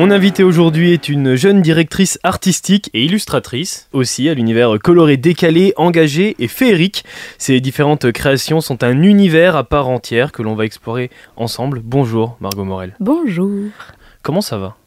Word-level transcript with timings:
Mon 0.00 0.10
invitée 0.10 0.44
aujourd'hui 0.44 0.94
est 0.94 1.10
une 1.10 1.34
jeune 1.34 1.60
directrice 1.60 2.18
artistique 2.22 2.88
et 2.94 3.04
illustratrice, 3.04 3.86
aussi 3.92 4.30
à 4.30 4.34
l'univers 4.34 4.78
coloré, 4.82 5.18
décalé, 5.18 5.74
engagé 5.76 6.36
et 6.38 6.48
féerique. 6.48 7.04
Ces 7.36 7.60
différentes 7.60 8.10
créations 8.10 8.62
sont 8.62 8.82
un 8.82 9.02
univers 9.02 9.56
à 9.56 9.64
part 9.64 9.88
entière 9.88 10.32
que 10.32 10.40
l'on 10.40 10.54
va 10.54 10.64
explorer 10.64 11.10
ensemble. 11.36 11.82
Bonjour 11.84 12.38
Margot 12.40 12.64
Morel. 12.64 12.94
Bonjour. 12.98 13.68
Comment 14.22 14.40
ça 14.40 14.56
va? 14.56 14.78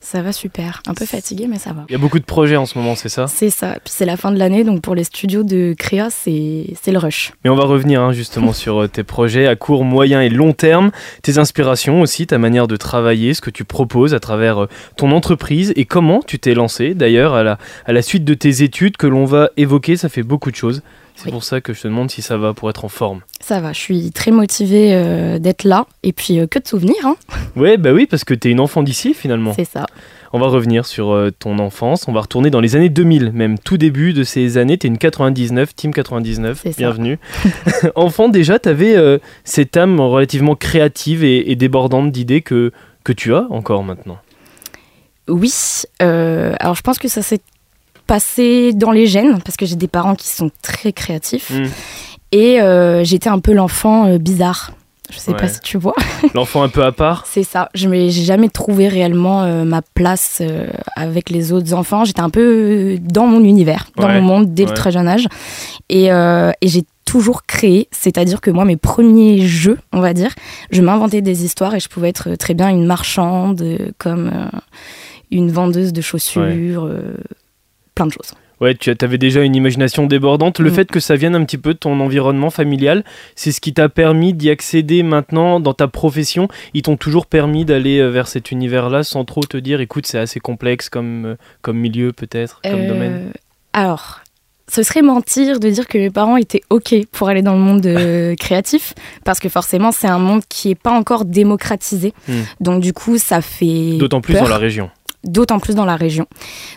Ça 0.00 0.22
va 0.22 0.32
super. 0.32 0.82
Un 0.86 0.94
peu 0.94 1.06
fatigué, 1.06 1.46
mais 1.48 1.58
ça 1.58 1.72
va. 1.72 1.84
Il 1.88 1.92
y 1.92 1.94
a 1.94 1.98
beaucoup 1.98 2.18
de 2.18 2.24
projets 2.24 2.56
en 2.56 2.66
ce 2.66 2.78
moment, 2.78 2.94
c'est 2.94 3.08
ça? 3.08 3.26
C'est 3.26 3.50
ça. 3.50 3.76
Puis 3.84 3.94
c'est 3.96 4.04
la 4.04 4.16
fin 4.16 4.32
de 4.32 4.38
l'année, 4.38 4.64
donc 4.64 4.82
pour 4.82 4.94
les 4.94 5.04
studios 5.04 5.42
de 5.42 5.74
créa, 5.78 6.08
c'est 6.10 6.74
le 6.86 6.98
rush. 6.98 7.32
Mais 7.44 7.50
on 7.50 7.56
va 7.56 7.64
revenir 7.64 8.00
hein, 8.02 8.12
justement 8.12 8.52
sur 8.52 8.82
euh, 8.82 8.88
tes 8.88 9.04
projets 9.04 9.46
à 9.46 9.56
court, 9.56 9.84
moyen 9.84 10.20
et 10.20 10.28
long 10.28 10.52
terme, 10.52 10.90
tes 11.22 11.38
inspirations 11.38 12.00
aussi, 12.00 12.26
ta 12.26 12.38
manière 12.38 12.66
de 12.66 12.76
travailler, 12.76 13.34
ce 13.34 13.40
que 13.40 13.50
tu 13.50 13.64
proposes 13.64 14.14
à 14.14 14.20
travers 14.20 14.62
euh, 14.62 14.68
ton 14.96 15.12
entreprise 15.12 15.72
et 15.76 15.84
comment 15.84 16.20
tu 16.26 16.38
t'es 16.38 16.54
lancé 16.54 16.94
d'ailleurs 16.94 17.34
à 17.34 17.42
la, 17.42 17.58
à 17.86 17.92
la 17.92 18.02
suite 18.02 18.24
de 18.24 18.34
tes 18.34 18.62
études 18.62 18.96
que 18.96 19.06
l'on 19.06 19.24
va 19.24 19.50
évoquer. 19.56 19.96
Ça 19.96 20.08
fait 20.08 20.22
beaucoup 20.22 20.50
de 20.50 20.56
choses. 20.56 20.82
C'est 21.22 21.30
pour 21.30 21.44
ça 21.44 21.60
que 21.60 21.72
je 21.72 21.82
te 21.82 21.88
demande 21.88 22.10
si 22.10 22.22
ça 22.22 22.36
va 22.36 22.54
pour 22.54 22.70
être 22.70 22.84
en 22.84 22.88
forme. 22.88 23.20
Ça 23.40 23.60
va, 23.60 23.72
je 23.72 23.78
suis 23.78 24.10
très 24.10 24.30
motivée 24.30 24.94
euh, 24.94 25.38
d'être 25.38 25.64
là 25.64 25.86
et 26.02 26.12
puis 26.12 26.40
que 26.48 26.58
de 26.58 26.66
souvenirs. 26.66 27.04
Hein. 27.04 27.16
Ouais, 27.56 27.76
bah 27.76 27.92
oui, 27.92 28.06
parce 28.06 28.24
que 28.24 28.32
tu 28.32 28.48
es 28.48 28.50
une 28.52 28.60
enfant 28.60 28.82
d'ici 28.82 29.12
finalement. 29.12 29.52
C'est 29.54 29.64
ça. 29.64 29.84
On 30.32 30.38
va 30.38 30.46
revenir 30.46 30.86
sur 30.86 31.10
euh, 31.10 31.32
ton 31.36 31.58
enfance, 31.58 32.06
on 32.06 32.12
va 32.12 32.20
retourner 32.20 32.50
dans 32.50 32.60
les 32.60 32.76
années 32.76 32.88
2000, 32.88 33.32
même 33.32 33.58
tout 33.58 33.76
début 33.76 34.12
de 34.12 34.22
ces 34.22 34.58
années. 34.58 34.78
Tu 34.78 34.86
es 34.86 34.90
une 34.90 34.98
99, 34.98 35.74
Team 35.74 35.92
99, 35.92 36.66
bienvenue. 36.76 37.18
Enfant 37.96 38.28
déjà, 38.28 38.60
tu 38.60 38.68
avais 38.68 38.96
euh, 38.96 39.18
cette 39.42 39.76
âme 39.76 39.98
relativement 39.98 40.54
créative 40.54 41.24
et, 41.24 41.56
débordante 41.56 42.12
d'idées 42.12 42.42
que, 42.42 42.70
que 43.02 43.12
tu 43.12 43.34
as 43.34 43.46
encore 43.50 43.82
maintenant. 43.82 44.18
Oui, 45.26 45.52
euh, 46.00 46.54
alors 46.60 46.76
je 46.76 46.82
pense 46.82 46.98
que 46.98 47.08
ça 47.08 47.22
s'est 47.22 47.40
passé 48.10 48.72
dans 48.72 48.90
les 48.90 49.06
gènes, 49.06 49.40
parce 49.42 49.56
que 49.56 49.66
j'ai 49.66 49.76
des 49.76 49.88
parents 49.88 50.16
qui 50.16 50.28
sont 50.28 50.50
très 50.62 50.92
créatifs. 50.92 51.50
Hmm. 51.50 51.68
Et 52.32 52.58
j'étais 53.04 53.28
un 53.28 53.38
peu 53.38 53.52
l'enfant 53.52 54.16
bizarre. 54.18 54.72
Je 55.10 55.18
sais 55.18 55.34
pas 55.34 55.48
si 55.48 55.60
tu 55.60 55.76
vois. 55.76 55.94
L'enfant 56.34 56.62
un 56.62 56.68
peu 56.68 56.84
à 56.84 56.92
part 56.92 57.24
C'est 57.26 57.42
ça. 57.42 57.68
Je 57.74 57.88
n'ai 57.88 58.10
jamais 58.10 58.48
trouvé 58.48 58.88
réellement 58.88 59.42
euh, 59.42 59.64
ma 59.64 59.82
place 59.82 60.38
euh, 60.40 60.68
avec 60.96 61.30
les 61.30 61.52
autres 61.52 61.74
enfants. 61.74 62.04
J'étais 62.04 62.20
un 62.20 62.30
peu 62.30 62.98
dans 63.00 63.26
mon 63.26 63.42
univers, 63.42 63.86
dans 63.96 64.08
mon 64.08 64.22
monde 64.22 64.54
dès 64.54 64.64
le 64.64 64.72
très 64.72 64.90
jeune 64.90 65.08
âge. 65.08 65.26
Et, 65.88 66.12
euh, 66.12 66.52
et 66.60 66.68
j'ai 66.68 66.84
toujours 67.04 67.44
créé, 67.44 67.88
c'est-à-dire 67.90 68.40
que 68.40 68.52
moi, 68.52 68.64
mes 68.64 68.76
premiers 68.76 69.40
jeux, 69.40 69.78
on 69.92 70.00
va 70.00 70.14
dire, 70.14 70.32
je 70.70 70.80
m'inventais 70.80 71.22
des 71.22 71.44
histoires 71.44 71.74
et 71.74 71.80
je 71.80 71.88
pouvais 71.88 72.08
être 72.08 72.36
très 72.36 72.54
bien 72.54 72.68
une 72.68 72.86
marchande, 72.86 73.64
comme 73.98 74.30
une 75.32 75.50
vendeuse 75.50 75.92
de 75.92 76.00
chaussures, 76.00 76.88
plein 78.00 78.06
de 78.06 78.12
choses. 78.12 78.32
Ouais, 78.60 78.74
tu 78.74 78.94
avais 79.00 79.16
déjà 79.16 79.40
une 79.42 79.56
imagination 79.56 80.06
débordante. 80.06 80.58
Le 80.58 80.70
mm. 80.70 80.74
fait 80.74 80.90
que 80.90 81.00
ça 81.00 81.16
vienne 81.16 81.34
un 81.34 81.44
petit 81.44 81.56
peu 81.56 81.72
de 81.72 81.78
ton 81.78 81.98
environnement 82.00 82.50
familial, 82.50 83.04
c'est 83.34 83.52
ce 83.52 83.60
qui 83.60 83.72
t'a 83.72 83.88
permis 83.88 84.34
d'y 84.34 84.50
accéder 84.50 85.02
maintenant 85.02 85.60
dans 85.60 85.72
ta 85.72 85.88
profession. 85.88 86.48
Ils 86.74 86.82
t'ont 86.82 86.96
toujours 86.96 87.26
permis 87.26 87.64
d'aller 87.64 87.98
euh, 87.98 88.08
vers 88.08 88.28
cet 88.28 88.50
univers-là 88.50 89.02
sans 89.02 89.24
trop 89.24 89.42
te 89.42 89.56
dire, 89.56 89.80
écoute, 89.80 90.06
c'est 90.06 90.18
assez 90.18 90.40
complexe 90.40 90.90
comme, 90.90 91.24
euh, 91.24 91.34
comme 91.62 91.78
milieu 91.78 92.12
peut-être, 92.12 92.60
comme 92.62 92.80
euh, 92.80 92.88
domaine. 92.88 93.32
Alors, 93.72 94.20
ce 94.68 94.82
serait 94.82 95.02
mentir 95.02 95.58
de 95.58 95.70
dire 95.70 95.88
que 95.88 95.96
mes 95.96 96.10
parents 96.10 96.36
étaient 96.36 96.62
OK 96.68 96.94
pour 97.12 97.30
aller 97.30 97.42
dans 97.42 97.54
le 97.54 97.60
monde 97.60 98.36
créatif, 98.38 98.94
parce 99.24 99.40
que 99.40 99.48
forcément, 99.48 99.90
c'est 99.90 100.06
un 100.06 100.18
monde 100.18 100.42
qui 100.50 100.68
n'est 100.68 100.74
pas 100.74 100.92
encore 100.92 101.24
démocratisé. 101.24 102.12
Mm. 102.28 102.40
Donc, 102.60 102.82
du 102.82 102.92
coup, 102.92 103.16
ça 103.16 103.40
fait. 103.40 103.96
D'autant 103.96 104.20
plus 104.20 104.34
dans 104.34 104.48
la 104.48 104.58
région 104.58 104.90
d'autant 105.24 105.58
plus 105.58 105.74
dans 105.74 105.84
la 105.84 105.96
région. 105.96 106.26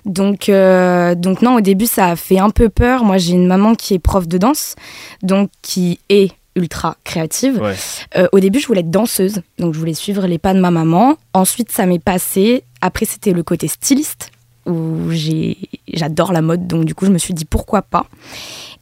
Donc, 0.05 0.49
euh, 0.49 1.15
donc 1.15 1.41
non, 1.41 1.55
au 1.55 1.61
début, 1.61 1.85
ça 1.85 2.07
a 2.07 2.15
fait 2.15 2.39
un 2.39 2.49
peu 2.49 2.69
peur. 2.69 3.03
Moi, 3.03 3.17
j'ai 3.17 3.33
une 3.33 3.47
maman 3.47 3.75
qui 3.75 3.93
est 3.93 3.99
prof 3.99 4.27
de 4.27 4.37
danse, 4.37 4.75
donc 5.21 5.49
qui 5.61 5.99
est 6.09 6.31
ultra 6.55 6.97
créative. 7.03 7.61
Euh, 8.15 8.27
au 8.31 8.39
début, 8.39 8.59
je 8.59 8.67
voulais 8.67 8.81
être 8.81 8.91
danseuse, 8.91 9.41
donc 9.57 9.73
je 9.73 9.79
voulais 9.79 9.93
suivre 9.93 10.27
les 10.27 10.37
pas 10.37 10.53
de 10.53 10.59
ma 10.59 10.71
maman. 10.71 11.15
Ensuite, 11.33 11.71
ça 11.71 11.85
m'est 11.85 12.03
passé. 12.03 12.63
Après, 12.81 13.05
c'était 13.05 13.31
le 13.31 13.43
côté 13.43 13.67
styliste, 13.67 14.29
où 14.65 15.09
j'adore 15.91 16.31
la 16.31 16.41
mode, 16.41 16.67
donc 16.67 16.85
du 16.85 16.95
coup, 16.95 17.05
je 17.05 17.11
me 17.11 17.17
suis 17.17 17.33
dit 17.33 17.45
pourquoi 17.45 17.81
pas. 17.81 18.05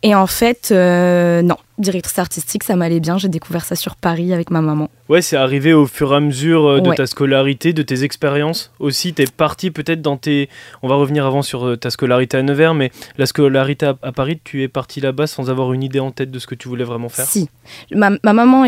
Et 0.03 0.15
en 0.15 0.27
fait, 0.27 0.69
euh, 0.71 1.41
non, 1.41 1.57
directrice 1.81 2.19
artistique, 2.19 2.63
ça 2.63 2.75
m'allait 2.75 2.99
bien. 2.99 3.17
J'ai 3.17 3.27
découvert 3.27 3.65
ça 3.65 3.75
sur 3.75 3.95
Paris 3.95 4.33
avec 4.33 4.49
ma 4.49 4.61
maman. 4.61 4.89
Ouais, 5.09 5.21
c'est 5.21 5.35
arrivé 5.35 5.73
au 5.73 5.87
fur 5.87 6.13
et 6.13 6.15
à 6.15 6.19
mesure 6.19 6.65
euh, 6.65 6.79
de 6.79 6.93
ta 6.93 7.05
scolarité, 7.05 7.73
de 7.73 7.81
tes 7.81 8.03
expériences 8.03 8.71
aussi. 8.79 9.13
Tu 9.13 9.23
es 9.23 9.25
parti 9.25 9.71
peut-être 9.71 10.01
dans 10.01 10.17
tes. 10.17 10.47
On 10.83 10.87
va 10.87 10.95
revenir 10.95 11.25
avant 11.25 11.41
sur 11.41 11.67
euh, 11.67 11.75
ta 11.75 11.89
scolarité 11.89 12.37
à 12.37 12.43
Nevers, 12.43 12.73
mais 12.73 12.91
la 13.17 13.25
scolarité 13.25 13.91
à, 14.01 14.11
Paris, 14.11 14.39
tu 14.43 14.63
es 14.63 14.67
parti 14.67 15.01
là-bas 15.01 15.27
sans 15.27 15.49
avoir 15.49 15.73
une 15.73 15.83
idée 15.83 15.99
en 15.99 16.11
tête 16.11 16.31
de 16.31 16.39
ce 16.39 16.47
que 16.47 16.55
tu 16.55 16.69
voulais 16.69 16.85
vraiment 16.85 17.09
faire? 17.09 17.25
Si. 17.25 17.49
Ma, 17.91 18.11
maman 18.23 18.65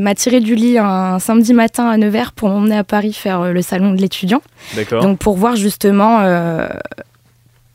m'a 0.00 0.14
tiré 0.14 0.40
du 0.40 0.54
lit 0.54 0.78
un 0.78 1.18
samedi 1.18 1.54
matin 1.54 1.88
à 1.88 1.96
Nevers 1.96 2.32
pour 2.32 2.48
m'emmener 2.48 2.78
à 2.78 2.84
Paris 2.84 3.12
faire 3.12 3.52
le 3.52 3.62
salon 3.62 3.92
de 3.92 4.00
l'étudiant. 4.00 4.42
D'accord. 4.74 5.02
Donc 5.02 5.18
pour 5.18 5.36
voir 5.36 5.56
justement 5.56 6.20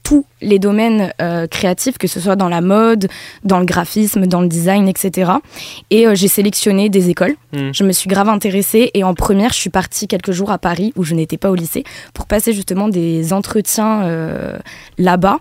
tous 0.10 0.26
les 0.42 0.58
domaines 0.58 1.14
euh, 1.22 1.46
créatifs, 1.46 2.00
que 2.00 2.08
ce 2.08 2.20
soit 2.20 2.36
dans 2.36 2.50
la 2.50 2.62
mode, 2.62 3.10
dans 3.44 3.60
le 3.60 3.66
graphisme, 3.66 4.26
dans 4.26 4.42
le 4.42 4.48
design, 4.48 4.88
etc. 4.88 5.34
Et 5.92 6.08
euh, 6.08 6.16
j'ai 6.16 6.28
sélectionné 6.28 6.90
des 6.90 7.12
écoles. 7.12 7.36
Hmm. 7.54 7.70
Je 7.72 7.84
me 7.84 7.92
suis 7.92 8.08
grave 8.08 8.28
intéressée 8.28 8.90
et 8.96 9.04
en 9.04 9.14
première, 9.14 9.54
je 9.54 9.60
suis 9.60 9.70
partie 9.70 10.08
quelques 10.08 10.32
jours 10.32 10.50
à 10.50 10.58
Paris 10.58 10.94
où 10.96 11.04
je 11.04 11.14
n'étais 11.14 11.38
pas 11.38 11.52
au 11.52 11.56
lycée 11.56 11.84
pour 12.16 12.26
passer 12.26 12.54
justement 12.54 12.88
des 12.90 13.34
entretiens 13.34 14.02
euh, 14.02 14.58
là-bas. 14.98 15.38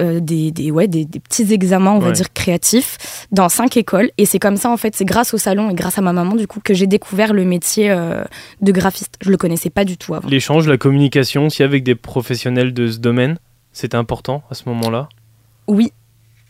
des, 0.00 0.52
des, 0.52 0.70
ouais, 0.70 0.86
des, 0.86 1.06
petits 1.06 1.52
examens, 1.52 1.92
on 1.92 1.98
va 1.98 2.12
dire, 2.12 2.32
créatifs 2.32 3.26
dans 3.32 3.48
cinq 3.48 3.76
écoles. 3.76 4.10
Et 4.16 4.26
c'est 4.26 4.38
comme 4.38 4.56
ça, 4.56 4.70
en 4.70 4.76
fait, 4.76 4.94
c'est 4.94 5.04
grâce 5.04 5.34
au 5.34 5.38
salon 5.38 5.70
et 5.70 5.74
grâce 5.74 5.98
à 5.98 6.02
ma 6.02 6.12
maman, 6.12 6.36
du 6.36 6.46
coup, 6.46 6.60
que 6.62 6.74
j'ai 6.74 6.86
découvert 6.86 7.32
le 7.32 7.44
métier 7.44 7.88
de 8.60 8.72
graphiste. 8.72 9.14
Je 9.22 9.30
le 9.30 9.36
connaissais 9.36 9.70
pas 9.70 9.84
du 9.84 9.96
tout 9.96 10.14
avant. 10.14 10.28
L'échange, 10.28 10.68
la 10.68 10.78
communication 10.78 11.46
aussi 11.46 11.62
avec 11.62 11.82
des 11.82 11.94
professionnels 11.94 12.72
de 12.74 12.88
ce 12.88 12.98
domaine? 12.98 13.38
C'était 13.74 13.96
important 13.96 14.42
à 14.50 14.54
ce 14.54 14.66
moment-là? 14.70 15.10
Oui, 15.66 15.92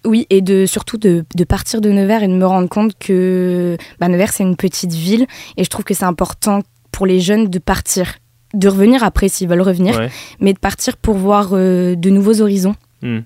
oui, 0.04 0.26
et 0.30 0.42
de, 0.42 0.66
surtout 0.66 0.98
de, 0.98 1.24
partir 1.48 1.80
de 1.80 1.90
Nevers 1.90 2.22
et 2.22 2.28
de 2.28 2.34
me 2.34 2.46
rendre 2.46 2.68
compte 2.68 2.96
que 2.98 3.76
bah, 3.98 4.08
Nevers, 4.08 4.32
c'est 4.32 4.44
une 4.44 4.56
petite 4.56 4.92
ville. 4.92 5.26
Et 5.56 5.64
je 5.64 5.70
trouve 5.70 5.84
que 5.84 5.94
c'est 5.94 6.04
important 6.04 6.62
pour 6.92 7.06
les 7.06 7.20
jeunes 7.20 7.48
de 7.48 7.58
partir. 7.58 8.14
De 8.52 8.68
revenir 8.68 9.02
après 9.02 9.28
s'ils 9.28 9.48
veulent 9.48 9.62
revenir, 9.62 10.00
mais 10.38 10.52
de 10.52 10.58
partir 10.60 10.96
pour 10.96 11.16
voir 11.16 11.50
euh, 11.54 11.96
de 11.96 12.08
nouveaux 12.08 12.40
horizons. 12.40 12.76
Hmm. 13.02 13.20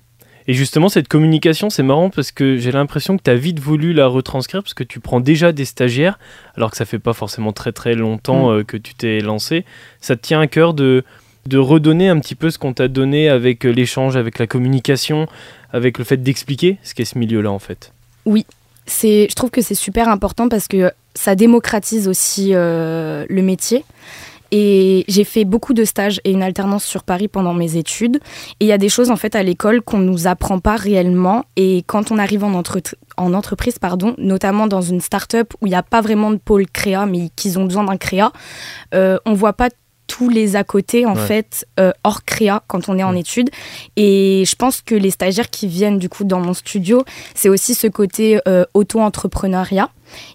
Et 0.47 0.55
justement, 0.55 0.89
cette 0.89 1.07
communication, 1.07 1.69
c'est 1.69 1.83
marrant 1.83 2.09
parce 2.09 2.31
que 2.31 2.57
j'ai 2.57 2.71
l'impression 2.71 3.15
que 3.15 3.21
tu 3.21 3.29
as 3.29 3.35
vite 3.35 3.59
voulu 3.59 3.93
la 3.93 4.07
retranscrire 4.07 4.63
parce 4.63 4.73
que 4.73 4.83
tu 4.83 4.99
prends 4.99 5.19
déjà 5.19 5.51
des 5.51 5.65
stagiaires, 5.65 6.17
alors 6.55 6.71
que 6.71 6.77
ça 6.77 6.85
fait 6.85 6.97
pas 6.97 7.13
forcément 7.13 7.53
très 7.53 7.71
très 7.71 7.93
longtemps 7.93 8.49
hmm. 8.49 8.53
euh, 8.53 8.63
que 8.63 8.77
tu 8.77 8.95
t'es 8.95 9.19
lancé. 9.19 9.65
Ça 10.01 10.15
te 10.15 10.21
tient 10.21 10.41
à 10.41 10.47
cœur 10.47 10.73
de, 10.73 11.03
de 11.45 11.57
redonner 11.57 12.09
un 12.09 12.19
petit 12.19 12.35
peu 12.35 12.49
ce 12.51 12.57
qu'on 12.57 12.73
t'a 12.73 12.87
donné 12.87 13.29
avec 13.29 13.65
euh, 13.65 13.69
l'échange, 13.69 14.15
avec 14.15 14.39
la 14.39 14.47
communication, 14.47 15.27
avec 15.71 15.97
le 15.97 16.03
fait 16.03 16.17
d'expliquer 16.17 16.77
ce 16.83 16.93
qu'est 16.93 17.05
ce 17.05 17.17
milieu-là 17.17 17.51
en 17.51 17.59
fait? 17.59 17.91
Oui, 18.25 18.45
c'est, 18.85 19.27
je 19.29 19.35
trouve 19.35 19.49
que 19.49 19.61
c'est 19.61 19.75
super 19.75 20.09
important 20.09 20.49
parce 20.49 20.67
que 20.67 20.91
ça 21.15 21.35
démocratise 21.35 22.07
aussi 22.07 22.51
euh, 22.53 23.25
le 23.29 23.41
métier. 23.41 23.83
Et 24.51 25.05
j'ai 25.07 25.25
fait 25.25 25.45
beaucoup 25.45 25.73
de 25.73 25.85
stages 25.85 26.19
et 26.23 26.31
une 26.31 26.41
alternance 26.41 26.83
sur 26.83 27.03
Paris 27.03 27.27
pendant 27.27 27.53
mes 27.53 27.77
études. 27.77 28.19
Et 28.59 28.65
il 28.65 28.67
y 28.67 28.71
a 28.71 28.79
des 28.79 28.89
choses 28.89 29.11
en 29.11 29.15
fait 29.15 29.35
à 29.35 29.43
l'école 29.43 29.81
qu'on 29.81 29.99
ne 29.99 30.05
nous 30.05 30.25
apprend 30.25 30.59
pas 30.59 30.75
réellement. 30.75 31.45
Et 31.55 31.83
quand 31.85 32.11
on 32.11 32.17
arrive 32.17 32.43
en, 32.43 32.63
en 33.17 33.33
entreprise, 33.33 33.77
pardon, 33.77 34.15
notamment 34.17 34.65
dans 34.65 34.81
une 34.81 35.01
start-up 35.01 35.53
où 35.61 35.67
il 35.67 35.69
n'y 35.69 35.75
a 35.75 35.83
pas 35.83 36.01
vraiment 36.01 36.31
de 36.31 36.37
pôle 36.37 36.65
créa, 36.65 37.05
mais 37.05 37.29
qu'ils 37.35 37.59
ont 37.59 37.65
besoin 37.65 37.83
d'un 37.83 37.97
créa, 37.97 38.31
euh, 38.95 39.19
on 39.25 39.33
voit 39.33 39.53
pas 39.53 39.69
tous 40.09 40.27
les 40.27 40.55
à 40.55 40.65
côté 40.65 41.05
en 41.05 41.15
fait 41.15 41.65
euh, 41.79 41.91
hors 42.03 42.25
créa 42.25 42.63
quand 42.67 42.89
on 42.89 42.97
est 42.97 43.03
en 43.03 43.15
études. 43.15 43.49
Et 43.95 44.43
je 44.45 44.55
pense 44.55 44.81
que 44.81 44.95
les 44.95 45.11
stagiaires 45.11 45.49
qui 45.49 45.67
viennent 45.67 45.99
du 45.99 46.09
coup 46.09 46.25
dans 46.25 46.39
mon 46.39 46.53
studio 46.53 47.05
c'est 47.35 47.47
aussi 47.47 47.75
ce 47.75 47.87
côté 47.87 48.41
euh, 48.47 48.65
auto-entrepreneuriat 48.73 49.89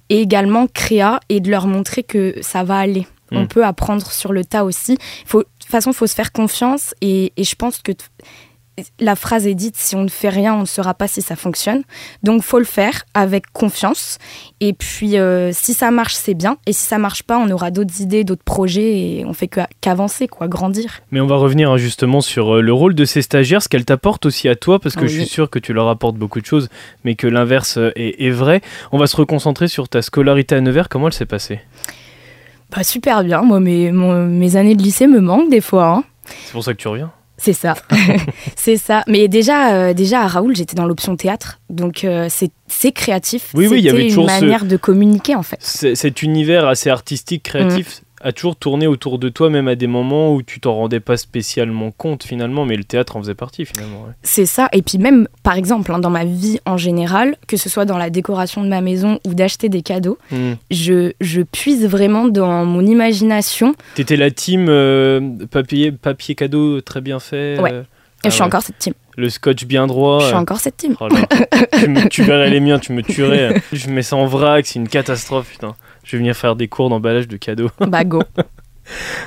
et 0.09 0.21
également 0.21 0.69
créa 0.69 1.21
et 1.29 1.41
de 1.41 1.50
leur 1.50 1.67
montrer 1.67 2.05
que 2.05 2.37
ça 2.41 2.62
va 2.62 2.79
aller. 2.79 3.06
On 3.32 3.43
mm. 3.43 3.49
peut 3.49 3.65
apprendre 3.65 4.11
sur 4.12 4.32
le 4.32 4.44
tas 4.44 4.65
aussi. 4.65 4.97
Faut, 5.26 5.41
de 5.41 5.49
toute 5.59 5.71
façon 5.71 5.91
il 5.91 5.97
faut 5.97 6.06
se 6.06 6.15
faire 6.15 6.31
confiance 6.31 6.94
et, 7.00 7.32
et 7.37 7.44
je 7.44 7.56
pense 7.56 7.79
que 7.82 7.93
la 8.99 9.15
phrase 9.15 9.47
est 9.47 9.55
dite, 9.55 9.76
si 9.76 9.94
on 9.94 10.03
ne 10.03 10.09
fait 10.09 10.29
rien, 10.29 10.55
on 10.55 10.61
ne 10.61 10.65
saura 10.67 10.94
pas 10.94 11.06
si 11.06 11.23
ça 11.23 11.37
fonctionne. 11.37 11.82
Donc, 12.23 12.43
faut 12.43 12.59
le 12.59 12.65
faire 12.65 13.05
avec 13.15 13.44
confiance. 13.53 14.19
Et 14.61 14.73
puis, 14.73 15.17
euh, 15.19 15.53
si 15.53 15.75
ça 15.75 15.91
marche, 15.91 16.15
c'est 16.15 16.35
bien. 16.35 16.56
Et 16.67 16.73
si 16.73 16.85
ça 16.85 16.99
marche 16.99 17.23
pas, 17.23 17.38
on 17.38 17.49
aura 17.50 17.71
d'autres 17.71 18.00
idées, 18.00 18.25
d'autres 18.25 18.43
projets, 18.44 18.99
et 18.99 19.25
on 19.26 19.32
fait 19.32 19.49
qu'avancer, 19.81 20.26
quoi, 20.26 20.49
grandir. 20.49 21.00
Mais 21.12 21.21
on 21.21 21.26
va 21.26 21.37
revenir 21.37 21.71
hein, 21.71 21.76
justement 21.76 22.21
sur 22.21 22.56
euh, 22.56 22.61
le 22.61 22.73
rôle 22.73 22.94
de 22.94 23.05
ces 23.05 23.23
stagiaires, 23.23 23.62
ce 23.62 23.69
qu'elles 23.69 23.85
t'apportent 23.85 24.26
aussi 24.26 24.49
à 24.49 24.56
toi, 24.56 24.79
parce 24.81 24.97
que 24.97 25.06
je 25.06 25.19
suis 25.19 25.27
sûr 25.27 25.50
que 25.50 25.59
tu 25.59 25.73
leur 25.73 25.88
apportes 25.88 26.17
beaucoup 26.17 26.41
de 26.41 26.47
choses, 26.47 26.69
mais 27.05 27.15
que 27.15 27.27
l'inverse 27.27 27.77
euh, 27.79 27.93
est, 27.97 28.25
est 28.27 28.31
vrai. 28.31 28.61
On 28.91 28.99
va 28.99 29.06
se 29.06 29.17
reconcentrer 29.17 29.69
sur 29.69 29.88
ta 29.88 30.03
scolarité 30.03 30.55
à 30.56 30.61
Nevers. 30.61 30.88
Comment 30.88 31.06
elle 31.09 31.12
s'est 31.15 31.27
passée? 31.27 31.61
Pas 32.70 32.82
super 32.82 33.23
bien. 33.23 33.43
Moi, 33.43 33.61
mes, 33.61 33.93
mon- 33.93 34.27
mes 34.27 34.56
années 34.56 34.75
de 34.75 34.82
lycée 34.82 35.06
me 35.06 35.20
manquent 35.20 35.50
des 35.50 35.61
fois. 35.61 35.87
hein. 35.87 36.05
C'est 36.47 36.53
pour 36.53 36.65
ça 36.65 36.73
que 36.73 36.79
tu 36.79 36.88
reviens 36.88 37.12
C'est 37.37 37.53
ça. 37.53 37.75
c'est 38.57 38.77
ça. 38.77 39.03
Mais 39.09 39.29
déjà, 39.29 39.75
euh, 39.75 39.93
déjà 39.95 40.23
à 40.23 40.27
Raoul, 40.29 40.55
j'étais 40.55 40.77
dans 40.77 40.87
l'option 40.87 41.17
théâtre. 41.17 41.59
Donc, 41.69 42.05
euh, 42.05 42.29
c'est 42.31 42.93
créatif. 42.93 43.51
Oui, 43.55 43.67
oui, 43.67 43.79
il 43.79 43.85
y 43.85 43.91
avait 43.91 44.05
une 44.09 44.11
ce- 44.15 44.21
manière 44.21 44.65
de 44.65 44.77
communiquer, 44.77 45.35
en 45.35 45.43
fait. 45.43 45.59
Cet 45.61 46.23
univers 46.23 46.67
assez 46.67 46.91
artistique, 46.91 47.43
créatif, 47.43 48.03
a 48.25 48.32
toujours 48.32 48.56
tourné 48.56 48.87
autour 48.88 49.19
de 49.21 49.29
toi, 49.29 49.50
même 49.50 49.69
à 49.69 49.75
des 49.76 49.87
moments 49.87 50.32
où 50.35 50.43
tu 50.43 50.59
t'en 50.59 50.75
rendais 50.75 50.99
pas 50.99 51.17
spécialement 51.17 51.91
compte 51.93 52.25
finalement, 52.25 52.65
mais 52.65 52.76
le 52.76 52.82
théâtre 52.85 53.17
en 53.17 53.21
faisait 53.23 53.35
partie 53.35 53.65
finalement. 53.67 53.99
ouais. 54.06 54.12
C'est 54.23 54.47
ça. 54.47 54.69
Et 54.73 54.82
puis 54.82 54.99
même, 54.99 55.29
par 55.43 55.55
exemple, 55.55 55.93
hein, 55.93 55.99
dans 55.99 56.11
ma 56.11 56.25
vie 56.25 56.59
en 56.67 56.76
général, 56.76 57.37
que 57.47 57.56
ce 57.56 57.69
soit 57.69 57.85
dans 57.85 57.99
la 57.99 58.11
décoration 58.11 58.62
de 58.65 58.69
ma 58.69 58.81
maison 58.81 59.21
ou 59.26 59.35
d'acheter 59.35 59.69
des 59.69 59.82
cadeaux, 59.82 60.19
Hmm. 60.31 60.55
je, 60.71 61.12
je 61.21 61.43
puise 61.43 61.87
vraiment 61.87 62.26
dans 62.29 62.65
mon 62.65 62.85
imagination. 62.87 63.75
T'étais 63.94 64.17
la 64.17 64.31
team 64.31 64.67
euh, 64.69 65.20
papier, 65.50 65.93
papier 65.93 66.35
cadeau 66.35 66.81
très 66.81 67.00
bien 67.00 67.20
fait. 67.20 67.59
Ouais. 67.61 67.73
euh, 67.73 67.82
ah 68.25 68.29
je 68.29 68.31
suis 68.31 68.41
ouais. 68.41 68.47
encore 68.47 68.62
cette 68.62 68.79
team. 68.79 68.94
Le 69.17 69.29
scotch 69.29 69.65
bien 69.67 69.87
droit. 69.87 70.20
Je 70.20 70.27
suis 70.27 70.35
euh, 70.35 70.38
encore 70.38 70.59
cette 70.61 70.77
team. 70.79 70.97
oh 71.00 71.09
tu, 71.79 71.88
me- 71.88 72.09
tu 72.09 72.23
verrais 72.23 72.50
les 72.50 72.59
miens, 72.61 72.79
tu 72.79 72.93
me 72.93 73.03
tuerais. 73.03 73.62
Je 73.73 73.88
mets 73.91 74.03
ça 74.03 74.17
en 74.17 74.27
vrac, 74.27 74.67
c'est 74.67 74.79
une 74.79 74.88
catastrophe, 74.88 75.50
putain. 75.53 75.75
Je 76.05 76.12
vais 76.12 76.19
venir 76.19 76.37
faire 76.37 76.56
des 76.56 76.69
cours 76.69 76.89
d'emballage 76.91 77.29
de 77.29 77.37
cadeaux. 77.37 77.71
bah 77.81 78.05
go. 78.05 78.23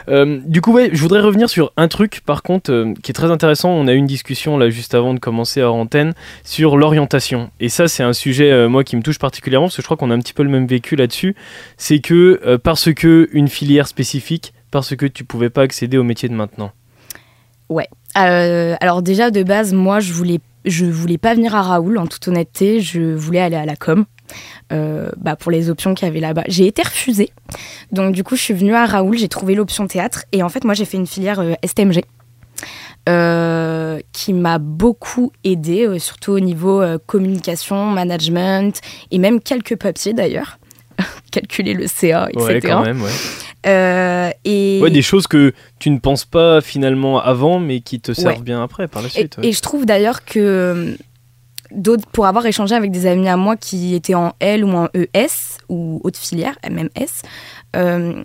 Euh, 0.08 0.40
du 0.46 0.62
coup, 0.62 0.72
ouais, 0.72 0.92
je 0.94 1.02
voudrais 1.02 1.20
revenir 1.20 1.50
sur 1.50 1.74
un 1.78 1.88
truc, 1.88 2.22
par 2.24 2.44
contre, 2.44 2.72
euh, 2.72 2.94
qui 3.02 3.10
est 3.12 3.14
très 3.16 3.32
intéressant. 3.32 3.72
On 3.72 3.88
a 3.88 3.94
eu 3.94 3.98
une 3.98 4.06
discussion 4.06 4.56
là 4.56 4.70
juste 4.70 4.94
avant 4.94 5.16
de 5.16 5.20
commencer 5.20 5.62
à 5.62 5.72
antenne 5.72 6.14
sur 6.44 6.78
l'orientation. 6.78 7.50
Et 7.60 7.68
ça, 7.68 7.88
c'est 7.88 8.04
un 8.04 8.14
sujet, 8.14 8.52
euh, 8.52 8.70
moi, 8.70 8.84
qui 8.84 8.96
me 8.96 9.02
touche 9.02 9.18
particulièrement 9.18 9.66
parce 9.66 9.76
que 9.76 9.82
je 9.82 9.88
crois 9.88 9.98
qu'on 9.98 10.12
a 10.12 10.14
un 10.14 10.20
petit 10.20 10.34
peu 10.34 10.44
le 10.44 10.50
même 10.52 10.68
vécu 10.68 10.96
là-dessus. 10.96 11.36
C'est 11.76 12.00
que 12.00 12.58
parce 12.58 12.94
que 12.94 13.28
une 13.32 13.48
filière 13.48 13.88
spécifique, 13.88 14.54
parce 14.70 14.96
que 14.96 15.08
tu 15.08 15.24
pouvais 15.24 15.50
pas 15.50 15.64
accéder 15.64 15.98
au 15.98 16.04
métier 16.04 16.30
de 16.30 16.36
maintenant. 16.36 16.72
Euh, 18.18 18.76
alors 18.80 19.02
déjà 19.02 19.30
de 19.32 19.44
base, 19.44 19.74
moi 19.74 20.00
je 20.00 20.12
voulais, 20.14 20.40
je 20.66 20.86
voulais 20.86 21.18
pas 21.18 21.36
venir 21.36 21.56
à 21.56 21.62
Raoul 21.62 21.98
en 21.98 22.08
toute 22.08 22.28
honnêteté. 22.28 22.82
Je 22.82 23.14
voulais 23.14 23.40
aller 23.40 23.56
à 23.56 23.66
la 23.66 23.76
com. 23.76 24.06
Euh, 24.72 25.10
bah, 25.18 25.36
pour 25.36 25.52
les 25.52 25.70
options 25.70 25.94
qu'il 25.94 26.08
y 26.08 26.12
avait 26.12 26.20
là-bas. 26.20 26.44
J'ai 26.48 26.68
été 26.68 26.82
refusée. 26.82 27.30
Donc 27.92 28.14
du 28.14 28.24
coup, 28.24 28.36
je 28.36 28.42
suis 28.42 28.54
venue 28.54 28.74
à 28.76 28.86
Raoul, 28.86 29.18
j'ai 29.18 29.30
trouvé 29.30 29.56
l'option 29.56 29.88
théâtre. 29.88 30.24
Et 30.32 30.44
en 30.44 30.50
fait, 30.50 30.64
moi, 30.64 30.74
j'ai 30.74 30.86
fait 30.86 30.98
une 30.98 31.08
filière 31.08 31.40
euh, 31.40 31.54
STMG. 31.66 32.02
euh, 33.10 34.00
qui 34.12 34.34
m'a 34.34 34.58
beaucoup 34.58 35.32
aidée, 35.44 35.88
surtout 36.00 36.34
au 36.34 36.40
niveau 36.40 36.84
communication, 37.06 37.86
management 37.86 38.80
et 39.12 39.18
même 39.18 39.40
quelques 39.40 39.76
papiers 39.78 40.14
d'ailleurs. 40.14 40.60
Calculer 41.32 41.74
le 41.74 41.88
CA, 41.88 42.28
etc. 42.30 42.46
Ouais, 42.46 42.60
quand 42.62 42.84
même, 42.84 43.02
ouais. 43.02 43.12
Euh, 43.66 44.30
et, 44.46 44.80
Ouais, 44.82 44.90
des 44.90 45.02
choses 45.02 45.28
que 45.28 45.54
tu 45.80 45.90
ne 45.90 46.00
penses 46.00 46.26
pas 46.26 46.62
finalement 46.62 47.20
avant, 47.22 47.60
mais 47.60 47.82
qui 47.82 48.00
te 48.00 48.14
servent 48.14 48.38
Ouais. 48.38 48.42
bien 48.42 48.64
après, 48.64 48.88
par 48.88 49.02
la 49.02 49.08
Et, 49.10 49.12
suite. 49.12 49.38
ouais. 49.38 49.48
et 49.48 49.52
je 49.54 49.62
trouve 49.62 49.86
d'ailleurs 49.86 50.26
que 50.26 50.40
euh, 50.40 50.96
d'autres, 51.72 52.06
pour 52.12 52.26
avoir 52.26 52.46
échangé 52.46 52.76
avec 52.76 52.92
des 52.92 53.06
amis 53.06 53.28
à 53.30 53.38
moi 53.38 53.56
qui 53.58 53.96
étaient 53.96 54.16
en 54.16 54.34
L 54.40 54.64
ou 54.64 54.70
en 54.72 54.88
ES 54.94 55.58
ou 55.70 56.00
haute 56.04 56.18
filière, 56.18 56.58
MMS, 56.70 56.90
euh, 57.76 58.24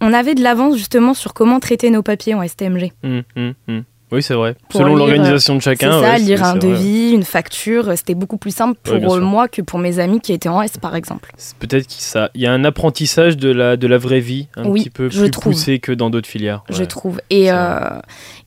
on 0.00 0.12
avait 0.12 0.34
de 0.34 0.42
l'avance 0.42 0.76
justement 0.76 1.14
sur 1.14 1.34
comment 1.34 1.58
traiter 1.60 1.90
nos 1.90 2.02
papiers 2.02 2.34
en 2.34 2.42
STMG. 2.42 2.92
Hum, 3.02 3.22
hum, 3.36 3.54
hum. 3.68 3.82
Oui, 4.12 4.22
c'est 4.22 4.34
vrai. 4.34 4.54
Pour 4.68 4.78
Selon 4.82 4.94
l'organisation 4.94 5.56
de 5.56 5.60
C'est 5.60 5.70
chacun. 5.70 5.90
ça, 5.90 6.12
ouais, 6.12 6.18
lire 6.20 6.38
c'est- 6.38 6.44
un 6.44 6.52
c'est 6.52 6.58
vrai. 6.60 6.68
devis, 6.78 7.10
une 7.10 7.24
facture, 7.24 7.90
c'était 7.96 8.14
beaucoup 8.14 8.36
plus 8.36 8.54
simple 8.54 8.78
pour 8.84 9.16
moi 9.18 9.48
que 9.48 9.62
pour 9.62 9.80
mes 9.80 9.98
amis 9.98 10.20
qui 10.20 10.32
étaient 10.32 10.48
en 10.48 10.62
S 10.62 10.78
par 10.78 10.94
exemple. 10.94 11.32
C'est 11.36 11.56
Peut-être 11.56 11.88
qu'il 11.88 12.02
ça- 12.02 12.30
il 12.36 12.40
y 12.40 12.46
a 12.46 12.52
un 12.52 12.62
apprentissage 12.62 13.36
de 13.36 13.50
la, 13.50 13.76
de 13.76 13.86
la 13.88 13.98
vraie 13.98 14.20
vie 14.20 14.46
un 14.56 14.66
Oui, 14.68 14.82
petit 14.84 14.90
peu 14.90 15.08
plus 15.08 15.28
trouve. 15.32 15.54
poussé 15.54 15.80
que 15.80 15.90
dans 15.90 16.08
d'autres 16.08 16.28
filières. 16.28 16.62
je 16.70 16.84
trouve. 16.84 17.20
Et, 17.30 17.46
c'est 17.46 17.50
euh, 17.50 17.98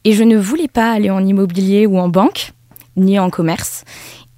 et 0.05 0.13
je 0.13 0.23
ne 0.23 0.37
voulais 0.37 0.69
pas 0.69 0.93
aller 0.93 1.09
en 1.09 1.25
immobilier 1.25 1.85
ou 1.87 1.99
en 1.99 2.07
banque, 2.07 2.53
ni 2.95 3.19
en 3.19 3.29
commerce. 3.29 3.83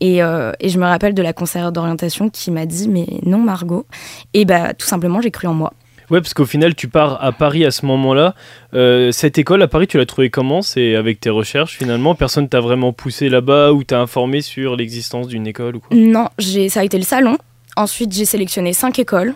Et, 0.01 0.21
euh, 0.21 0.51
et 0.59 0.67
je 0.67 0.79
me 0.79 0.85
rappelle 0.85 1.13
de 1.13 1.21
la 1.21 1.31
conseillère 1.31 1.71
d'orientation 1.71 2.29
qui 2.29 2.51
m'a 2.51 2.65
dit 2.65 2.89
Mais 2.89 3.07
non, 3.23 3.37
Margot. 3.37 3.85
Et 4.33 4.43
bah, 4.43 4.73
tout 4.73 4.87
simplement, 4.87 5.21
j'ai 5.21 5.31
cru 5.31 5.47
en 5.47 5.53
moi. 5.53 5.71
Ouais, 6.09 6.19
parce 6.19 6.33
qu'au 6.33 6.45
final, 6.45 6.75
tu 6.75 6.89
pars 6.89 7.23
à 7.23 7.31
Paris 7.31 7.63
à 7.63 7.71
ce 7.71 7.85
moment-là. 7.85 8.35
Euh, 8.73 9.13
cette 9.13 9.37
école 9.37 9.61
à 9.61 9.69
Paris, 9.69 9.87
tu 9.87 9.97
l'as 9.97 10.05
trouvée 10.05 10.29
comment? 10.29 10.61
C'est 10.61 10.95
avec 10.95 11.21
tes 11.21 11.29
recherches 11.29 11.77
finalement? 11.77 12.15
Personne 12.15 12.49
t'a 12.49 12.59
vraiment 12.59 12.91
poussé 12.91 13.29
là-bas 13.29 13.71
ou 13.71 13.85
t'a 13.85 14.01
informé 14.01 14.41
sur 14.41 14.75
l'existence 14.75 15.27
d'une 15.27 15.47
école 15.47 15.77
ou 15.77 15.79
quoi? 15.79 15.95
Non, 15.95 16.27
j'ai, 16.37 16.67
ça 16.67 16.81
a 16.81 16.83
été 16.83 16.97
le 16.97 17.05
salon. 17.05 17.37
Ensuite, 17.77 18.11
j'ai 18.11 18.25
sélectionné 18.25 18.73
cinq 18.73 18.99
écoles. 18.99 19.35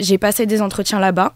J'ai 0.00 0.16
passé 0.16 0.46
des 0.46 0.62
entretiens 0.62 1.00
là-bas. 1.00 1.34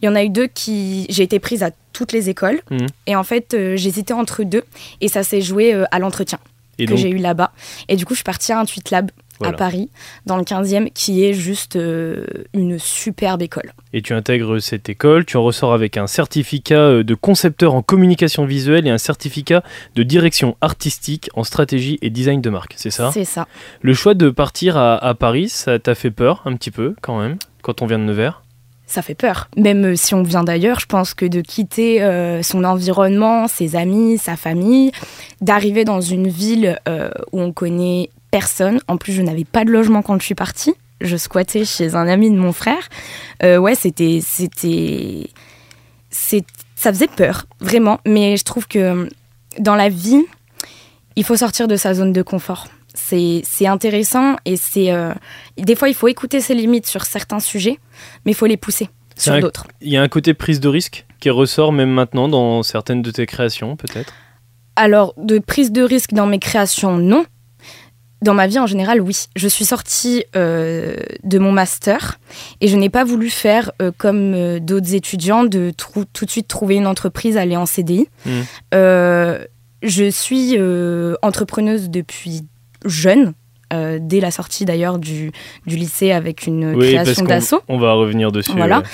Il 0.00 0.06
y 0.06 0.08
en 0.08 0.14
a 0.14 0.22
eu 0.22 0.30
deux 0.30 0.46
qui. 0.46 1.06
J'ai 1.10 1.24
été 1.24 1.38
prise 1.38 1.62
à 1.62 1.70
toutes 1.92 2.12
les 2.12 2.30
écoles. 2.30 2.60
Mhm. 2.70 2.86
Et 3.06 3.16
en 3.16 3.24
fait, 3.24 3.52
euh, 3.52 3.76
j'hésitais 3.76 4.14
entre 4.14 4.44
deux. 4.44 4.64
Et 5.02 5.08
ça 5.08 5.24
s'est 5.24 5.42
joué 5.42 5.74
euh, 5.74 5.84
à 5.90 5.98
l'entretien. 5.98 6.38
Et 6.78 6.86
que 6.86 6.90
donc, 6.90 6.98
j'ai 6.98 7.10
eu 7.10 7.18
là-bas. 7.18 7.52
Et 7.88 7.96
du 7.96 8.04
coup, 8.06 8.14
je 8.14 8.18
suis 8.18 8.24
partie 8.24 8.50
à 8.52 8.58
Intuit 8.60 8.80
Lab 8.90 9.10
Voilà. 9.38 9.54
à 9.54 9.56
Paris, 9.56 9.90
dans 10.26 10.36
le 10.36 10.42
15e, 10.44 10.90
qui 10.92 11.24
est 11.24 11.34
juste 11.34 11.76
euh, 11.76 12.24
une 12.54 12.78
superbe 12.78 13.42
école. 13.42 13.72
et 13.92 14.00
tu 14.02 14.14
intègres 14.14 14.60
cette 14.60 14.88
école, 14.88 15.24
tu 15.26 15.36
en 15.36 15.42
ressors 15.42 15.74
avec 15.74 15.96
un 15.96 16.06
certificat 16.06 16.78
euh, 16.80 17.02
de 17.04 17.14
concepteur 17.14 17.74
en 17.74 17.82
communication 17.82 18.44
visuelle 18.46 18.86
et 18.86 18.90
un 18.90 18.98
certificat 18.98 19.62
de 19.96 20.02
direction 20.02 20.56
artistique 20.60 21.28
en 21.34 21.44
stratégie 21.44 21.98
et 22.02 22.10
design 22.10 22.40
de 22.40 22.50
marque, 22.50 22.74
c'est 22.76 22.90
ça? 22.90 23.10
C'est 23.12 23.24
ça. 23.24 23.46
Le 23.80 23.92
choix 23.94 24.14
de 24.14 24.30
partir 24.30 24.76
à, 24.76 24.96
à 24.96 25.14
Paris, 25.14 25.48
ça 25.50 25.78
t'a 25.78 25.94
fait 25.94 26.10
peur 26.10 26.42
un 26.46 26.54
petit 26.56 26.70
peu 26.70 26.94
quand 27.02 27.20
même, 27.20 27.36
quand 27.62 27.82
on 27.82 27.86
vient 27.86 27.98
de 27.98 28.04
Nevers? 28.04 28.42
Ça 28.86 29.00
fait 29.00 29.14
peur. 29.14 29.48
Même 29.56 29.84
euh, 29.84 29.96
si 29.96 30.14
on 30.14 30.22
vient 30.22 30.44
d'ailleurs, 30.44 30.80
je 30.80 30.86
pense 30.86 31.14
que 31.14 31.24
de 31.24 31.40
quitter 31.40 32.02
euh, 32.02 32.42
son 32.42 32.64
environnement, 32.64 33.48
ses 33.48 33.76
amis, 33.76 34.18
sa 34.18 34.36
famille, 34.36 34.92
d'arriver 35.40 35.84
dans 35.84 36.00
une 36.00 36.28
ville 36.28 36.78
euh, 36.88 37.10
où 37.32 37.40
on 37.40 37.52
connaît 37.52 38.10
personne. 38.30 38.80
En 38.88 38.96
plus, 38.96 39.12
je 39.12 39.22
n'avais 39.22 39.44
pas 39.44 39.64
de 39.64 39.70
logement 39.70 40.02
quand 40.02 40.18
je 40.20 40.26
suis 40.26 40.34
partie. 40.34 40.74
Je 41.00 41.16
squattais 41.16 41.64
chez 41.64 41.94
un 41.94 42.06
ami 42.06 42.30
de 42.30 42.36
mon 42.36 42.52
frère. 42.52 42.88
Ouais, 43.42 43.74
c'était, 43.74 44.20
c'était, 44.22 45.30
ça 46.10 46.92
faisait 46.92 47.08
peur, 47.08 47.46
vraiment. 47.58 47.98
Mais 48.06 48.36
je 48.36 48.44
trouve 48.44 48.68
que 48.68 49.08
dans 49.58 49.74
la 49.74 49.88
vie, 49.88 50.22
il 51.16 51.24
faut 51.24 51.36
sortir 51.36 51.66
de 51.66 51.74
sa 51.74 51.94
zone 51.94 52.12
de 52.12 52.22
confort. 52.22 52.68
C'est, 53.44 53.66
intéressant 53.66 54.36
et 54.44 54.56
c'est, 54.56 54.92
euh, 54.92 55.12
des 55.58 55.74
fois, 55.74 55.88
il 55.88 55.94
faut 55.94 56.08
écouter 56.08 56.40
ses 56.40 56.54
limites 56.54 56.86
sur 56.86 57.04
certains 57.04 57.40
sujets, 57.40 57.78
mais 58.24 58.32
il 58.32 58.34
faut 58.34 58.46
les 58.46 58.56
pousser 58.56 58.88
sur 59.16 59.38
d'autres. 59.38 59.66
Il 59.80 59.92
y 59.92 59.96
a 59.96 60.02
un 60.02 60.08
côté 60.08 60.34
prise 60.34 60.60
de 60.60 60.68
risque 60.68 61.06
qui 61.22 61.30
ressort 61.30 61.72
même 61.72 61.90
maintenant 61.90 62.28
dans 62.28 62.62
certaines 62.62 63.00
de 63.00 63.10
tes 63.10 63.26
créations 63.26 63.76
peut-être? 63.76 64.12
Alors, 64.74 65.14
de 65.16 65.38
prise 65.38 65.70
de 65.70 65.82
risque 65.82 66.12
dans 66.12 66.26
mes 66.26 66.38
créations, 66.38 66.96
non. 66.96 67.24
Dans 68.22 68.34
ma 68.34 68.46
vie 68.46 68.58
en 68.58 68.66
général, 68.66 69.00
oui. 69.00 69.26
Je 69.36 69.48
suis 69.48 69.64
sortie 69.64 70.24
euh, 70.36 70.96
de 71.24 71.38
mon 71.38 71.52
master 71.52 72.18
et 72.60 72.68
je 72.68 72.76
n'ai 72.76 72.88
pas 72.88 73.04
voulu 73.04 73.30
faire 73.30 73.72
euh, 73.80 73.90
comme 73.96 74.34
euh, 74.34 74.60
d'autres 74.60 74.94
étudiants 74.94 75.44
de 75.44 75.72
tout 75.76 76.04
de 76.24 76.30
suite 76.30 76.48
trouver 76.48 76.76
une 76.76 76.86
entreprise, 76.86 77.36
aller 77.36 77.56
en 77.56 77.66
CDI. 77.66 78.08
Euh, 78.74 79.44
je 79.82 80.08
suis 80.10 80.56
entrepreneuse 81.22 81.90
depuis 81.90 82.42
jeune, 82.84 83.32
euh, 83.72 83.98
dès 84.00 84.20
la 84.20 84.30
sortie 84.30 84.64
d'ailleurs 84.64 84.98
du, 84.98 85.32
du 85.66 85.76
lycée 85.76 86.12
avec 86.12 86.46
une 86.46 86.74
Oui, 86.74 86.92
création 86.94 87.24
d'assaut. 87.24 87.62
on 87.68 87.78
va 87.78 87.92
revenir 87.94 88.30
dessus. 88.32 88.52
Voilà. 88.56 88.78
ouais. 88.78 88.84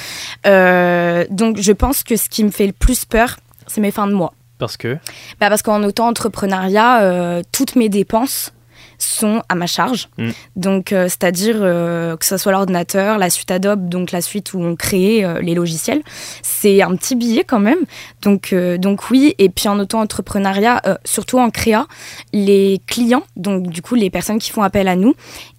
Euh, 0.47 1.25
donc 1.31 1.59
je 1.61 1.73
pense 1.73 2.03
que 2.05 2.17
ce 2.17 2.29
qui 2.29 2.45
me 2.45 2.51
fait 2.51 2.67
le 2.67 2.73
plus 2.73 3.05
peur, 3.05 3.37
c'est 3.67 3.81
mes 3.81 3.91
fins 3.91 4.07
de 4.07 4.13
mois. 4.15 4.33
Parce 4.59 4.77
que 4.77 4.95
Bah 5.41 5.49
parce 5.51 5.63
qu'en 5.63 5.83
auto-entrepreneuriat, 5.85 7.03
euh, 7.03 7.43
toutes 7.53 7.77
mes 7.77 7.89
dépenses 7.89 8.53
sont 8.99 9.43
à 9.49 9.55
ma 9.55 9.67
charge. 9.67 10.09
Mm. 10.19 10.31
Donc, 10.57 10.93
euh, 10.93 11.05
c'est-à-dire 11.05 11.57
euh, 11.61 12.17
que 12.17 12.27
ce 12.27 12.37
soit 12.37 12.53
l'ordinateur, 12.53 13.19
la 13.19 13.31
suite 13.31 13.51
Adobe, 13.51 13.89
donc 13.89 14.11
la 14.11 14.21
suite 14.21 14.53
où 14.55 14.61
on 14.61 14.77
crée 14.77 15.25
euh, 15.25 15.41
les 15.41 15.55
logiciels, 15.55 16.03
c'est 16.43 16.83
un 16.83 16.95
petit 16.97 17.15
billet 17.15 17.45
quand 17.45 17.61
même. 17.61 17.79
Donc, 18.23 18.55
donc 18.79 19.11
oui. 19.11 19.35
Et 19.39 19.49
puis 19.49 19.69
en 19.69 19.79
auto-entrepreneuriat, 19.79 20.83
surtout 21.05 21.39
en 21.39 21.51
créa, 21.51 21.87
les 22.33 22.81
clients, 22.87 23.23
donc 23.37 23.69
du 23.69 23.83
coup 23.83 23.95
les 23.95 24.11
personnes 24.11 24.39
qui 24.39 24.51
font 24.51 24.63
appel 24.63 24.89
à 24.89 24.97
nous, 24.97 25.15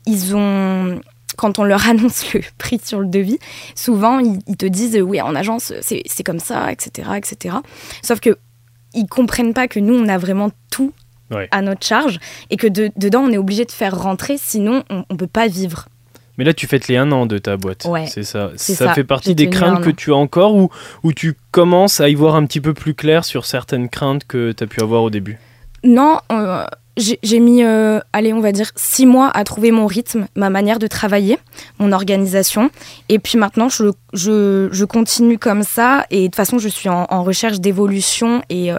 ils 0.05 0.35
ont 0.35 0.99
quand 1.37 1.57
on 1.59 1.63
leur 1.63 1.87
annonce 1.89 2.33
le 2.33 2.41
prix 2.57 2.79
sur 2.83 2.99
le 2.99 3.07
devis, 3.07 3.39
souvent 3.75 4.19
ils, 4.19 4.39
ils 4.47 4.57
te 4.57 4.65
disent 4.65 4.97
oui 5.01 5.21
en 5.21 5.35
agence 5.35 5.73
c'est 5.81 6.03
c'est 6.05 6.23
comme 6.23 6.39
ça, 6.39 6.71
etc., 6.71 7.11
etc. 7.15 7.55
Sauf 8.01 8.19
que 8.19 8.37
ils 8.93 9.07
comprennent 9.07 9.53
pas 9.53 9.67
que 9.67 9.79
nous 9.79 9.95
on 9.95 10.07
a 10.07 10.17
vraiment 10.17 10.51
tout 10.71 10.93
Ouais. 11.31 11.47
à 11.51 11.61
notre 11.61 11.85
charge 11.85 12.19
et 12.49 12.57
que 12.57 12.67
de- 12.67 12.91
dedans 12.97 13.21
on 13.21 13.31
est 13.31 13.37
obligé 13.37 13.65
de 13.65 13.71
faire 13.71 13.95
rentrer, 13.99 14.37
sinon 14.37 14.83
on, 14.89 15.03
on 15.09 15.15
peut 15.15 15.27
pas 15.27 15.47
vivre. 15.47 15.87
Mais 16.37 16.45
là, 16.45 16.53
tu 16.53 16.67
fêtes 16.67 16.87
les 16.87 16.95
un 16.95 17.11
an 17.11 17.25
de 17.25 17.37
ta 17.37 17.57
boîte. 17.57 17.83
Ouais, 17.83 18.05
c'est 18.07 18.23
ça. 18.23 18.51
ça. 18.55 18.73
ça. 18.73 18.93
fait 18.93 19.03
partie 19.03 19.35
des 19.35 19.49
craintes 19.49 19.83
que 19.83 19.89
tu 19.89 20.13
as 20.13 20.15
encore 20.15 20.55
ou, 20.55 20.69
ou 21.03 21.11
tu 21.11 21.35
commences 21.51 21.99
à 21.99 22.07
y 22.07 22.15
voir 22.15 22.35
un 22.35 22.45
petit 22.45 22.61
peu 22.61 22.73
plus 22.73 22.93
clair 22.93 23.25
sur 23.25 23.45
certaines 23.45 23.89
craintes 23.89 24.25
que 24.25 24.53
tu 24.53 24.63
as 24.63 24.67
pu 24.67 24.81
avoir 24.81 25.03
au 25.03 25.09
début? 25.09 25.37
Non, 25.83 26.19
euh, 26.31 26.65
j'ai 26.97 27.39
mis, 27.39 27.63
euh, 27.63 27.99
allez, 28.13 28.33
on 28.33 28.41
va 28.41 28.51
dire, 28.51 28.71
six 28.75 29.05
mois 29.05 29.29
à 29.29 29.43
trouver 29.43 29.71
mon 29.71 29.85
rythme, 29.85 30.27
ma 30.35 30.49
manière 30.49 30.79
de 30.79 30.87
travailler, 30.87 31.37
mon 31.77 31.91
organisation. 31.91 32.69
Et 33.07 33.19
puis 33.19 33.37
maintenant, 33.37 33.69
je, 33.69 33.91
je, 34.13 34.83
continue 34.85 35.37
comme 35.37 35.63
ça. 35.63 36.05
Et 36.09 36.21
de 36.21 36.25
toute 36.25 36.35
façon, 36.35 36.57
je 36.57 36.67
suis 36.67 36.89
en, 36.89 37.23
recherche 37.23 37.59
d'évolution 37.59 38.41
et, 38.49 38.71
euh, 38.71 38.77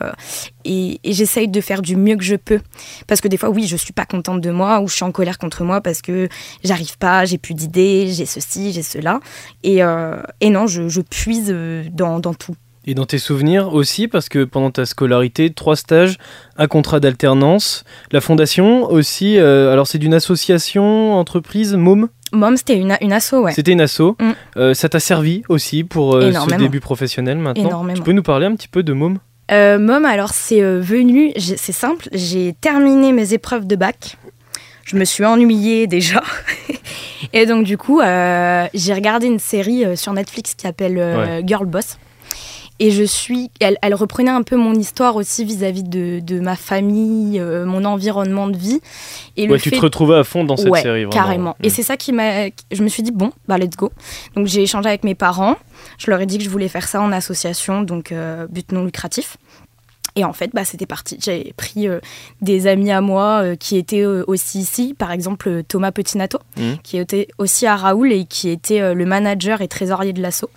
et, 0.65 1.01
j'essaye 1.05 1.49
de 1.49 1.61
faire 1.61 1.83
du 1.83 1.97
mieux 1.97 2.17
que 2.17 2.25
je 2.25 2.37
peux. 2.37 2.61
Parce 3.07 3.21
que 3.21 3.29
des 3.29 3.37
fois, 3.37 3.49
oui, 3.49 3.67
je 3.67 3.77
suis 3.77 3.93
pas 3.93 4.05
contente 4.05 4.41
de 4.41 4.51
moi 4.51 4.81
ou 4.81 4.89
je 4.89 4.95
suis 4.95 5.05
en 5.05 5.13
colère 5.13 5.39
contre 5.39 5.65
moi 5.65 5.81
parce 5.81 6.03
que 6.03 6.29
j'arrive 6.63 6.99
pas, 6.99 7.25
j'ai 7.25 7.39
plus 7.39 7.55
d'idées, 7.55 8.09
j'ai 8.13 8.27
ceci, 8.27 8.73
j'ai 8.73 8.83
cela. 8.83 9.21
Et, 9.63 9.83
euh, 9.83 10.21
et 10.41 10.51
non, 10.51 10.67
je, 10.67 10.89
je 10.89 11.01
puise 11.01 11.55
dans, 11.93 12.19
dans 12.19 12.35
tout. 12.35 12.57
Et 12.91 12.95
dans 12.95 13.07
tes 13.07 13.19
souvenirs 13.19 13.73
aussi, 13.73 14.09
parce 14.09 14.29
que 14.29 14.43
pendant 14.43 14.73
ta 14.73 14.85
scolarité, 14.85 15.51
trois 15.51 15.77
stages, 15.77 16.19
un 16.57 16.67
contrat 16.67 16.99
d'alternance, 16.99 17.85
la 18.11 18.21
fondation 18.21 18.91
aussi, 18.91 19.39
euh, 19.39 19.73
alors 19.73 19.87
c'est 19.87 19.99
d'une 19.99 20.13
association, 20.13 21.15
entreprise, 21.15 21.75
MOM 21.75 22.09
MOM, 22.33 22.57
c'était 22.57 22.77
une, 22.77 22.97
une 23.01 23.13
asso, 23.13 23.35
ouais. 23.35 23.53
C'était 23.53 23.71
une 23.71 23.81
asso. 23.81 24.17
Mm. 24.19 24.31
Euh, 24.57 24.75
ça 24.75 24.89
t'a 24.89 24.99
servi 24.99 25.45
aussi 25.49 25.85
pour 25.85 26.17
euh, 26.17 26.33
ce 26.33 26.57
début 26.57 26.81
professionnel 26.81 27.39
maintenant? 27.39 27.69
Énormément. 27.69 27.97
Tu 27.97 28.03
peux 28.03 28.11
nous 28.11 28.25
parler 28.25 28.47
un 28.47 28.57
petit 28.57 28.67
peu 28.67 28.83
de 28.83 28.93
MOM 28.93 29.19
MOM, 29.53 30.05
alors 30.05 30.31
c'est 30.31 30.61
venu, 30.61 31.33
c'est 31.37 31.71
simple, 31.71 32.09
j'ai 32.13 32.57
terminé 32.61 33.13
mes 33.13 33.35
épreuves 33.35 33.69
de 33.69 33.77
bac. 33.77 34.17
Je 34.83 34.97
me 34.97 35.05
suis 35.05 35.25
ennuyée 35.25 35.87
déjà. 35.87 36.25
Et 37.33 37.47
donc 37.47 37.65
du 37.65 37.79
coup, 37.79 38.01
j'ai 38.01 38.95
regardé 38.95 39.29
une 39.29 39.39
série 39.39 39.97
sur 39.97 40.13
Netflix 40.13 40.57
qui 40.57 40.63
s'appelle 40.63 41.45
Girl 41.47 41.67
Boss. 41.67 41.99
Et 42.83 42.91
je 42.91 43.05
suis, 43.05 43.51
elle, 43.61 43.77
elle, 43.83 43.95
reprenait 43.95 44.31
un 44.31 44.43
peu 44.43 44.57
mon 44.57 44.73
histoire 44.73 45.17
aussi 45.17 45.45
vis-à-vis 45.45 45.83
de, 45.83 46.21
de, 46.21 46.41
ma 46.41 46.57
famille, 46.57 47.39
euh, 47.39 47.67
mon 47.67 47.85
environnement 47.85 48.49
de 48.49 48.57
vie. 48.57 48.81
Et 49.37 49.47
ouais, 49.51 49.59
tu 49.59 49.71
te 49.71 49.79
retrouvais 49.79 50.17
à 50.17 50.25
fond 50.25 50.45
dans 50.45 50.57
cette 50.57 50.75
série, 50.77 51.05
vraiment. 51.05 51.11
carrément. 51.11 51.57
Et 51.63 51.67
mm. 51.67 51.71
c'est 51.71 51.83
ça 51.83 51.99
qui 51.99 52.13
m'a, 52.13 52.47
je 52.73 52.83
me 52.83 52.89
suis 52.89 53.03
dit 53.03 53.13
bon, 53.13 53.33
bah 53.47 53.59
let's 53.59 53.77
go. 53.77 53.93
Donc 54.35 54.47
j'ai 54.47 54.63
échangé 54.63 54.89
avec 54.89 55.05
mes 55.05 55.15
parents. 55.15 55.57
Je 55.99 56.11
leur 56.11 56.23
ai 56.23 56.27
dit 56.27 56.39
que 56.39 56.45
je 56.45 56.49
voulais 56.49 56.69
faire 56.69 56.89
ça 56.89 57.03
en 57.03 57.13
association, 57.13 57.83
donc 57.83 58.13
euh, 58.13 58.47
but 58.49 58.73
non 58.73 58.85
lucratif. 58.85 59.37
Et 60.17 60.25
en 60.25 60.33
fait, 60.33 60.51
bah, 60.53 60.65
c'était 60.65 60.87
parti. 60.87 61.19
J'avais 61.23 61.53
pris 61.57 61.87
euh, 61.89 62.01
des 62.41 62.67
amis 62.67 62.91
à 62.91 63.01
moi 63.01 63.43
euh, 63.43 63.57
qui 63.57 63.77
étaient 63.77 64.05
euh, 64.05 64.25
aussi 64.27 64.59
ici, 64.59 64.95
par 64.99 65.13
exemple 65.13 65.63
Thomas 65.69 65.93
Petinato, 65.93 66.39
mmh. 66.57 66.63
qui 66.83 66.99
était 66.99 67.29
aussi 67.39 67.67
à 67.67 67.77
Raoul 67.77 68.13
et 68.13 68.25
qui 68.25 68.49
était 68.49 68.95
le 68.95 69.05
manager 69.05 69.61
et 69.61 69.69
trésorier 69.69 70.13
de 70.13 70.21
l'assaut. 70.21 70.51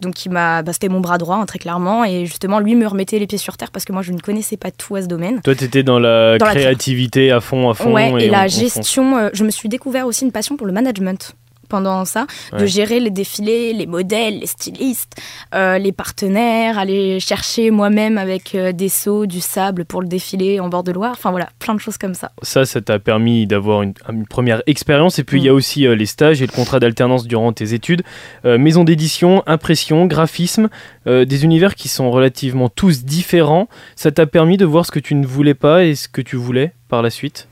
Donc, 0.00 0.24
il 0.24 0.30
m'a, 0.30 0.62
bah, 0.62 0.72
c'était 0.72 0.88
mon 0.88 1.00
bras 1.00 1.18
droit, 1.18 1.36
hein, 1.36 1.46
très 1.46 1.58
clairement. 1.58 2.04
Et 2.04 2.26
justement, 2.26 2.60
lui 2.60 2.74
me 2.74 2.86
remettait 2.86 3.18
les 3.18 3.26
pieds 3.26 3.38
sur 3.38 3.56
terre 3.56 3.70
parce 3.70 3.84
que 3.84 3.92
moi, 3.92 4.02
je 4.02 4.12
ne 4.12 4.18
connaissais 4.18 4.56
pas 4.56 4.70
tout 4.70 4.96
à 4.96 5.02
ce 5.02 5.06
domaine. 5.06 5.40
Toi, 5.42 5.54
tu 5.54 5.64
étais 5.64 5.82
dans 5.82 5.98
la 5.98 6.36
créativité 6.38 7.30
à 7.30 7.40
fond, 7.40 7.70
à 7.70 7.74
fond. 7.74 7.92
Ouais, 7.92 8.24
et, 8.24 8.30
la 8.30 8.46
gestion. 8.46 9.30
je 9.32 9.44
me 9.44 9.50
suis 9.50 9.68
découvert 9.68 10.06
aussi 10.06 10.24
une 10.24 10.32
passion 10.32 10.56
pour 10.56 10.66
le 10.66 10.72
management 10.72 11.34
pendant 11.70 12.04
ça, 12.04 12.26
de 12.52 12.66
gérer 12.66 13.00
les 13.00 13.10
défilés, 13.10 13.72
les 13.72 13.86
modèles, 13.86 14.40
les 14.40 14.46
stylistes, 14.46 15.14
euh, 15.54 15.78
les 15.78 15.92
partenaires, 15.92 16.78
aller 16.78 17.20
chercher 17.20 17.70
moi-même 17.70 18.18
avec 18.18 18.54
euh, 18.54 18.72
des 18.72 18.90
seaux, 18.90 19.24
du 19.24 19.40
sable 19.40 19.86
pour 19.86 20.02
le 20.02 20.08
défilé 20.08 20.60
en 20.60 20.68
bord 20.68 20.82
de 20.82 20.92
Loire. 20.92 21.12
Enfin 21.12 21.30
voilà, 21.30 21.48
plein 21.58 21.74
de 21.74 21.80
choses 21.80 21.96
comme 21.96 22.14
ça. 22.14 22.32
Ça, 22.42 22.66
ça 22.66 22.82
t'a 22.82 22.98
permis 22.98 23.46
d'avoir 23.46 23.82
une, 23.82 23.94
première 24.28 24.62
expérience. 24.66 25.18
Et 25.18 25.24
puis 25.24 25.40
il 25.40 25.44
y 25.44 25.48
a 25.48 25.52
mm. 25.52 25.56
aussi 25.56 25.86
euh, 25.86 25.94
les 25.94 26.06
stages 26.06 26.42
et 26.42 26.46
le 26.46 26.52
contrat 26.52 26.80
d'alternance 26.80 27.26
durant 27.26 27.52
tes 27.52 27.72
études. 27.72 28.02
maison 28.44 28.84
d'édition, 28.84 29.42
impression, 29.46 30.06
graphisme, 30.06 30.68
des 31.06 31.44
univers 31.44 31.76
qui 31.76 31.88
sont 31.88 32.10
relativement 32.10 32.68
tous 32.68 33.04
différents. 33.04 33.68
Ça 33.94 34.10
t'a 34.10 34.26
permis 34.26 34.56
de 34.56 34.64
voir 34.64 34.84
ce 34.84 34.90
que 34.90 34.98
tu 34.98 35.14
ne 35.14 35.26
voulais 35.26 35.54
pas 35.54 35.84
et 35.84 35.94
ce 35.94 36.08
que 36.08 36.20
tu 36.20 36.36
voulais 36.36 36.72
par 36.90 37.00
la 37.00 37.08
suite? 37.08 37.49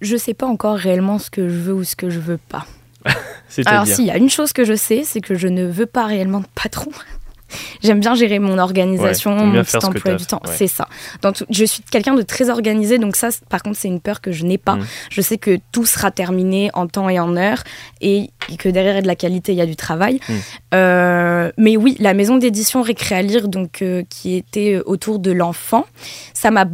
Je 0.00 0.16
sais 0.16 0.34
pas 0.34 0.46
encore 0.46 0.76
réellement 0.76 1.18
ce 1.18 1.30
que 1.30 1.48
je 1.48 1.58
veux 1.58 1.74
ou 1.74 1.84
ce 1.84 1.96
que 1.96 2.10
je 2.10 2.20
veux 2.20 2.38
pas. 2.38 2.66
Alors 3.66 3.86
s'il 3.86 4.04
y 4.04 4.10
a 4.10 4.16
une 4.16 4.30
chose 4.30 4.52
que 4.52 4.64
je 4.64 4.74
sais, 4.74 5.02
c'est 5.04 5.20
que 5.20 5.34
je 5.34 5.48
ne 5.48 5.64
veux 5.64 5.86
pas 5.86 6.06
réellement 6.06 6.40
de 6.40 6.46
patron. 6.54 6.90
J'aime 7.82 8.00
bien 8.00 8.14
gérer 8.14 8.38
mon 8.38 8.58
organisation, 8.58 9.34
mon 9.36 9.62
petit 9.62 9.84
emploi 9.84 10.14
du 10.14 10.26
temps. 10.26 10.42
C'est 10.44 10.66
ça. 10.66 10.88
je 11.50 11.64
suis 11.64 11.82
quelqu'un 11.82 12.14
de 12.14 12.22
très 12.22 12.50
organisé, 12.50 12.98
donc 12.98 13.16
ça, 13.16 13.28
par 13.48 13.62
contre, 13.62 13.76
c'est 13.78 13.88
une 13.88 14.00
peur 14.00 14.20
que 14.20 14.32
je 14.32 14.44
n'ai 14.44 14.58
pas. 14.58 14.76
Mm. 14.76 14.86
Je 15.10 15.20
sais 15.20 15.38
que 15.38 15.58
tout 15.72 15.86
sera 15.86 16.10
terminé 16.10 16.70
en 16.74 16.86
temps 16.86 17.08
et 17.08 17.20
en 17.20 17.36
heure, 17.36 17.62
et 18.00 18.30
que 18.58 18.68
derrière 18.68 19.00
de 19.00 19.06
la 19.06 19.16
qualité, 19.16 19.52
il 19.52 19.58
y 19.58 19.60
a 19.60 19.66
du 19.66 19.76
travail. 19.76 20.20
Mm. 20.28 20.32
Euh, 20.74 21.52
mais 21.56 21.76
oui, 21.76 21.96
la 22.00 22.14
maison 22.14 22.36
d'édition 22.36 22.82
Récré 22.82 23.14
à 23.14 23.22
lire, 23.22 23.48
donc 23.48 23.82
euh, 23.82 24.02
qui 24.08 24.34
était 24.34 24.80
autour 24.84 25.18
de 25.18 25.30
l'enfant, 25.30 25.86
ça 26.34 26.50
m'a 26.50 26.66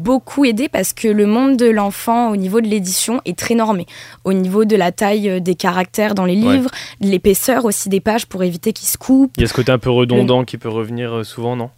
beaucoup 0.00 0.44
aidé 0.44 0.68
parce 0.68 0.92
que 0.92 1.06
le 1.06 1.26
monde 1.26 1.56
de 1.56 1.66
l'enfant 1.66 2.30
au 2.30 2.36
niveau 2.36 2.60
de 2.60 2.66
l'édition 2.66 3.20
est 3.24 3.38
très 3.38 3.54
normé. 3.54 3.86
Au 4.24 4.32
niveau 4.32 4.64
de 4.64 4.74
la 4.76 4.90
taille 4.90 5.28
euh, 5.28 5.40
des 5.40 5.54
caractères 5.54 6.14
dans 6.14 6.24
les 6.24 6.34
livres, 6.34 6.70
l'épaisseur 7.00 7.64
aussi 7.64 7.88
des 7.88 8.00
pages 8.00 8.26
pour 8.26 8.42
éviter 8.42 8.72
qu'ils 8.72 8.88
se 8.88 8.98
coupent. 8.98 9.32
Il 9.36 9.42
y 9.42 9.44
a 9.44 9.48
ce 9.48 9.54
côté 9.54 9.70
un 9.70 9.78
peu 9.78 9.90
redondant 9.90 10.44
qui 10.44 10.58
peut 10.58 10.68
revenir 10.68 11.18
euh, 11.18 11.24
souvent, 11.24 11.54
non? 11.54 11.70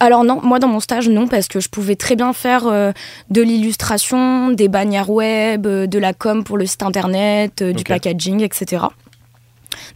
Alors 0.00 0.24
non, 0.24 0.40
moi 0.42 0.58
dans 0.58 0.68
mon 0.68 0.80
stage 0.80 1.08
non, 1.08 1.28
parce 1.28 1.48
que 1.48 1.60
je 1.60 1.68
pouvais 1.68 1.96
très 1.96 2.16
bien 2.16 2.32
faire 2.32 2.66
euh, 2.66 2.92
de 3.28 3.42
l'illustration, 3.42 4.50
des 4.50 4.68
bannières 4.68 5.10
web, 5.10 5.66
de 5.66 5.98
la 5.98 6.14
com 6.14 6.44
pour 6.44 6.56
le 6.56 6.64
site 6.64 6.82
internet, 6.82 7.62
du 7.62 7.84
packaging, 7.84 8.40
etc. 8.42 8.84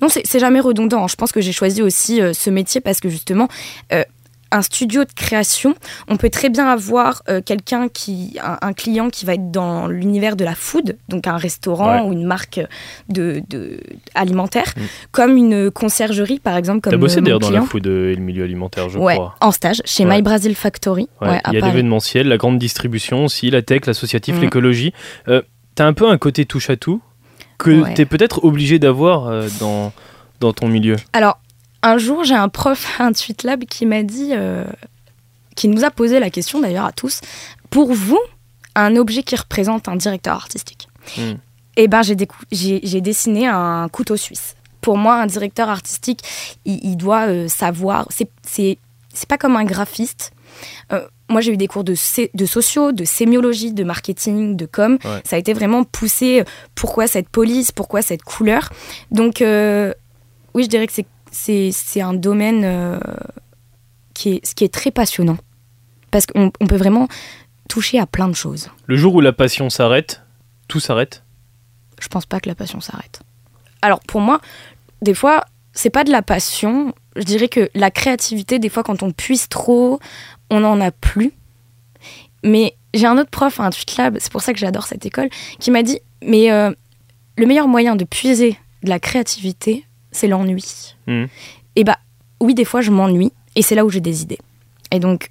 Non, 0.02 0.08
c'est 0.10 0.38
jamais 0.38 0.60
redondant. 0.60 1.08
Je 1.08 1.16
pense 1.16 1.32
que 1.32 1.40
j'ai 1.40 1.52
choisi 1.52 1.80
aussi 1.82 2.20
ce 2.34 2.50
métier 2.50 2.82
parce 2.82 3.00
que 3.00 3.08
justement, 3.08 3.48
un 4.50 4.62
studio 4.62 5.04
de 5.04 5.12
création, 5.12 5.74
on 6.08 6.16
peut 6.16 6.30
très 6.30 6.48
bien 6.48 6.66
avoir 6.66 7.22
euh, 7.28 7.40
quelqu'un 7.44 7.88
qui, 7.88 8.38
un, 8.42 8.72
client 8.72 9.10
qui 9.10 9.24
va 9.24 9.34
être 9.34 9.50
dans 9.50 9.86
l'univers 9.86 10.36
de 10.36 10.44
la 10.44 10.54
food, 10.54 10.96
donc 11.08 11.26
un 11.26 11.36
restaurant 11.36 12.04
ou 12.06 12.12
une 12.12 12.24
marque 12.24 12.60
de, 13.08 13.42
alimentaire, 14.14 14.72
mm. 14.76 14.80
comme 15.12 15.36
une 15.36 15.70
conciergerie 15.70 16.40
par 16.40 16.56
exemple. 16.56 16.80
Comme 16.80 16.92
T'as 16.92 16.98
bossé 16.98 17.20
d'ailleurs 17.20 17.38
dans 17.38 17.50
la 17.50 17.62
food 17.62 17.86
et 17.86 18.14
le 18.14 18.22
milieu 18.22 18.44
alimentaire, 18.44 18.88
je 18.88 18.98
crois. 18.98 19.36
En 19.40 19.52
stage 19.52 19.82
chez 19.84 20.04
My 20.04 20.22
Brazil 20.22 20.54
Factory. 20.54 21.08
Il 21.22 21.28
y 21.52 21.56
a 21.56 21.66
l'événementiel, 21.66 22.28
la 22.28 22.36
grande 22.36 22.58
distribution 22.58 23.24
aussi, 23.24 23.50
la 23.50 23.62
tech, 23.62 23.86
l'associatif, 23.86 24.36
mm. 24.36 24.40
l'écologie. 24.40 24.92
Euh, 25.28 25.42
T'as 25.76 25.86
un 25.86 25.92
peu 25.92 26.08
un 26.08 26.18
côté 26.18 26.44
touche 26.44 26.68
à 26.68 26.76
tout 26.76 27.00
que 27.56 27.94
tu 27.94 28.02
es 28.02 28.04
peut-être 28.04 28.44
obligé 28.44 28.78
d'avoir 28.78 29.28
euh, 29.28 29.48
dans, 29.60 29.92
dans 30.40 30.52
ton 30.52 30.68
milieu. 30.68 30.96
Alors 31.12 31.38
un 31.82 31.98
jour, 31.98 32.24
j'ai 32.24 32.34
un 32.34 32.48
prof 32.48 32.86
à 33.00 33.10
Lab 33.44 33.64
qui 33.64 33.86
m'a 33.86 34.02
dit, 34.02 34.30
euh, 34.32 34.64
qui 35.56 35.68
nous 35.68 35.84
a 35.84 35.90
posé 35.90 36.20
la 36.20 36.30
question 36.30 36.60
d'ailleurs 36.60 36.86
à 36.86 36.92
tous, 36.92 37.20
pour 37.70 37.92
vous, 37.92 38.20
un 38.74 38.96
objet 38.96 39.22
qui 39.22 39.36
représente 39.36 39.88
un 39.88 39.96
directeur 39.96 40.34
artistique? 40.34 40.88
Et 41.76 41.84
eh 41.84 41.88
ben, 41.88 42.02
j'ai 42.02 43.00
dessiné 43.00 43.46
un 43.46 43.88
couteau 43.88 44.16
suisse. 44.16 44.54
Pour 44.80 44.96
moi, 44.96 45.16
un 45.16 45.26
directeur 45.26 45.68
artistique, 45.68 46.20
il, 46.64 46.96
doit 46.96 47.28
euh, 47.28 47.48
savoir. 47.48 48.06
C'est 48.42 48.78
pas 49.28 49.38
comme 49.38 49.56
un 49.56 49.64
graphiste. 49.64 50.32
Euh, 50.92 51.06
moi, 51.28 51.40
j'ai 51.40 51.52
eu 51.52 51.56
des 51.56 51.68
cours 51.68 51.84
de, 51.84 51.94
de 52.34 52.46
sociaux, 52.46 52.92
de 52.92 53.04
sémiologie, 53.04 53.72
de 53.72 53.84
marketing, 53.84 54.56
de 54.56 54.66
com. 54.66 54.98
Ça 55.24 55.36
a 55.36 55.38
été 55.38 55.52
vraiment 55.52 55.84
poussé. 55.84 56.44
Pourquoi 56.74 57.06
cette 57.06 57.28
police 57.28 57.72
Pourquoi 57.72 58.02
cette 58.02 58.22
couleur? 58.22 58.70
Donc, 59.10 59.36
oui, 59.40 60.64
je 60.64 60.68
dirais 60.68 60.86
que 60.86 60.92
c'est 60.92 61.06
c'est 61.30 62.00
un 62.00 62.14
domaine 62.14 62.62
euh, 62.64 62.98
qui, 64.14 64.34
est, 64.34 64.54
qui 64.54 64.64
est 64.64 64.72
très 64.72 64.90
passionnant. 64.90 65.38
Parce 66.10 66.26
qu'on 66.26 66.50
peut 66.50 66.76
vraiment 66.76 67.08
toucher 67.68 68.00
à 68.00 68.06
plein 68.06 68.28
de 68.28 68.34
choses. 68.34 68.68
Le 68.86 68.96
jour 68.96 69.14
où 69.14 69.20
la 69.20 69.32
passion 69.32 69.70
s'arrête, 69.70 70.22
tout 70.66 70.80
s'arrête? 70.80 71.22
Je 72.00 72.08
pense 72.08 72.26
pas 72.26 72.40
que 72.40 72.48
la 72.48 72.54
passion 72.54 72.80
s'arrête. 72.80 73.20
Alors 73.82 74.00
pour 74.00 74.20
moi, 74.20 74.40
des 75.02 75.14
fois, 75.14 75.44
c'est 75.72 75.90
pas 75.90 76.04
de 76.04 76.10
la 76.10 76.22
passion. 76.22 76.94
Je 77.16 77.22
dirais 77.22 77.48
que 77.48 77.70
la 77.74 77.90
créativité, 77.90 78.58
des 78.58 78.68
fois, 78.68 78.82
quand 78.82 79.02
on 79.02 79.12
puise 79.12 79.48
trop, 79.48 80.00
on 80.50 80.60
n'en 80.60 80.80
a 80.80 80.90
plus. 80.90 81.32
Mais 82.42 82.74
j'ai 82.94 83.06
un 83.06 83.18
autre 83.18 83.30
prof, 83.30 83.60
un 83.60 83.70
Lab, 83.98 84.16
c'est 84.18 84.32
pour 84.32 84.42
ça 84.42 84.52
que 84.52 84.58
j'adore 84.58 84.86
cette 84.86 85.06
école, 85.06 85.28
qui 85.58 85.70
m'a 85.70 85.82
dit 85.82 86.00
Mais 86.22 86.50
euh, 86.50 86.72
le 87.36 87.46
meilleur 87.46 87.68
moyen 87.68 87.96
de 87.96 88.04
puiser 88.04 88.58
de 88.82 88.88
la 88.88 88.98
créativité, 88.98 89.84
c'est 90.12 90.28
l'ennui. 90.28 90.94
Hmm. 91.06 91.26
Et 91.76 91.84
bah 91.84 91.98
oui, 92.40 92.54
des 92.54 92.64
fois 92.64 92.80
je 92.80 92.90
m'ennuie 92.90 93.32
et 93.56 93.62
c'est 93.62 93.74
là 93.74 93.84
où 93.84 93.90
j'ai 93.90 94.00
des 94.00 94.22
idées. 94.22 94.38
Et 94.92 94.98
donc 94.98 95.30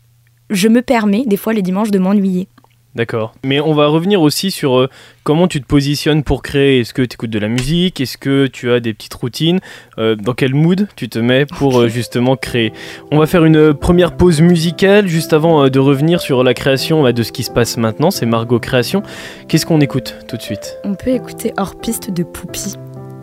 je 0.49 0.67
me 0.67 0.81
permets 0.81 1.23
des 1.25 1.37
fois 1.37 1.53
les 1.53 1.61
dimanches 1.61 1.91
de 1.91 1.99
m'ennuyer. 1.99 2.47
D'accord. 2.95 3.35
Mais 3.45 3.59
on 3.59 3.73
va 3.73 3.85
revenir 3.85 4.19
aussi 4.19 4.49
sur 4.49 4.79
euh, 4.79 4.89
comment 5.23 5.47
tu 5.47 5.61
te 5.61 5.67
positionnes 5.67 6.23
pour 6.23 6.41
créer. 6.41 6.79
Est-ce 6.79 6.93
que 6.93 7.03
tu 7.03 7.13
écoutes 7.13 7.29
de 7.29 7.37
la 7.37 7.47
musique? 7.47 8.01
Est-ce 8.01 8.17
que 8.17 8.47
tu 8.47 8.71
as 8.71 8.79
des 8.79 8.95
petites 8.95 9.13
routines? 9.13 9.59
Euh, 9.99 10.15
Dans 10.15 10.33
quel 10.33 10.55
mood 10.55 10.87
tu 10.95 11.07
te 11.07 11.19
mets 11.19 11.45
pour 11.45 11.81
euh, 11.81 11.87
justement 11.87 12.35
créer? 12.35 12.73
On 13.11 13.19
va 13.19 13.27
faire 13.27 13.45
une 13.45 13.75
première 13.75 14.17
pause 14.17 14.41
musicale 14.41 15.07
juste 15.07 15.33
avant 15.33 15.69
de 15.69 15.79
revenir 15.79 16.19
sur 16.19 16.43
la 16.43 16.55
création 16.55 17.03
bah, 17.03 17.13
de 17.13 17.21
ce 17.21 17.31
qui 17.31 17.43
se 17.43 17.51
passe 17.51 17.77
maintenant. 17.77 18.09
C'est 18.09 18.25
Margot 18.25 18.59
Création. 18.59 19.03
Qu'est-ce 19.47 19.67
qu'on 19.67 19.81
écoute 19.81 20.15
tout 20.27 20.37
de 20.37 20.41
suite? 20.41 20.79
On 20.83 20.95
peut 20.95 21.11
écouter 21.11 21.53
Hors 21.57 21.79
Piste 21.79 22.11
de 22.11 22.23
Poupie. 22.23 22.73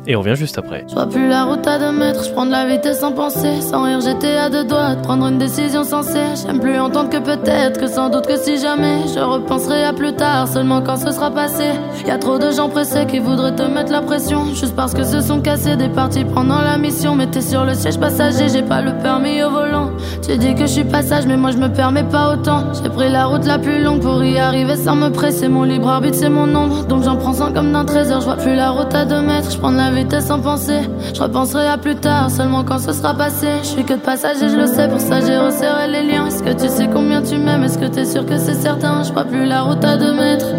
Et 0.09 0.15
on 0.15 0.21
revient 0.21 0.37
juste 0.37 0.57
après. 0.57 0.85
Je 0.89 0.95
vois 0.95 1.07
plus 1.07 1.29
la 1.29 1.45
route 1.45 1.67
à 1.67 1.81
deux 1.81 1.91
mètres, 1.91 2.23
je 2.25 2.31
prends 2.31 2.47
de 2.47 2.53
la 2.53 2.65
vitesse 2.65 3.01
sans 3.01 3.11
penser. 3.11 3.61
Sans 3.61 3.83
rire, 3.83 4.01
j'étais 4.01 4.37
à 4.37 4.49
deux 4.49 4.63
doigts 4.65 4.95
de 4.95 5.03
prendre 5.03 5.27
une 5.27 5.39
décision 5.39 5.83
sensée. 5.83 6.23
J'aime 6.47 6.61
plus 6.61 6.79
entendre 6.79 7.11
que 7.11 7.17
peut-être, 7.17 7.81
que 7.81 7.89
sans 7.89 8.09
doute 8.09 8.27
que 8.27 8.37
si 8.37 8.59
jamais 8.59 9.01
je 9.13 9.19
repenserai 9.19 9.83
à 9.85 9.93
plus 9.93 10.13
tard, 10.13 10.47
seulement 10.47 10.81
quand 10.81 10.97
ce 10.97 11.11
sera 11.11 11.33
passé. 11.33 11.65
Y 12.07 12.11
a 12.13 12.19
trop 12.19 12.39
de 12.39 12.53
gens 12.53 12.69
pressés 12.69 13.07
qui 13.07 13.19
voudraient 13.19 13.57
te 13.57 13.63
mettre 13.63 13.91
la 13.91 14.01
pression, 14.01 14.45
juste 14.55 14.77
parce 14.77 14.95
que 14.95 15.03
se 15.03 15.21
sont 15.21 15.41
cassés 15.41 15.75
des 15.75 15.89
parties 15.89 16.25
pendant 16.25 16.61
la 16.61 16.79
mission. 16.79 17.17
Mais 17.17 17.27
t'es 17.27 17.41
sur 17.41 17.65
le 17.65 17.75
siège 17.75 17.99
passager, 17.99 18.49
j'ai 18.49 18.63
pas 18.63 18.83
le 18.83 18.97
permis 18.99 19.43
au 19.43 19.51
volant. 19.51 19.91
Tu 20.23 20.37
dis 20.39 20.55
que 20.55 20.63
je 20.63 20.73
suis 20.73 20.85
passage, 20.85 21.27
mais 21.27 21.37
moi 21.37 21.51
je 21.51 21.59
me 21.59 21.69
permets 21.69 22.05
pas 22.05 22.33
autant. 22.33 22.73
J'ai 22.81 22.91
pris 22.91 23.11
la 23.11 23.27
route 23.27 23.45
la 23.45 23.59
plus 23.59 23.83
longue 23.83 24.03
pour 24.03 24.23
y 24.23 24.39
arriver 24.39 24.77
sans 24.77 24.95
me 24.95 25.09
presser. 25.09 25.49
Mon 25.49 25.65
libre 25.65 25.89
arbitre, 25.89 26.17
c'est 26.17 26.29
mon 26.29 26.55
ombre, 26.55 26.85
donc 26.85 27.03
j'en 27.03 27.17
prends 27.17 27.33
sans 27.33 27.53
comme 27.53 27.73
d'un 27.73 27.85
trésor. 27.85 28.21
Je 28.21 28.27
vois 28.27 28.37
plus 28.37 28.55
la 28.55 28.71
route 28.71 28.95
à 28.95 29.05
deux 29.05 29.21
mètres, 29.21 29.51
je 29.51 29.59
prends 29.59 29.73
la 29.73 29.96
vitesse 29.97 30.27
sans 30.27 30.41
penser. 30.41 30.81
Je 31.15 31.23
repenserai 31.23 31.67
à 31.67 31.79
plus 31.79 31.97
tard, 31.97 32.31
seulement 32.31 32.65
quand 32.65 32.79
ce 32.79 32.93
sera 32.93 33.15
passé. 33.15 33.49
Je 33.63 33.69
suis 33.69 33.85
que 33.85 33.95
de 33.95 34.01
passage 34.01 34.43
et 34.43 34.49
je 34.49 34.57
le 34.57 34.67
sais, 34.67 34.89
pour 34.89 35.01
ça 35.01 35.21
j'ai 35.21 35.37
resserré 35.37 35.89
les 35.89 36.03
liens. 36.03 36.27
Est-ce 36.27 36.43
que 36.43 36.53
tu 36.53 36.69
sais 36.69 36.89
combien 36.93 37.23
tu 37.23 37.37
m'aimes? 37.39 37.65
Est-ce 37.65 37.79
que 37.79 37.87
t'es 37.87 38.05
sûr 38.05 38.25
que 38.27 38.37
c'est 38.39 38.55
certain? 38.55 39.03
Je 39.03 39.13
vois 39.13 39.25
plus 39.25 39.47
la 39.47 39.63
route 39.63 39.85
à 39.85 39.97
deux 39.97 40.15
mètres. 40.15 40.53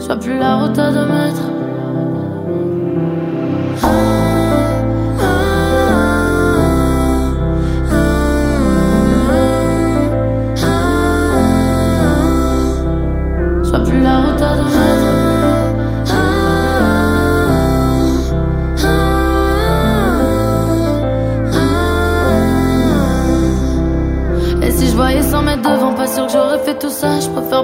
Je 0.00 0.06
vois 0.06 0.16
plus 0.16 0.38
la 0.38 0.56
route 0.56 0.78
à 0.78 0.90
deux 0.90 1.06
mètres. 1.06 1.55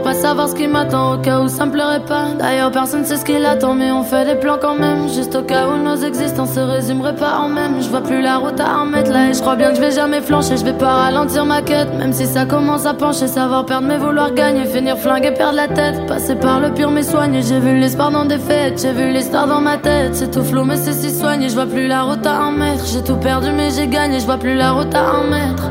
Pas 0.01 0.15
savoir 0.15 0.49
ce 0.49 0.55
qui 0.55 0.67
m'attend 0.67 1.15
au 1.15 1.19
cas 1.19 1.41
où 1.41 1.49
ça 1.49 1.67
me 1.67 1.73
plairait 1.73 2.05
pas. 2.05 2.27
D'ailleurs, 2.39 2.71
personne 2.71 3.05
sait 3.05 3.17
ce 3.17 3.25
qu'il 3.25 3.45
attend, 3.45 3.75
mais 3.75 3.91
on 3.91 4.03
fait 4.03 4.25
des 4.25 4.37
plans 4.37 4.59
quand 4.61 4.75
même. 4.75 5.09
Juste 5.09 5.35
au 5.35 5.43
cas 5.43 5.67
où 5.67 5.77
nos 5.77 5.97
existences 5.97 6.55
se 6.55 6.61
résumeraient 6.61 7.17
pas 7.17 7.39
en 7.39 7.49
même. 7.49 7.83
Je 7.83 7.89
vois 7.89 8.01
plus 8.01 8.23
la 8.23 8.37
route 8.37 8.59
à 8.61 8.71
un 8.71 8.85
mètre 8.85 9.11
là, 9.11 9.29
et 9.29 9.35
je 9.35 9.41
crois 9.41 9.57
bien 9.57 9.71
que 9.71 9.77
je 9.77 9.81
vais 9.81 9.91
jamais 9.91 10.21
flancher. 10.21 10.57
Je 10.57 10.65
vais 10.65 10.73
pas 10.73 10.93
ralentir 10.93 11.45
ma 11.45 11.63
quête, 11.63 11.93
même 11.99 12.13
si 12.13 12.27
ça 12.27 12.45
commence 12.45 12.87
à 12.87 12.95
pencher. 12.95 13.27
Savoir 13.27 13.67
perdre 13.67 13.87
mais 13.87 13.99
vouloir 13.99 14.33
gagner, 14.33 14.65
finir 14.65 14.97
flinguer, 14.97 15.33
perdre 15.33 15.57
la 15.57 15.69
tête. 15.69 16.07
Passer 16.07 16.37
par 16.37 16.61
le 16.61 16.71
pire, 16.71 16.91
mais 16.91 17.03
soigner. 17.03 17.43
J'ai 17.43 17.59
vu 17.59 17.77
l'espoir 17.79 18.11
dans 18.11 18.25
des 18.25 18.39
fêtes, 18.39 18.81
j'ai 18.81 18.93
vu 18.93 19.21
stars 19.21 19.47
dans 19.47 19.61
ma 19.61 19.77
tête. 19.77 20.15
C'est 20.15 20.31
tout 20.31 20.45
flou, 20.45 20.65
mais 20.65 20.77
c'est 20.77 20.93
si 20.93 21.11
soigné. 21.11 21.49
Je 21.49 21.55
vois 21.55 21.67
plus 21.67 21.87
la 21.87 22.03
route 22.03 22.27
à 22.27 22.37
un 22.37 22.53
mètre. 22.53 22.85
J'ai 22.87 23.03
tout 23.03 23.17
perdu, 23.17 23.49
mais 23.57 23.71
j'ai 23.71 23.89
gagné. 23.89 24.21
Je 24.21 24.27
vois 24.27 24.39
plus 24.39 24.55
la 24.55 24.73
route 24.73 24.95
à 24.95 25.05
un 25.17 25.25
mètre. 25.25 25.71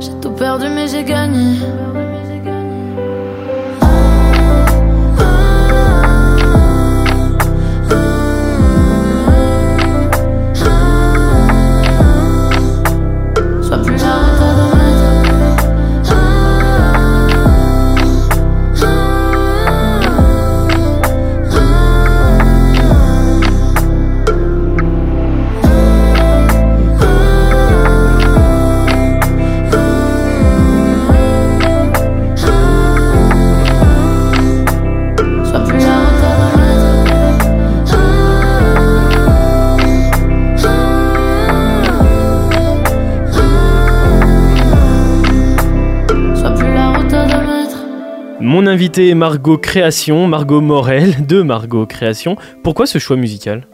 J'ai 0.00 0.12
tout 0.20 0.30
perdu, 0.30 0.66
mais 0.74 0.88
j'ai 0.88 1.04
gagné. 1.04 1.58
Mon 48.60 48.66
invité 48.66 49.08
est 49.08 49.14
Margot 49.14 49.56
Création, 49.56 50.26
Margot 50.26 50.60
Morel 50.60 51.26
de 51.26 51.40
Margot 51.40 51.86
Création. 51.86 52.36
Pourquoi 52.62 52.84
ce 52.84 52.98
choix 52.98 53.16
musical? 53.16 53.66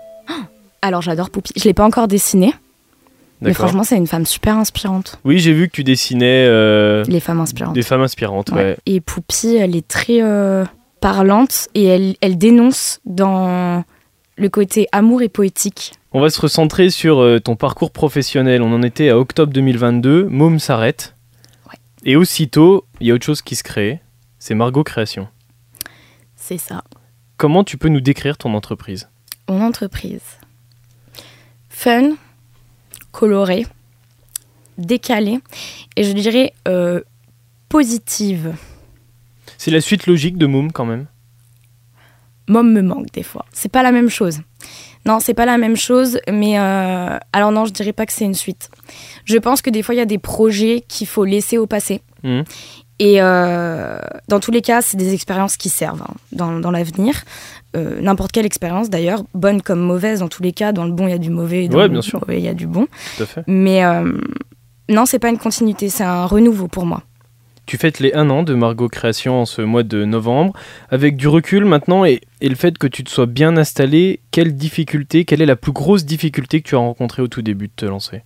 Alors 0.80 1.02
j'adore 1.02 1.30
Poupie. 1.30 1.52
Je 1.56 1.64
l'ai 1.64 1.74
pas 1.74 1.84
encore 1.84 2.06
dessinée, 2.06 2.54
mais 3.40 3.52
franchement 3.52 3.82
c'est 3.82 3.96
une 3.96 4.06
femme 4.06 4.26
super 4.26 4.56
inspirante. 4.56 5.18
Oui, 5.24 5.40
j'ai 5.40 5.52
vu 5.52 5.66
que 5.66 5.72
tu 5.72 5.82
dessinais 5.82 6.46
euh, 6.46 7.02
Les 7.08 7.18
femmes 7.18 7.40
inspirantes. 7.40 7.74
des 7.74 7.82
femmes 7.82 8.02
inspirantes. 8.02 8.50
Ouais. 8.50 8.58
Ouais. 8.58 8.76
Et 8.86 9.00
Poupie, 9.00 9.56
elle 9.56 9.74
est 9.74 9.88
très 9.88 10.22
euh, 10.22 10.64
parlante 11.00 11.66
et 11.74 11.86
elle, 11.86 12.14
elle 12.20 12.38
dénonce 12.38 13.00
dans 13.06 13.82
le 14.36 14.48
côté 14.48 14.86
amour 14.92 15.20
et 15.20 15.28
poétique. 15.28 15.94
On 16.12 16.20
va 16.20 16.30
se 16.30 16.40
recentrer 16.40 16.90
sur 16.90 17.18
euh, 17.18 17.40
ton 17.40 17.56
parcours 17.56 17.90
professionnel. 17.90 18.62
On 18.62 18.72
en 18.72 18.84
était 18.84 19.08
à 19.08 19.18
octobre 19.18 19.52
2022. 19.52 20.28
Môme 20.30 20.60
s'arrête. 20.60 21.16
Ouais. 21.72 21.78
Et 22.04 22.14
aussitôt, 22.14 22.84
il 23.00 23.08
y 23.08 23.10
a 23.10 23.14
autre 23.14 23.26
chose 23.26 23.42
qui 23.42 23.56
se 23.56 23.64
crée. 23.64 24.00
C'est 24.46 24.54
Margot 24.54 24.84
Création. 24.84 25.26
C'est 26.36 26.56
ça. 26.56 26.84
Comment 27.36 27.64
tu 27.64 27.78
peux 27.78 27.88
nous 27.88 28.00
décrire 28.00 28.38
ton 28.38 28.54
entreprise? 28.54 29.08
Mon 29.48 29.60
entreprise. 29.60 30.22
Fun, 31.68 32.12
colorée, 33.10 33.66
décalée 34.78 35.40
et 35.96 36.04
je 36.04 36.12
dirais 36.12 36.52
euh, 36.68 37.00
positive. 37.68 38.54
C'est 39.58 39.72
la 39.72 39.80
suite 39.80 40.06
logique 40.06 40.38
de 40.38 40.46
Môme 40.46 40.70
quand 40.70 40.84
même? 40.84 41.06
Mom 42.46 42.72
me 42.72 42.82
manque 42.82 43.10
des 43.10 43.24
fois. 43.24 43.46
C'est 43.52 43.72
pas 43.72 43.82
la 43.82 43.90
même 43.90 44.08
chose. 44.08 44.42
Non, 45.06 45.18
c'est 45.18 45.34
pas 45.34 45.46
la 45.46 45.58
même 45.58 45.76
chose, 45.76 46.20
mais 46.30 46.56
euh, 46.60 47.18
alors 47.32 47.50
non, 47.50 47.64
je 47.64 47.72
dirais 47.72 47.92
pas 47.92 48.06
que 48.06 48.12
c'est 48.12 48.24
une 48.24 48.34
suite. 48.34 48.70
Je 49.24 49.38
pense 49.38 49.60
que 49.60 49.70
des 49.70 49.82
fois, 49.82 49.96
il 49.96 49.98
y 49.98 50.02
a 50.02 50.06
des 50.06 50.18
projets 50.18 50.84
qu'il 50.86 51.08
faut 51.08 51.24
laisser 51.24 51.58
au 51.58 51.66
passé. 51.66 52.00
Mhm. 52.22 52.44
Et 52.98 53.16
euh, 53.20 53.98
dans 54.28 54.40
tous 54.40 54.50
les 54.50 54.62
cas, 54.62 54.80
c'est 54.80 54.96
des 54.96 55.12
expériences 55.12 55.56
qui 55.56 55.68
servent 55.68 56.02
hein, 56.02 56.14
dans, 56.32 56.58
dans 56.60 56.70
l'avenir. 56.70 57.24
Euh, 57.76 58.00
N'importe 58.00 58.32
quelle 58.32 58.46
expérience 58.46 58.88
d'ailleurs, 58.88 59.22
bonne 59.34 59.60
comme 59.60 59.80
mauvaise, 59.80 60.20
dans 60.20 60.28
tous 60.28 60.42
les 60.42 60.52
cas, 60.52 60.72
dans 60.72 60.84
le 60.86 60.92
bon, 60.92 61.06
il 61.06 61.10
y 61.10 61.14
a 61.14 61.18
du 61.18 61.28
mauvais, 61.30 61.64
et 61.64 61.68
dans 61.68 61.76
Ouais, 61.78 61.84
le 61.84 61.90
bien 61.90 62.00
sûr. 62.02 62.20
mauvais, 62.20 62.38
il 62.38 62.44
y 62.44 62.48
a 62.48 62.54
du 62.54 62.66
bon. 62.66 62.86
Tout 63.16 63.24
à 63.24 63.26
fait. 63.26 63.42
Mais 63.46 63.84
euh, 63.84 64.12
non, 64.88 65.04
c'est 65.04 65.18
pas 65.18 65.28
une 65.28 65.36
continuité, 65.38 65.90
c'est 65.90 66.04
un 66.04 66.24
renouveau 66.24 66.68
pour 66.68 66.86
moi. 66.86 67.02
Tu 67.66 67.76
fêtes 67.78 67.98
les 67.98 68.14
un 68.14 68.30
an 68.30 68.44
de 68.44 68.54
Margot 68.54 68.88
Création 68.88 69.40
en 69.40 69.44
ce 69.44 69.60
mois 69.60 69.82
de 69.82 70.04
novembre. 70.04 70.52
Avec 70.88 71.16
du 71.16 71.26
recul 71.26 71.64
maintenant 71.64 72.04
et, 72.04 72.20
et 72.40 72.48
le 72.48 72.54
fait 72.54 72.78
que 72.78 72.86
tu 72.86 73.02
te 73.02 73.10
sois 73.10 73.26
bien 73.26 73.56
installé, 73.56 74.20
quelle 74.30 74.54
difficulté, 74.54 75.24
quelle 75.24 75.42
est 75.42 75.46
la 75.46 75.56
plus 75.56 75.72
grosse 75.72 76.04
difficulté 76.04 76.62
que 76.62 76.68
tu 76.68 76.76
as 76.76 76.78
rencontrée 76.78 77.22
au 77.22 77.28
tout 77.28 77.42
début 77.42 77.66
de 77.66 77.72
te 77.74 77.84
lancer? 77.84 78.22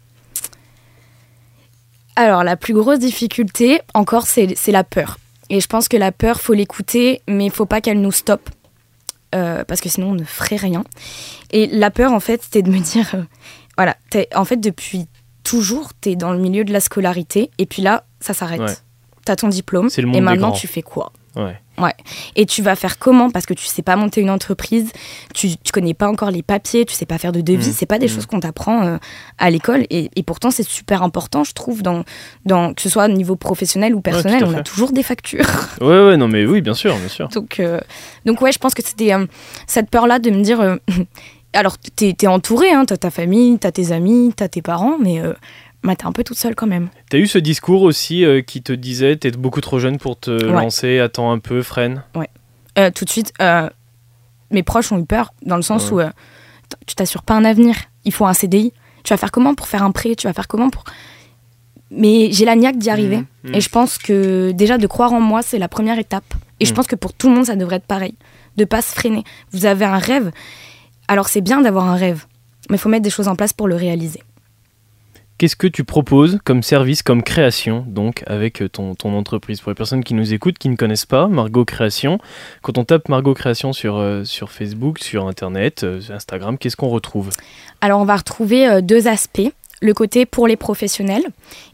Alors, 2.21 2.45
la 2.45 2.57
plus 2.57 2.75
grosse 2.75 2.99
difficulté, 2.99 3.81
encore, 3.95 4.27
c'est 4.27 4.55
la 4.69 4.85
peur. 4.85 5.19
Et 5.49 5.59
je 5.61 5.67
pense 5.67 5.89
que 5.89 5.97
la 5.97 6.13
peur, 6.13 6.39
faut 6.41 6.53
l'écouter, 6.53 7.23
mais 7.27 7.47
il 7.47 7.51
faut 7.51 7.65
pas 7.67 7.81
qu'elle 7.81 8.01
nous 8.01 8.13
stoppe. 8.13 8.51
Euh, 9.35 9.65
parce 9.65 9.81
que 9.81 9.89
sinon, 9.89 10.11
on 10.11 10.15
ne 10.15 10.25
ferait 10.25 10.57
rien. 10.57 10.85
Et 11.51 11.67
la 11.67 11.91
peur, 11.91 12.13
en 12.13 12.21
fait, 12.21 12.43
c'était 12.43 12.61
de 12.63 12.71
me 12.71 12.79
dire... 12.93 13.11
euh, 13.15 13.23
voilà, 13.77 13.97
t'es- 14.11 14.29
en 14.35 14.45
fait, 14.45 14.59
depuis 14.59 15.07
toujours, 15.45 15.93
tu 15.99 16.11
es 16.11 16.17
dans 16.17 16.33
le 16.33 16.39
milieu 16.39 16.63
de 16.65 16.73
la 16.75 16.81
scolarité. 16.81 17.51
Et 17.57 17.65
puis 17.65 17.81
là, 17.81 18.05
ça 18.21 18.35
s'arrête. 18.35 18.61
Ouais. 18.61 18.75
Tu 19.25 19.33
as 19.33 19.37
ton 19.37 19.49
diplôme. 19.49 19.89
Et 20.19 20.21
maintenant, 20.21 20.49
tu 20.59 20.67
fais 20.67 20.83
quoi? 20.83 21.13
Ouais. 21.37 21.57
Et 22.37 22.45
tu 22.45 22.61
vas 22.61 22.77
faire 22.77 22.99
comment? 22.99 23.31
Parce 23.31 23.47
que 23.47 23.55
tu 23.55 23.65
sais 23.65 23.81
pas 23.83 23.97
monter 23.97 24.21
une 24.21 24.29
entreprise, 24.31 24.93
tu, 25.35 25.49
tu 25.57 25.73
connais 25.73 25.95
pas 25.95 26.09
encore 26.09 26.31
les 26.31 26.43
papiers, 26.43 26.85
tu 26.85 26.93
sais 26.95 27.07
pas 27.07 27.17
faire 27.17 27.33
de 27.33 27.41
devis. 27.41 27.71
Mm. 27.71 27.73
C'est 27.73 27.87
pas 27.87 27.99
des 27.99 28.07
Mm. 28.07 28.09
choses 28.11 28.27
qu'on 28.27 28.41
t'apprend 28.41 28.83
euh, 28.85 28.99
à 29.39 29.49
l'école. 29.51 29.87
Et, 29.89 30.11
et 30.15 30.23
pourtant, 30.23 30.51
c'est 30.51 30.63
super 30.69 31.03
important, 31.03 31.43
je 31.45 31.53
trouve, 31.53 31.83
dans, 31.83 32.05
dans, 32.45 32.75
que 32.75 32.83
ce 32.83 32.89
soit 32.91 33.07
au 33.07 33.09
niveau 33.09 33.37
professionnel 33.37 33.95
ou 33.95 34.01
personnel. 34.03 34.45
on 34.45 34.53
a 34.55 34.63
toujours 34.63 34.93
des 34.93 35.03
factures. 35.03 35.47
Ouais, 35.81 36.07
ouais, 36.07 36.17
non, 36.19 36.29
mais 36.29 36.45
oui, 36.45 36.61
bien 36.61 36.75
sûr, 36.75 36.95
bien 36.97 37.09
sûr. 37.09 37.29
donc, 37.29 37.59
euh, 37.61 37.81
donc, 38.27 38.43
ouais, 38.43 38.53
je 38.53 38.59
pense 38.59 38.75
que 38.75 38.83
c'était 38.85 39.15
euh, 39.15 39.25
cette 39.67 39.89
peur-là 39.89 40.19
de 40.19 40.31
me 40.31 40.43
dire. 40.43 40.61
euh, 40.61 40.77
alors, 41.55 41.79
t'es 41.79 42.15
es 42.21 42.27
entouré, 42.27 42.71
hein, 42.71 42.85
t'as 42.85 42.97
ta 42.99 43.11
famille, 43.11 43.59
t'as 43.59 43.73
tes 43.73 43.93
amis, 43.93 44.33
t'as 44.37 44.49
tes 44.49 44.61
parents, 44.63 44.99
mais 45.01 45.23
bah, 45.83 45.97
t'es 45.97 46.05
un 46.07 46.13
peu 46.13 46.25
toute 46.25 46.39
seule 46.39 46.55
quand 46.55 46.67
même. 46.67 46.89
T'as 47.09 47.19
eu 47.19 47.27
ce 47.27 47.39
discours 47.39 47.83
aussi 47.83 48.25
euh, 48.25 48.43
qui 48.43 48.63
te 48.63 48.73
disait 48.73 49.17
t'es 49.17 49.31
beaucoup 49.31 49.61
trop 49.61 49.79
jeune 49.79 49.99
pour 49.99 50.19
te 50.19 50.31
Ouais. 50.31 50.53
lancer, 50.53 50.99
attends 51.01 51.31
un 51.33 51.39
peu, 51.39 51.63
freine? 51.63 52.03
Euh, 52.79 52.91
tout 52.91 53.05
de 53.05 53.11
suite, 53.11 53.33
euh, 53.43 53.69
mes 54.51 54.63
proches 54.63 54.93
ont 54.93 54.99
eu 54.99 55.05
peur, 55.05 55.33
dans 55.45 55.57
le 55.57 55.63
sens 55.63 55.87
Ouais. 55.91 55.93
où 55.93 56.01
euh, 56.01 56.11
tu 56.87 56.95
t'assures 56.95 57.23
pas 57.23 57.35
un 57.35 57.45
avenir, 57.45 57.75
il 58.05 58.13
faut 58.13 58.27
un 58.27 58.33
CDI. 58.35 58.73
Tu 59.03 59.13
vas 59.13 59.17
faire 59.17 59.33
comment 59.33 59.55
pour 59.55 59.67
faire 59.67 59.83
un 59.83 59.91
prêt? 59.91 60.15
Tu 60.15 60.27
vas 60.27 60.33
faire 60.33 60.47
comment 60.47 60.71
pour. 60.71 60.85
Mais 61.91 62.31
j'ai 62.31 62.45
la 62.45 62.55
niaque 62.55 62.79
d'y 62.79 62.91
arriver. 62.91 63.17
Mhm, 63.17 63.27
mhm. 63.45 63.55
Et 63.55 63.61
je 63.61 63.69
pense 63.69 63.99
que 63.99 64.53
déjà 64.53 64.79
de 64.79 64.87
croire 64.87 65.13
en 65.13 65.21
moi, 65.21 65.43
c'est 65.43 65.59
la 65.59 65.69
première 65.69 65.99
étape. 65.99 66.35
Et 66.61 66.65
je 66.67 66.71
Mhm. 66.71 66.77
pense 66.77 66.87
que 66.87 66.95
pour 66.97 67.13
tout 67.13 67.29
le 67.29 67.35
monde, 67.35 67.47
ça 67.47 67.57
devrait 67.57 67.77
être 67.77 67.87
pareil. 67.87 68.15
De 68.57 68.65
pas 68.65 68.83
se 68.83 68.95
freiner. 68.95 69.25
Vous 69.53 69.67
avez 69.67 69.85
un 69.85 69.99
rêve. 69.99 70.31
Alors 71.09 71.29
c'est 71.29 71.41
bien 71.41 71.61
d'avoir 71.61 71.87
un 71.87 71.97
rêve, 71.97 72.27
mais 72.69 72.77
il 72.77 72.79
faut 72.79 72.89
mettre 72.89 73.03
des 73.03 73.11
choses 73.11 73.27
en 73.27 73.35
place 73.35 73.53
pour 73.53 73.67
le 73.67 73.75
réaliser. 73.75 74.23
Qu'est-ce 75.41 75.57
que 75.57 75.67
tu 75.67 75.85
proposes 75.85 76.39
comme 76.45 76.63
service, 76.63 77.03
comme 77.03 77.23
création, 77.23 77.83
donc, 77.89 78.25
avec 78.27 78.63
ton, 78.73 78.95
ton, 78.95 79.15
entreprise? 79.17 79.63
Pour 79.63 79.71
les 79.71 79.75
personnes 79.75 80.05
qui 80.05 80.13
nous 80.13 80.35
écoutent, 80.35 80.59
qui 80.59 80.69
ne 80.69 80.77
connaissent 80.77 81.07
pas 81.07 81.29
Margot 81.29 81.65
Création, 81.65 82.19
quand 82.61 82.77
on 82.77 82.85
tape 82.85 83.09
Margot 83.09 83.33
Création 83.33 83.73
sur, 83.73 83.97
euh, 83.97 84.23
Facebook, 84.49 84.99
sur 84.99 85.27
Internet, 85.29 85.83
euh, 85.83 86.03
Instagram, 86.11 86.59
qu'est-ce 86.59 86.77
qu'on 86.77 86.91
retrouve? 86.91 87.31
Alors, 87.81 88.03
on 88.03 88.05
va 88.05 88.17
retrouver 88.17 88.69
euh, 88.69 88.83
deux 88.83 89.09
aspects 89.09 89.51
le 89.81 89.95
côté 89.95 90.27
pour 90.27 90.47
les 90.47 90.57
professionnels 90.57 91.25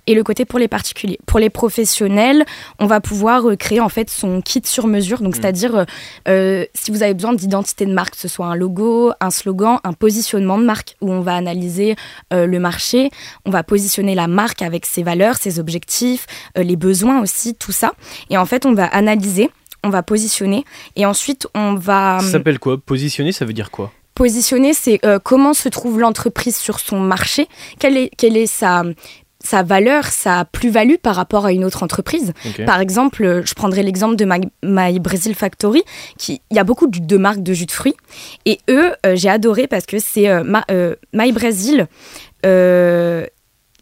et 0.07 0.15
le 0.15 0.23
côté 0.23 0.45
pour 0.45 0.59
les 0.59 0.69
particuliers. 0.69 1.19
Pour 1.27 1.41
les 1.41 1.51
professionnels, 1.51 2.45
on 2.79 2.87
va 2.87 3.01
pouvoir 3.01 3.49
euh, 3.49 3.57
créer 3.57 3.81
en 3.81 3.89
fait 3.89 4.09
son 4.09 4.41
kit 4.41 4.63
sur 4.65 4.87
mesure. 4.87 5.21
Donc, 5.21 5.37
mm. 5.37 5.41
c'est-à-dire, 5.41 5.75
euh, 5.75 5.85
euh, 6.29 6.65
si 6.75 6.91
vous 6.91 7.03
avez 7.03 7.15
besoin 7.15 7.33
d'identité 7.33 7.87
de 7.87 7.93
marque, 7.93 8.15
que 8.15 8.21
ce 8.21 8.29
soit 8.29 8.47
un 8.47 8.55
logo, 8.55 9.13
un 9.21 9.31
slogan, 9.31 9.79
un 9.85 9.93
positionnement 9.93 10.59
de 10.59 10.65
marque, 10.65 10.97
où 11.01 11.13
on 11.13 11.21
va 11.21 11.35
analyser 11.35 11.97
le 12.31 12.59
marché, 12.59 13.11
on 13.45 13.51
va 13.51 13.63
positionner 13.63 14.15
la 14.15 14.29
marque 14.29 14.63
avec 14.63 14.87
ses 14.87 15.03
valeurs, 15.03 15.37
ses 15.37 15.59
objectifs, 15.59 16.27
les 16.57 16.77
besoins 16.77 17.21
aussi, 17.21 17.55
tout 17.55 17.73
ça. 17.73 17.93
Et 18.31 18.37
en 18.37 18.47
fait, 18.47 18.67
on 18.67 18.73
va 18.73 18.87
analyser 18.87 19.51
on 19.85 19.91
va 19.91 20.03
positionner 20.03 20.65
et 20.97 21.07
ensuite 21.07 21.47
on 21.55 21.75
va. 21.75 22.19
Ça 22.21 22.33
s'appelle 22.33 22.59
quoi? 22.59 22.77
Positionner, 22.77 23.31
ça 23.31 23.45
veut 23.45 23.53
dire 23.53 23.71
quoi? 23.71 23.93
Positionner, 24.17 24.73
c'est 24.73 24.99
euh, 25.05 25.19
comment 25.23 25.53
se 25.53 25.69
trouve 25.69 26.01
l'entreprise 26.01 26.57
sur 26.57 26.81
son 26.81 26.99
marché, 26.99 27.49
quelle 27.79 27.99
est, 27.99 28.11
quelle 28.17 28.35
est 28.39 28.47
sa, 28.47 28.83
sa 29.45 29.63
valeur, 29.63 30.07
sa 30.07 30.47
plus-value 30.47 30.95
par 30.95 31.15
rapport 31.15 31.45
à 31.45 31.53
une 31.53 31.67
autre 31.67 31.83
entreprise. 31.83 32.33
Par 32.65 32.81
exemple, 32.81 33.23
euh, 33.23 33.43
je 33.45 33.53
prendrai 33.53 33.83
l'exemple 33.83 34.17
de 34.17 34.25
My, 34.25 34.41
My, 34.63 34.99
Brazil 35.01 35.35
Factory, 35.35 35.83
qui 36.17 36.41
il 36.51 36.57
y 36.57 36.59
a 36.59 36.65
beaucoup 36.65 36.87
de 36.87 37.17
marques 37.19 37.43
de 37.43 37.53
jus 37.53 37.67
de 37.67 37.73
fruits, 37.73 37.95
et 38.47 38.59
eux, 38.71 38.95
euh, 39.05 39.17
j'ai 39.17 39.29
adoré 39.29 39.67
parce 39.67 39.85
que 39.85 39.99
c'est 39.99 40.29
My 41.13 41.33
Brazil, 41.33 41.87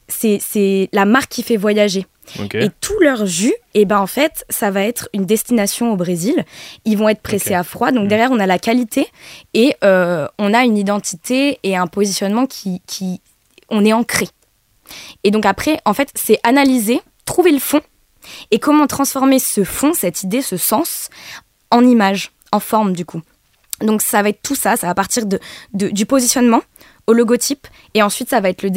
c'est 0.08 0.88
la 0.92 1.04
marque 1.04 1.30
qui 1.30 1.44
fait 1.44 1.56
voyager. 1.56 2.06
Et 2.54 2.68
tout 2.80 2.98
leur 3.00 3.26
jus, 3.26 3.54
et 3.74 3.82
eh 3.82 3.84
ben 3.84 3.98
en 3.98 4.06
fait, 4.06 4.44
ça 4.48 4.70
va 4.70 4.82
être 4.82 5.08
une 5.12 5.26
destination 5.26 5.92
au 5.92 5.96
Brésil. 5.96 6.44
Ils 6.84 6.96
vont 6.96 7.08
être 7.08 7.20
pressés 7.20 7.54
à 7.54 7.62
froid. 7.62 7.92
Donc 7.92 8.04
mm. 8.04 8.08
derrière, 8.08 8.30
on 8.30 8.38
a 8.38 8.46
la 8.46 8.58
qualité 8.58 9.08
et 9.52 9.76
euh, 9.84 10.26
on 10.38 10.54
a 10.54 10.64
une 10.64 10.78
identité 10.78 11.58
et 11.62 11.76
un 11.76 11.86
positionnement 11.86 12.46
qui, 12.46 12.80
qui, 12.86 13.20
on 13.68 13.84
est 13.84 13.92
ancré. 13.92 14.28
Et 15.22 15.30
donc 15.30 15.46
après, 15.46 15.80
en 15.84 15.94
fait, 15.94 16.10
c'est 16.14 16.38
analyser, 16.42 17.00
trouver 17.24 17.52
le 17.52 17.58
fond 17.58 17.80
et 18.50 18.58
comment 18.58 18.86
transformer 18.86 19.38
ce 19.38 19.64
fond, 19.64 19.92
cette 19.92 20.22
idée, 20.22 20.42
ce 20.42 20.56
sens 20.56 21.10
en 21.70 21.84
image, 21.84 22.32
en 22.52 22.60
forme 22.60 22.94
du 22.94 23.04
coup. 23.04 23.20
Donc 23.80 24.02
ça 24.02 24.22
va 24.22 24.28
être 24.28 24.42
tout 24.42 24.54
ça, 24.54 24.76
ça 24.76 24.86
va 24.86 24.94
partir 24.94 25.26
de, 25.26 25.40
du 25.72 26.06
positionnement, 26.06 26.62
au 27.06 27.12
logotype. 27.12 27.66
Et 27.94 28.02
ensuite, 28.02 28.30
ça 28.30 28.40
va 28.40 28.50
être 28.50 28.62
le 28.62 28.70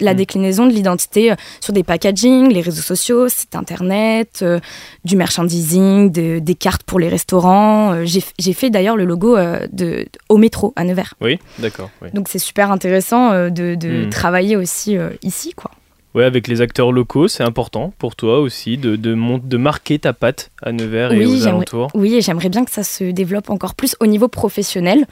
la 0.00 0.14
mm. 0.14 0.16
déclinaison 0.16 0.66
de 0.66 0.72
l'identité 0.72 1.32
euh, 1.32 1.36
sur 1.60 1.72
des 1.72 1.82
packaging, 1.82 2.52
les 2.52 2.60
réseaux 2.60 2.82
sociaux, 2.82 3.28
site 3.28 3.56
internet, 3.56 4.40
euh, 4.42 4.60
du 5.04 5.16
merchandising, 5.16 6.10
des 6.10 6.54
cartes 6.54 6.82
pour 6.82 6.98
les 6.98 7.08
restaurants. 7.08 7.92
Euh, 7.92 8.04
j'ai 8.04 8.52
fait 8.52 8.70
d'ailleurs 8.70 8.96
le 8.96 9.04
logo 9.04 9.36
de, 9.72 10.06
au 10.28 10.36
métro 10.36 10.72
à 10.76 10.84
Nevers. 10.84 11.14
Oui, 11.20 11.38
d'accord. 11.58 11.90
Donc 12.14 12.28
c'est 12.28 12.38
super 12.38 12.70
intéressant 12.70 13.30
de, 13.50 14.06
mm. 14.06 14.10
travailler 14.10 14.56
aussi 14.56 14.96
ici, 15.22 15.52
quoi. 15.54 15.70
Ouais, 16.14 16.24
avec 16.24 16.48
les 16.48 16.60
acteurs 16.60 16.90
locaux, 16.90 17.28
c'est 17.28 17.44
important 17.44 17.92
pour 17.98 18.16
toi 18.16 18.40
aussi 18.40 18.76
de, 18.76 18.96
de, 18.96 19.14
de 19.14 19.56
marquer 19.56 20.00
ta 20.00 20.12
patte 20.12 20.50
à 20.60 20.72
Nevers 20.72 21.12
et 21.12 21.24
aux 21.24 21.46
alentours. 21.46 21.88
Oui, 21.94 22.16
et 22.16 22.20
j'aimerais 22.20 22.48
bien 22.48 22.64
que 22.64 22.72
ça 22.72 22.82
se 22.82 23.04
développe 23.04 23.48
encore 23.48 23.76
plus 23.76 23.94
au 24.00 24.06
niveau 24.06 24.26
professionnel. 24.26 25.06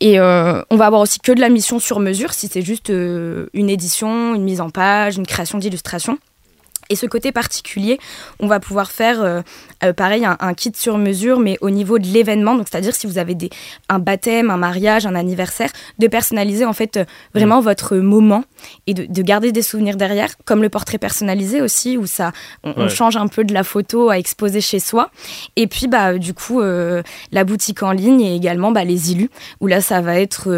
Et 0.00 0.18
euh, 0.18 0.62
on 0.70 0.76
va 0.76 0.86
avoir 0.86 1.00
aussi 1.00 1.18
que 1.18 1.32
de 1.32 1.40
la 1.40 1.48
mission 1.48 1.78
sur 1.78 1.98
mesure 1.98 2.32
si 2.32 2.48
c'est 2.48 2.62
juste 2.62 2.90
euh, 2.90 3.48
une 3.52 3.68
édition, 3.68 4.34
une 4.34 4.44
mise 4.44 4.60
en 4.60 4.70
page, 4.70 5.16
une 5.16 5.26
création 5.26 5.58
d'illustration. 5.58 6.18
Et 6.90 6.96
ce 6.96 7.06
côté 7.06 7.32
particulier, 7.32 7.98
on 8.40 8.46
va 8.46 8.60
pouvoir 8.60 8.90
faire 8.90 9.22
euh, 9.22 9.42
euh, 9.84 9.92
pareil 9.92 10.24
un, 10.24 10.54
kit 10.54 10.72
sur 10.74 10.96
mesure, 10.96 11.38
mais 11.38 11.58
au 11.60 11.70
niveau 11.70 11.98
de 11.98 12.06
l'événement. 12.06 12.54
Donc 12.54 12.66
c'est-à-dire 12.70 12.94
si 12.94 13.06
vous 13.06 13.18
avez 13.18 13.34
des, 13.34 13.50
un 13.88 13.98
baptême, 13.98 14.50
un 14.50 14.56
mariage, 14.56 15.06
un 15.06 15.14
anniversaire, 15.14 15.70
de 15.98 16.06
personnaliser 16.06 16.64
en 16.64 16.72
fait 16.72 16.96
euh, 16.96 17.04
vraiment 17.34 17.60
mm. 17.60 17.64
votre 17.64 17.96
moment 17.96 18.44
et 18.86 18.94
de, 18.94 19.22
garder 19.22 19.52
des 19.52 19.62
souvenirs 19.62 19.96
derrière, 19.96 20.30
comme 20.44 20.62
le 20.62 20.70
portrait 20.70 20.98
personnalisé 20.98 21.60
aussi, 21.60 21.98
où 21.98 22.06
ça, 22.06 22.32
on, 22.64 22.88
change 22.88 23.16
un 23.16 23.28
peu 23.28 23.44
de 23.44 23.52
la 23.52 23.64
photo 23.64 24.08
à 24.08 24.18
exposer 24.18 24.60
chez 24.60 24.80
soi. 24.80 25.10
Et 25.56 25.66
puis 25.66 25.86
bah 25.86 26.16
du 26.16 26.32
coup 26.32 26.60
la 26.60 27.44
boutique 27.44 27.82
en 27.82 27.92
ligne 27.92 28.22
et 28.22 28.34
également 28.34 28.72
bah, 28.72 28.84
les 28.84 29.12
illus, 29.12 29.30
où 29.60 29.66
là 29.66 29.80
ça 29.80 30.00
va 30.00 30.18
être 30.18 30.48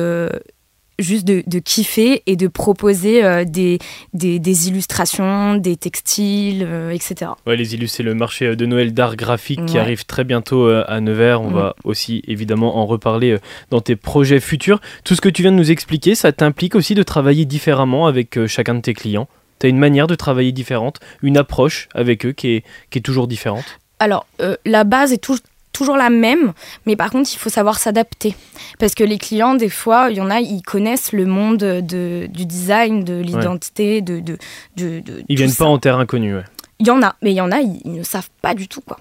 juste 1.00 1.26
de, 1.26 1.58
kiffer 1.58 2.22
et 2.26 2.36
de 2.36 2.48
proposer 2.48 3.24
euh, 3.24 3.44
des, 3.44 3.78
des, 4.14 4.68
illustrations, 4.68 5.56
des 5.56 5.76
textiles, 5.76 6.64
euh, 6.66 6.90
etc. 6.90 7.32
Ouais, 7.46 7.56
les 7.56 7.74
illus, 7.74 7.88
c'est 7.88 8.02
le 8.02 8.14
marché 8.14 8.46
euh, 8.46 8.56
de 8.56 8.66
Noël 8.66 8.92
d'art 8.94 9.16
graphique 9.16 9.64
qui 9.66 9.78
arrive 9.78 10.06
très 10.06 10.24
bientôt 10.24 10.68
à 10.68 11.00
Nevers. 11.00 11.42
On 11.42 11.50
va 11.50 11.74
aussi 11.84 12.22
évidemment 12.26 12.78
en 12.78 12.86
reparler 12.86 13.38
dans 13.70 13.80
tes 13.80 13.96
projets 13.96 14.40
futurs. 14.40 14.80
Tout 15.04 15.14
ce 15.14 15.20
que 15.20 15.28
tu 15.28 15.42
viens 15.42 15.52
de 15.52 15.56
nous 15.56 15.70
expliquer, 15.70 16.14
ça 16.14 16.32
t'implique 16.32 16.74
aussi 16.74 16.94
de 16.94 17.02
travailler 17.02 17.44
différemment 17.44 18.06
avec 18.06 18.46
chacun 18.46 18.74
de 18.74 18.80
tes 18.80 18.94
clients? 18.94 19.28
Tu 19.58 19.66
as 19.66 19.68
une 19.68 19.78
manière 19.78 20.06
de 20.06 20.14
travailler 20.14 20.52
différente, 20.52 21.00
une 21.22 21.36
approche 21.36 21.88
avec 21.94 22.24
eux 22.24 22.32
qui 22.32 22.48
est, 22.48 22.64
qui 22.90 22.98
est 22.98 23.02
toujours 23.02 23.28
différente? 23.28 23.78
Alors, 23.98 24.26
la 24.64 24.84
base 24.84 25.12
est 25.12 25.18
tout, 25.18 25.36
toujours 25.81 25.97
la 25.97 26.11
même, 26.11 26.53
mais 26.85 26.95
par 26.95 27.11
contre, 27.11 27.31
il 27.33 27.38
faut 27.38 27.49
savoir 27.49 27.79
s'adapter. 27.79 28.35
Parce 28.79 28.95
que 28.95 29.03
les 29.03 29.16
clients, 29.16 29.55
des 29.55 29.71
fois, 29.71 30.09
il 30.11 30.19
y 30.19 30.21
en 30.21 30.31
a, 30.31 30.40
ils 30.40 30.61
connaissent 30.61 31.12
le 31.12 31.25
monde 31.25 31.57
de, 31.57 32.29
du 32.31 32.45
design, 32.45 33.03
de 33.03 33.19
l'identité, 33.19 34.03
de, 34.03 34.21
de, 34.21 34.37
de, 34.77 35.03
Ils 35.31 35.37
viennent 35.38 35.55
pas 35.55 35.64
en 35.64 35.79
terre 35.79 35.97
inconnue, 35.97 36.37
ouais. 36.37 36.45
Il 36.81 36.87
y 36.87 36.90
en 36.90 37.03
a, 37.03 37.14
mais 37.23 37.33
il 37.33 37.37
y 37.37 37.40
en 37.40 37.53
a, 37.53 37.61
ils, 37.61 37.93
ne 37.93 38.03
savent 38.03 38.31
pas 38.40 38.55
du 38.55 38.66
tout, 38.66 38.81
quoi. 38.81 38.99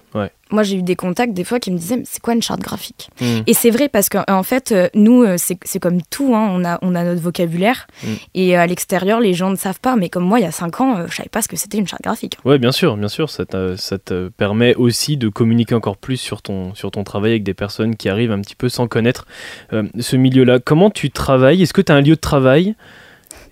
Moi, 0.50 0.64
j'ai 0.64 0.76
eu 0.76 0.82
des 0.82 0.96
contacts 0.96 1.32
des 1.32 1.44
fois 1.44 1.60
qui 1.60 1.70
me 1.70 1.78
disaient, 1.78 2.02
c'est 2.04 2.20
quoi 2.20 2.34
une 2.34 2.42
charte 2.42 2.60
graphique? 2.60 3.08
Hmm. 3.20 3.40
Et 3.46 3.54
c'est 3.54 3.70
vrai, 3.70 3.88
parce 3.88 4.08
qu'en 4.08 4.42
fait, 4.42 4.72
euh, 4.72 4.88
nous, 4.94 5.22
euh, 5.22 5.36
c'est 5.38 5.78
comme 5.78 6.02
tout, 6.02 6.34
hein, 6.34 6.48
on, 6.50 6.64
a, 6.64 6.78
on 6.82 6.94
a 6.94 7.04
notre 7.04 7.22
vocabulaire, 7.22 7.86
hmm. 8.02 8.08
et 8.34 8.56
euh, 8.56 8.60
à 8.60 8.66
l'extérieur, 8.66 9.20
les 9.20 9.32
gens 9.32 9.50
ne 9.50 9.56
savent 9.56 9.80
pas, 9.80 9.96
mais 9.96 10.08
comme 10.08 10.24
moi, 10.24 10.40
il 10.40 10.42
y 10.42 10.46
a 10.46 10.50
5 10.50 10.80
ans, 10.80 11.06
je 11.06 11.14
savais 11.14 11.28
pas 11.28 11.40
ce 11.40 11.48
que 11.48 11.56
c'était 11.56 11.78
une 11.78 11.86
charte 11.86 12.02
graphique. 12.02 12.36
Oui, 12.44 12.58
bien 12.58 12.72
sûr, 12.72 12.96
bien 12.96 13.08
sûr, 13.08 13.30
ça, 13.30 13.44
ça, 13.76 13.98
te 13.98 14.28
permet 14.28 14.74
aussi 14.74 15.16
de 15.16 15.28
communiquer 15.28 15.74
encore 15.74 15.96
plus 15.96 16.16
sur 16.16 16.42
ton, 16.42 16.74
sur 16.74 16.90
ton 16.90 17.04
travail 17.04 17.30
avec 17.30 17.44
des 17.44 17.54
personnes 17.54 17.96
qui 17.96 18.08
arrivent 18.08 18.32
un 18.32 18.40
petit 18.40 18.56
peu 18.56 18.68
sans 18.68 18.88
connaître 18.88 19.26
ce 19.70 20.16
milieu-là. 20.16 20.58
Comment 20.58 20.90
tu 20.90 21.10
travailles? 21.10 21.62
Est-ce 21.62 21.72
que 21.72 21.80
tu 21.80 21.92
as 21.92 21.94
un 21.94 22.00
lieu 22.00 22.16
de 22.16 22.20
travail? 22.20 22.74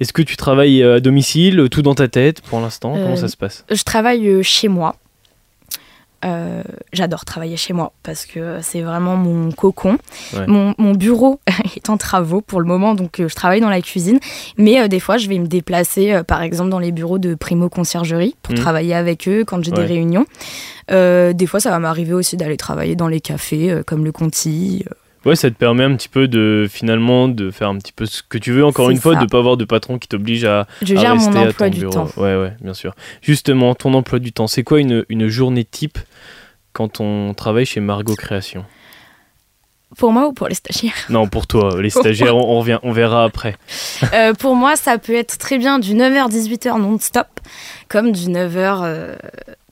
Est-ce 0.01 0.13
que 0.13 0.23
tu 0.23 0.37
travailles 0.37 0.83
euh, 0.83 0.97
à 0.97 1.01
domicile, 1.01 1.69
tout 1.71 1.83
dans 1.83 1.95
ta 1.95 2.09
tête 2.09 2.41
pour 2.43 2.61
l'instant? 2.61 2.93
Comment 2.93 3.17
ça 3.17 3.25
euh, 3.25 3.29
se 3.29 3.37
passe? 3.37 3.65
Je 3.71 3.83
travaille 3.83 4.29
euh, 4.29 4.43
chez 4.43 4.69
moi. 4.69 4.97
J'adore 6.93 7.25
travailler 7.25 7.57
chez 7.57 7.73
moi 7.73 7.93
parce 8.03 8.27
que 8.27 8.59
c'est 8.61 8.83
vraiment 8.83 9.15
mon 9.15 9.53
cocon. 9.53 9.99
Mon, 10.49 10.93
bureau 10.95 11.39
est 11.77 11.89
en 11.91 11.97
travaux 11.97 12.41
pour 12.41 12.61
le 12.61 12.67
moment, 12.67 12.97
donc 12.97 13.23
je 13.25 13.35
travaille 13.35 13.61
dans 13.61 13.71
la 13.71 13.81
cuisine. 13.81 14.19
Mais 14.57 14.89
des 14.89 14.99
fois, 14.99 15.17
je 15.17 15.29
vais 15.29 15.39
me 15.39 15.47
déplacer, 15.47 16.21
par 16.27 16.43
exemple, 16.43 16.71
dans 16.71 16.81
les 16.81 16.91
bureaux 16.91 17.19
de 17.19 17.37
Primo 17.37 17.69
Conciergerie 17.69 18.35
pour 18.43 18.55
mmh. 18.55 18.59
travailler 18.59 18.95
avec 18.95 19.29
eux 19.29 19.45
quand 19.47 19.63
j'ai 19.63 19.71
des 19.71 19.85
réunions. 19.85 20.27
des 20.89 21.47
fois, 21.47 21.61
ça 21.61 21.71
va 21.71 21.79
m'arriver 21.79 22.15
aussi 22.15 22.37
d'aller 22.37 22.57
travailler 22.57 22.97
dans 22.97 23.09
les 23.09 23.21
cafés 23.21 23.83
comme 23.87 24.05
le 24.05 24.11
Conti. 24.11 24.85
Ouais, 25.25 25.37
ça 25.37 25.51
te 25.51 25.57
permet 25.57 25.85
un 25.85 25.95
petit 25.97 26.09
peu 26.09 26.29
de 26.29 26.67
finalement 26.71 27.29
de 27.29 27.51
faire 27.51 27.69
un 27.69 27.79
petit 27.79 27.93
peu 27.93 28.07
ce 28.07 28.23
que 28.23 28.39
tu 28.39 28.53
veux. 28.53 28.65
Encore 28.65 28.91
une 28.91 28.99
fois, 28.99 29.17
de 29.17 29.27
pas 29.27 29.39
avoir 29.39 29.57
de 29.57 29.65
patron 29.65 29.99
qui 29.99 30.09
t'oblige 30.09 30.45
à, 30.45 30.67
Je 30.83 30.95
gère 30.95 31.17
mon 31.17 31.37
emploi 31.37 31.71
du 31.71 31.87
temps. 31.87 32.09
Ouais, 32.17 32.37
ouais, 32.37 32.53
bien 32.61 32.75
sûr. 32.75 32.95
Justement, 33.21 33.75
ton 33.75 33.95
emploi 33.95 34.19
du 34.19 34.33
temps, 34.33 34.47
c'est 34.47 34.63
quoi 34.63 34.81
une, 34.81 35.05
une 35.09 35.29
journée 35.29 35.65
type 35.65 35.99
quand 36.73 37.01
on 37.01 37.35
travaille 37.35 37.67
chez 37.67 37.81
Margot 37.81 38.15
Création? 38.15 38.65
Pour 39.97 40.13
moi 40.13 40.29
ou 40.29 40.33
pour 40.33 40.49
les 40.49 40.55
stagiaires? 40.55 40.95
Non, 41.09 41.27
pour 41.27 41.47
toi. 41.47 41.81
Les 41.81 41.91
stagiaires, 41.91 42.37
on, 42.37 42.59
revient, 42.59 42.79
on 42.83 42.93
verra 42.93 43.25
après. 43.25 43.57
Euh, 44.13 44.35
pour 44.35 44.55
moi, 44.55 44.77
ça 44.77 44.99
peut 44.99 45.15
être 45.15 45.39
très 45.39 45.59
bien 45.59 45.79
du 45.79 45.95
9h-18h 45.95 46.81
non-stop, 46.81 47.27
comme 47.89 48.13
du 48.13 48.29
9h, 48.29 49.17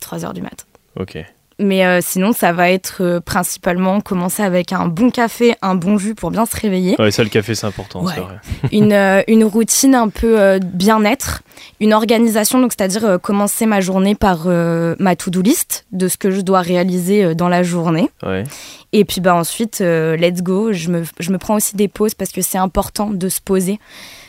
3h 0.02 0.32
du 0.32 0.42
mat. 0.42 0.66
Ok. 0.98 1.18
Mais 1.58 1.86
euh, 1.86 2.00
sinon, 2.02 2.32
ça 2.32 2.52
va 2.52 2.70
être 2.70 2.98
euh, 3.00 3.20
principalement 3.20 4.02
commencer 4.02 4.42
avec 4.42 4.72
un 4.72 4.88
bon 4.88 5.10
café, 5.10 5.54
un 5.62 5.74
bon 5.74 5.96
jus 5.96 6.14
pour 6.14 6.30
bien 6.30 6.44
se 6.44 6.54
réveiller. 6.54 6.96
Ouais, 6.98 7.10
ça, 7.10 7.22
le 7.22 7.30
café, 7.30 7.54
c'est 7.54 7.66
important, 7.66 8.06
c'est 8.06 8.20
vrai. 8.20 8.36
une, 8.72 8.92
euh, 8.92 9.22
une, 9.26 9.42
routine 9.42 9.94
un 9.94 10.08
peu 10.08 10.58
bien-être, 10.60 11.42
une 11.80 11.94
organisation, 11.94 12.60
donc 12.60 12.72
c'est-à-dire 12.76 13.18
commencer 13.22 13.64
ma 13.64 13.80
journée 13.80 14.14
par 14.14 14.46
ma 14.46 15.16
to-do 15.16 15.40
list 15.40 15.86
de 15.92 16.08
ce 16.08 16.16
que 16.18 16.30
je 16.30 16.40
dois 16.42 16.60
réaliser 16.60 17.34
dans 17.34 17.48
la 17.48 17.62
journée. 17.62 18.10
Ouais. 18.22 18.44
Et 18.92 19.04
puis 19.04 19.20
bah, 19.20 19.34
ensuite, 19.34 19.80
let's 19.80 20.42
go. 20.42 20.72
Je 20.72 20.90
me, 20.90 21.04
je 21.18 21.30
me 21.30 21.38
prends 21.38 21.56
aussi 21.56 21.76
des 21.76 21.88
pauses 21.88 22.14
parce 22.14 22.32
que 22.32 22.42
c'est 22.42 22.58
important 22.58 23.10
de 23.10 23.28
se 23.28 23.40
poser. 23.40 23.78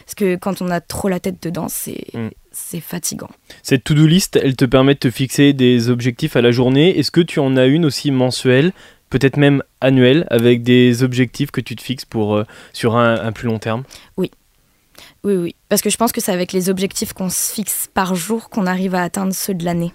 Parce 0.06 0.16
que 0.16 0.36
quand 0.36 0.62
on 0.62 0.70
a 0.70 0.80
trop 0.80 1.10
la 1.10 1.20
tête 1.20 1.42
dedans, 1.42 1.68
c'est. 1.68 2.06
Mm 2.14 2.30
c'est 2.58 2.82
fatigant. 2.82 3.30
Cette 3.64 3.84
to-do 3.84 4.06
list, 4.08 4.36
elle 4.42 4.56
te 4.56 4.66
permet 4.66 4.96
de 4.96 5.00
te 5.00 5.12
fixer 5.12 5.54
des 5.54 5.90
objectifs 5.90 6.36
à 6.36 6.42
la 6.42 6.52
journée. 6.52 6.98
Est-ce 6.98 7.12
que 7.12 7.22
tu 7.22 7.40
en 7.40 7.56
as 7.56 7.66
une 7.66 7.86
aussi 7.86 8.12
mensuelle 8.12 8.74
peut-être 9.10 9.38
même 9.38 9.64
annuel, 9.80 10.28
avec 10.30 10.64
des 10.64 11.02
objectifs 11.04 11.52
que 11.52 11.62
tu 11.62 11.76
te 11.78 11.82
fixes 11.82 12.04
pour, 12.04 12.36
euh, 12.36 12.46
sur 12.74 12.98
un, 12.98 13.16
un 13.16 13.32
plus 13.32 13.48
long 13.48 13.60
terme? 13.60 13.84
Oui, 14.18 14.32
oui. 15.24 15.56
Parce 15.70 15.82
que 15.82 15.90
je 15.90 15.98
pense 15.98 16.12
que 16.12 16.20
c'est 16.20 16.32
avec 16.32 16.52
les 16.52 16.70
objectifs 16.70 17.14
qu'on 17.14 17.30
se 17.30 17.54
fixe 17.54 17.88
par 17.94 18.16
jour 18.16 18.50
qu'on 18.50 18.66
arrive 18.66 18.96
à 18.96 19.04
atteindre 19.04 19.34
ceux 19.34 19.54
de 19.54 19.64
l'année. 19.64 19.94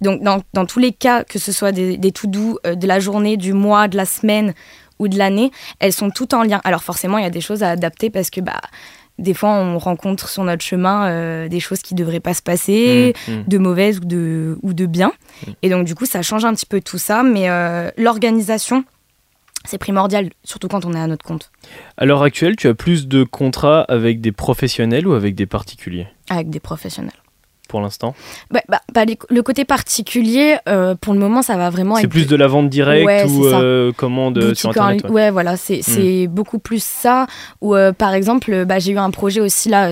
Donc, 0.00 0.22
dans, 0.22 0.42
dans 0.52 0.66
tous 0.66 0.80
les 0.80 0.92
cas, 0.92 1.24
que 1.24 1.38
ce 1.38 1.52
soit 1.52 1.72
des, 1.72 1.96
doux 1.96 2.58
euh, 2.66 2.74
de 2.74 2.86
la 2.86 3.00
journée, 3.00 3.36
du 3.36 3.52
mois, 3.52 3.88
de 3.88 3.96
la 3.96 4.06
semaine 4.06 4.54
ou 4.98 5.08
de 5.08 5.16
l'année, 5.16 5.50
elles 5.78 5.92
sont 5.92 6.10
toutes 6.10 6.34
en 6.34 6.42
lien. 6.42 6.60
Alors, 6.64 6.82
forcément, 6.82 7.18
il 7.18 7.22
y 7.22 7.26
a 7.26 7.30
des 7.30 7.40
choses 7.40 7.62
à 7.62 7.70
adapter 7.70 8.10
parce 8.10 8.30
que, 8.30 8.40
bah, 8.40 8.60
des 9.18 9.34
fois, 9.34 9.50
on 9.50 9.78
rencontre 9.78 10.28
sur 10.28 10.42
notre 10.44 10.64
chemin 10.64 11.08
euh, 11.08 11.48
des 11.48 11.60
choses 11.60 11.80
qui 11.80 11.94
ne 11.94 11.98
devraient 11.98 12.20
pas 12.20 12.34
se 12.34 12.42
passer, 12.42 13.14
Mmh, 13.28 13.32
mmh. 13.32 13.44
de 13.46 13.58
mauvaises 13.58 13.98
ou 13.98 14.04
de, 14.04 14.58
ou 14.62 14.74
de 14.74 14.86
bien. 14.86 15.12
Mm. 15.46 15.50
Et 15.62 15.70
donc, 15.70 15.86
du 15.86 15.94
coup, 15.94 16.06
ça 16.06 16.22
change 16.22 16.44
un 16.44 16.54
petit 16.54 16.66
peu 16.66 16.80
tout 16.80 16.98
ça. 16.98 17.22
Mais 17.22 17.48
euh, 17.48 17.90
l'organisation, 17.96 18.84
c'est 19.64 19.78
primordial, 19.78 20.30
surtout 20.42 20.68
quand 20.68 20.84
on 20.84 20.94
est 20.94 21.00
à 21.00 21.06
notre 21.06 21.24
compte, 21.24 21.50
À 21.96 22.04
l'heure 22.04 22.22
actuelle, 22.22 22.56
tu 22.56 22.68
as 22.68 22.74
plus 22.74 23.06
de 23.08 23.24
contrats 23.24 23.82
avec 23.82 24.20
des 24.20 24.32
professionnels 24.32 25.06
ou 25.06 25.12
avec 25.14 25.34
des 25.34 25.46
particuliers? 25.46 26.08
Avec 26.28 26.50
des 26.50 26.60
professionnels. 26.60 27.12
Pour 27.74 27.80
l'instant 27.80 28.14
Bah, 28.52 28.60
bah, 28.68 28.80
bah, 28.94 29.04
les- 29.04 29.18
le 29.30 29.42
côté 29.42 29.64
particulier, 29.64 30.58
euh, 30.68 30.94
pour 30.94 31.12
le 31.12 31.18
moment, 31.18 31.42
ça 31.42 31.56
va 31.56 31.70
vraiment 31.70 31.96
C'est 31.96 32.04
être 32.04 32.08
plus 32.10 32.28
de 32.28 32.36
la 32.36 32.46
vente 32.46 32.68
directe 32.70 33.04
Ouais, 33.04 33.24
ou 33.24 33.48
c'est 33.48 33.54
euh, 33.54 33.90
commande 33.90 34.34
boutique 34.38 34.56
sur 34.58 34.68
en 34.68 34.70
Internet 34.70 35.02
ligne. 35.02 35.10
ouais. 35.10 35.22
Ouais, 35.24 35.30
voilà, 35.32 35.56
c'est 35.56 35.82
c'est 35.82 36.28
beaucoup 36.28 36.60
plus 36.60 36.80
ça. 36.84 37.26
Ou 37.60 37.74
euh, 37.74 37.92
par 37.92 38.14
exemple, 38.14 38.64
bah, 38.64 38.78
j'ai 38.78 38.92
eu 38.92 38.98
un 38.98 39.10
projet 39.10 39.40
aussi 39.40 39.68
là, 39.68 39.90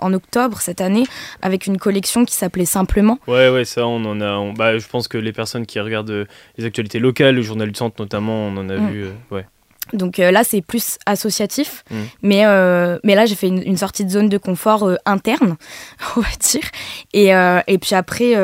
en 0.00 0.12
octobre 0.12 0.60
cette 0.60 0.80
année, 0.80 1.04
avec 1.40 1.66
une 1.68 1.78
collection 1.78 2.24
qui 2.24 2.34
s'appelait 2.34 2.64
Simplement. 2.64 3.18
Ouais, 3.28 3.48
ouais, 3.48 3.64
ça, 3.64 3.86
on 3.86 4.04
en 4.04 4.20
a. 4.20 4.32
on- 4.38 4.52
bah, 4.54 4.76
je 4.76 4.88
pense 4.88 5.06
que 5.06 5.18
les 5.18 5.32
personnes 5.32 5.66
qui 5.66 5.78
regardent 5.78 6.10
euh, 6.10 6.24
les 6.56 6.64
actualités 6.64 6.98
locales, 6.98 7.36
le 7.36 7.42
journal 7.42 7.68
du 7.70 7.78
centre 7.78 7.94
notamment, 8.00 8.34
on 8.48 8.56
en 8.56 8.68
a 8.68 8.76
Mm. 8.76 8.90
vu. 8.90 9.04
euh, 9.04 9.12
ouais. 9.30 9.46
Donc 9.92 10.18
euh, 10.18 10.30
là, 10.30 10.44
c'est 10.44 10.60
plus 10.60 10.98
associatif. 11.06 11.84
Mm. 11.90 11.96
Mais, 12.22 12.46
euh, 12.46 12.98
mais 13.04 13.14
là, 13.14 13.26
j'ai 13.26 13.34
fait 13.34 13.48
une, 13.48 13.62
une 13.62 13.76
sortie 13.76 14.04
de 14.04 14.10
zone 14.10 14.28
de 14.28 14.38
confort 14.38 14.84
euh, 14.84 14.96
interne, 15.06 15.56
on 16.16 16.20
va 16.20 16.28
dire. 16.40 16.64
Et, 17.12 17.28
et 17.72 17.78
puis 17.78 17.94
après, 17.94 18.34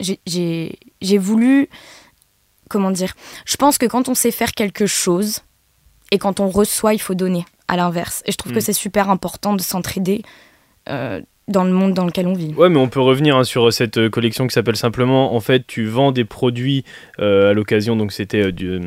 j'ai- 0.00 1.18
voulu. 1.18 1.68
Comment 2.68 2.90
dire 2.90 3.12
Je 3.44 3.56
pense 3.56 3.76
que 3.76 3.84
quand 3.86 4.08
on 4.08 4.14
sait 4.14 4.30
faire 4.30 4.52
quelque 4.52 4.86
chose 4.86 5.40
et 6.10 6.18
quand 6.18 6.40
on 6.40 6.48
reçoit, 6.48 6.94
il 6.94 7.00
faut 7.00 7.14
donner 7.14 7.44
à 7.68 7.76
l'inverse. 7.76 8.22
Et 8.26 8.32
je 8.32 8.36
trouve 8.38 8.52
que 8.52 8.60
c'est 8.60 8.72
super 8.72 9.10
important 9.10 9.54
de 9.54 9.60
s'entraider 9.62 10.22
dans 11.48 11.64
le 11.64 11.72
monde 11.72 11.92
dans 11.92 12.04
lequel 12.06 12.26
on 12.28 12.32
vit. 12.34 12.54
Ouais, 12.54 12.68
mais 12.68 12.78
on 12.78 12.88
peut 12.88 13.00
revenir 13.00 13.36
hein, 13.36 13.44
sur 13.44 13.72
cette 13.72 13.98
euh, 13.98 14.08
collection 14.08 14.46
qui 14.46 14.54
s'appelle 14.54 14.76
simplement. 14.76 15.34
En 15.34 15.40
fait, 15.40 15.66
tu 15.66 15.84
vends 15.86 16.12
des 16.12 16.24
produits 16.24 16.84
euh, 17.18 17.50
à 17.50 17.52
l'occasion. 17.52 17.96
Donc, 17.96 18.12
c'était 18.12 18.46
euh, 18.46 18.52
du, 18.52 18.78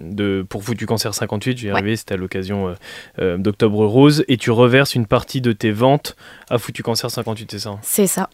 de 0.00 0.46
pour 0.48 0.62
Foutu 0.62 0.86
Cancer 0.86 1.12
58. 1.12 1.58
J'y 1.58 1.66
ai 1.66 1.70
Ouais. 1.72 1.78
arrivé. 1.78 1.96
C'était 1.96 2.14
à 2.14 2.16
l'occasion 2.16 2.68
euh, 2.68 2.74
euh, 3.18 3.36
d'Octobre 3.36 3.84
Rose. 3.84 4.24
Et 4.28 4.36
tu 4.36 4.50
reverses 4.50 4.94
une 4.94 5.06
partie 5.06 5.40
de 5.40 5.52
tes 5.52 5.70
ventes 5.72 6.16
à 6.50 6.58
Foutu 6.58 6.82
Cancer 6.82 7.10
58, 7.10 7.50
c'est 7.50 7.58
ça 7.58 7.70
hein? 7.70 7.78
C'est 7.82 8.06
ça. 8.06 8.30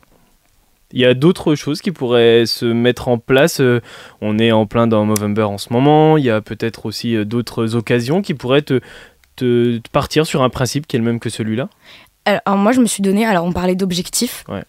Il 0.93 1.01
y 1.01 1.07
a 1.07 1.15
d'autres 1.15 1.55
choses 1.57 1.81
qui 1.81 1.91
pourraient 1.91 2.45
se 2.47 2.67
mettre 2.67 3.09
en 3.09 3.19
place. 3.19 3.61
euh, 3.61 3.81
on 4.21 4.39
est 4.39 4.53
en 4.53 4.67
plein 4.67 4.87
dans 4.87 5.05
Movember 5.07 5.43
en 5.43 5.59
ce 5.59 5.73
moment. 5.73 6.19
Il 6.19 6.25
y 6.25 6.31
a 6.31 6.41
peut-être 6.41 6.87
aussi 6.87 7.17
euh, 7.17 7.25
d'autres 7.25 7.75
occasions 7.75 8.21
qui 8.23 8.35
pourraient 8.35 8.63
te, 8.63 8.81
te- 9.37 9.79
te 9.79 9.89
partir 9.91 10.27
sur 10.27 10.43
un 10.43 10.51
principe 10.51 10.87
qui 10.87 10.95
est 10.97 10.99
le 11.01 11.05
même 11.05 11.19
que 11.19 11.31
celui-là? 11.31 11.69
Alors, 12.25 12.57
moi, 12.57 12.73
je 12.73 12.81
me 12.81 12.87
suis 12.87 13.03
donné, 13.03 13.27
alors 13.27 13.45
on 13.45 13.53
parlait 13.53 13.75
d'objectifs. 13.75 14.45
Ouais. 14.49 14.63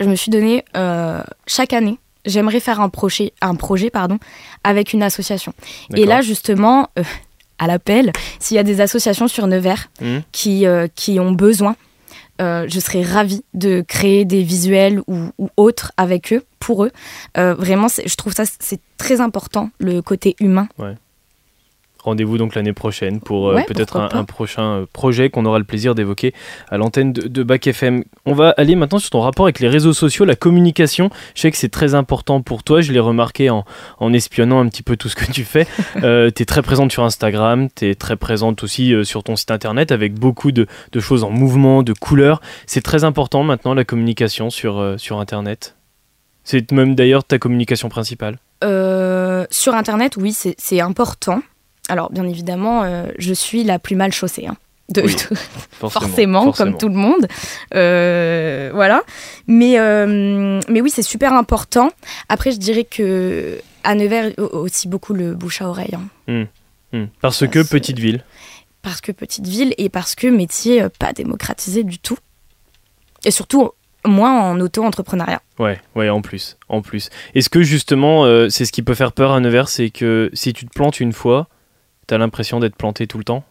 Je 0.00 0.06
me 0.06 0.14
suis 0.16 0.30
donné 0.30 0.64
euh, 0.76 1.22
chaque 1.46 1.72
année, 1.72 1.98
j'aimerais 2.26 2.60
faire 2.60 2.80
un 2.80 2.88
projet, 2.88 3.32
un 3.40 3.54
projet 3.54 3.88
pardon, 3.90 4.18
avec 4.64 4.92
une 4.92 5.02
association. 5.02 5.52
Et 5.94 6.04
là, 6.06 6.22
justement, 6.22 6.88
euh, 6.98 7.04
à 7.58 7.66
l'appel, 7.66 8.12
s'il 8.40 8.56
y 8.56 8.60
a 8.60 8.64
des 8.64 8.80
associations 8.80 9.28
sur 9.28 9.46
Nevers 9.46 9.88
Mhm. 10.00 10.22
qui, 10.32 10.66
euh, 10.66 10.88
qui 10.94 11.20
ont 11.20 11.32
besoin, 11.32 11.76
je 12.40 12.80
serais 12.80 13.02
ravie 13.04 13.44
de 13.54 13.84
créer 13.86 14.24
des 14.24 14.42
visuels 14.42 15.00
ou, 15.06 15.30
ou 15.38 15.48
autres 15.56 15.92
avec 15.96 16.32
eux, 16.32 16.42
pour 16.58 16.84
eux. 16.84 16.90
Vraiment, 17.36 17.86
je 17.86 18.14
trouve 18.16 18.32
ça 18.32 18.42
c'est 18.58 18.80
très 18.96 19.20
important, 19.20 19.70
le 19.78 20.02
côté 20.02 20.34
humain. 20.40 20.66
Rendez-vous 22.02 22.36
donc 22.36 22.54
l'année 22.54 22.72
prochaine 22.72 23.20
pour 23.20 23.48
euh, 23.48 23.54
Ouais, 23.54 23.64
peut-être 23.64 23.96
un, 23.96 24.24
prochain 24.24 24.80
euh, 24.80 24.86
projet 24.92 25.30
qu'on 25.30 25.44
aura 25.44 25.58
le 25.58 25.64
plaisir 25.64 25.94
d'évoquer 25.94 26.34
à 26.68 26.76
l'antenne 26.76 27.12
de, 27.12 27.28
de 27.28 27.42
Bac 27.42 27.66
FM. 27.66 28.04
On 28.26 28.34
va 28.34 28.50
aller 28.50 28.74
maintenant 28.74 28.98
sur 28.98 29.10
ton 29.10 29.20
rapport 29.20 29.46
avec 29.46 29.60
les 29.60 29.68
réseaux 29.68 29.92
sociaux, 29.92 30.24
la 30.24 30.34
communication. 30.34 31.10
Je 31.34 31.42
sais 31.42 31.50
que 31.50 31.56
c'est 31.56 31.68
très 31.68 31.94
important 31.94 32.42
pour 32.42 32.64
toi, 32.64 32.80
je 32.80 32.92
l'ai 32.92 33.00
remarqué 33.00 33.50
en, 33.50 33.64
en 33.98 34.12
espionnant 34.12 34.60
un 34.60 34.68
petit 34.68 34.82
peu 34.82 34.96
tout 34.96 35.08
ce 35.08 35.16
que 35.16 35.30
tu 35.30 35.44
fais. 35.44 35.66
Euh, 36.02 36.30
tu 36.34 36.42
es 36.42 36.46
très 36.46 36.62
présente 36.62 36.90
sur 36.90 37.04
Instagram, 37.04 37.68
tu 37.74 37.88
es 37.88 37.94
très 37.94 38.16
présente 38.16 38.62
aussi 38.64 38.92
euh, 38.92 39.04
sur 39.04 39.22
ton 39.22 39.36
site 39.36 39.50
internet 39.50 39.92
avec 39.92 40.14
beaucoup 40.14 40.50
de, 40.50 40.66
de 40.90 41.00
choses 41.00 41.22
en 41.22 41.30
mouvement, 41.30 41.82
de 41.82 41.92
couleurs. 41.92 42.40
C'est 42.66 42.80
très 42.80 43.04
important 43.04 43.44
maintenant 43.44 43.74
la 43.74 43.84
communication 43.84 44.50
sur, 44.50 44.78
euh, 44.78 44.96
sur 44.96 45.20
internet. 45.20 45.76
C'est 46.44 46.72
même 46.72 46.94
d'ailleurs 46.94 47.24
ta 47.24 47.38
communication 47.38 47.88
principale. 47.88 48.38
Euh, 48.64 49.46
sur 49.50 49.74
Internet, 49.74 50.16
oui, 50.16 50.32
c'est 50.32 50.80
important. 50.80 51.42
Alors, 51.92 52.10
bien 52.10 52.26
évidemment, 52.26 52.84
euh, 52.84 53.06
je 53.18 53.34
suis 53.34 53.64
la 53.64 53.78
plus 53.78 53.96
mal 53.96 54.12
chaussée. 54.12 54.46
hein, 54.46 54.56
de, 54.88 55.02
Oui, 55.02 55.10
Forcément, 55.12 55.90
forcément, 55.90 56.44
forcément. 56.44 56.70
comme 56.70 56.78
tout 56.78 56.88
le 56.88 56.94
monde. 56.94 57.26
Euh, 57.74 58.70
voilà. 58.72 59.02
Mais, 59.46 59.78
euh, 59.78 60.58
mais 60.68 60.80
oui, 60.80 60.90
c'est 60.90 61.02
super 61.02 61.32
important. 61.34 61.90
Après, 62.30 62.50
je 62.50 62.56
dirais 62.58 62.84
que 62.84 63.60
à 63.84 63.94
Nevers, 63.94 64.32
au- 64.38 64.58
aussi 64.60 64.88
beaucoup 64.88 65.12
le 65.12 65.34
bouche 65.34 65.60
à 65.60 65.68
oreille. 65.68 65.94
hein. 66.28 66.46
Hmm. 66.94 67.06
Parce 67.20 67.38
Ça, 67.38 67.46
que 67.46 67.62
petite 67.62 67.98
ville. 67.98 68.24
Parce 68.82 69.00
que 69.00 69.12
petite 69.12 69.46
ville 69.46 69.74
et 69.78 69.88
parce 69.88 70.14
que 70.14 70.26
métier 70.26 70.86
pas 70.98 71.12
démocratisé 71.12 71.84
du 71.84 71.98
tout. 71.98 72.16
Et 73.24 73.30
surtout, 73.30 73.70
moins 74.06 74.40
en 74.40 74.60
auto-entrepreneuriat. 74.60 75.40
Ouais, 75.58 75.80
ouais, 75.94 76.08
en 76.08 76.20
plus, 76.22 76.56
en 76.68 76.82
plus. 76.82 77.08
Est-ce 77.34 77.48
que 77.50 77.62
justement, 77.62 78.24
euh, 78.24 78.48
c'est 78.48 78.64
ce 78.64 78.72
qui 78.72 78.82
peut 78.82 78.94
faire 78.94 79.12
peur 79.12 79.32
à 79.32 79.40
Nevers, 79.40 79.68
c'est 79.68 79.90
que 79.90 80.30
si 80.32 80.52
tu 80.52 80.66
te 80.66 80.72
plantes 80.74 81.00
une 81.00 81.12
fois, 81.12 81.48
t'as 82.06 82.18
l'impression 82.18 82.60
d'être 82.60 82.76
planté 82.76 83.06
tout 83.06 83.18
le 83.18 83.24
temps? 83.24 83.44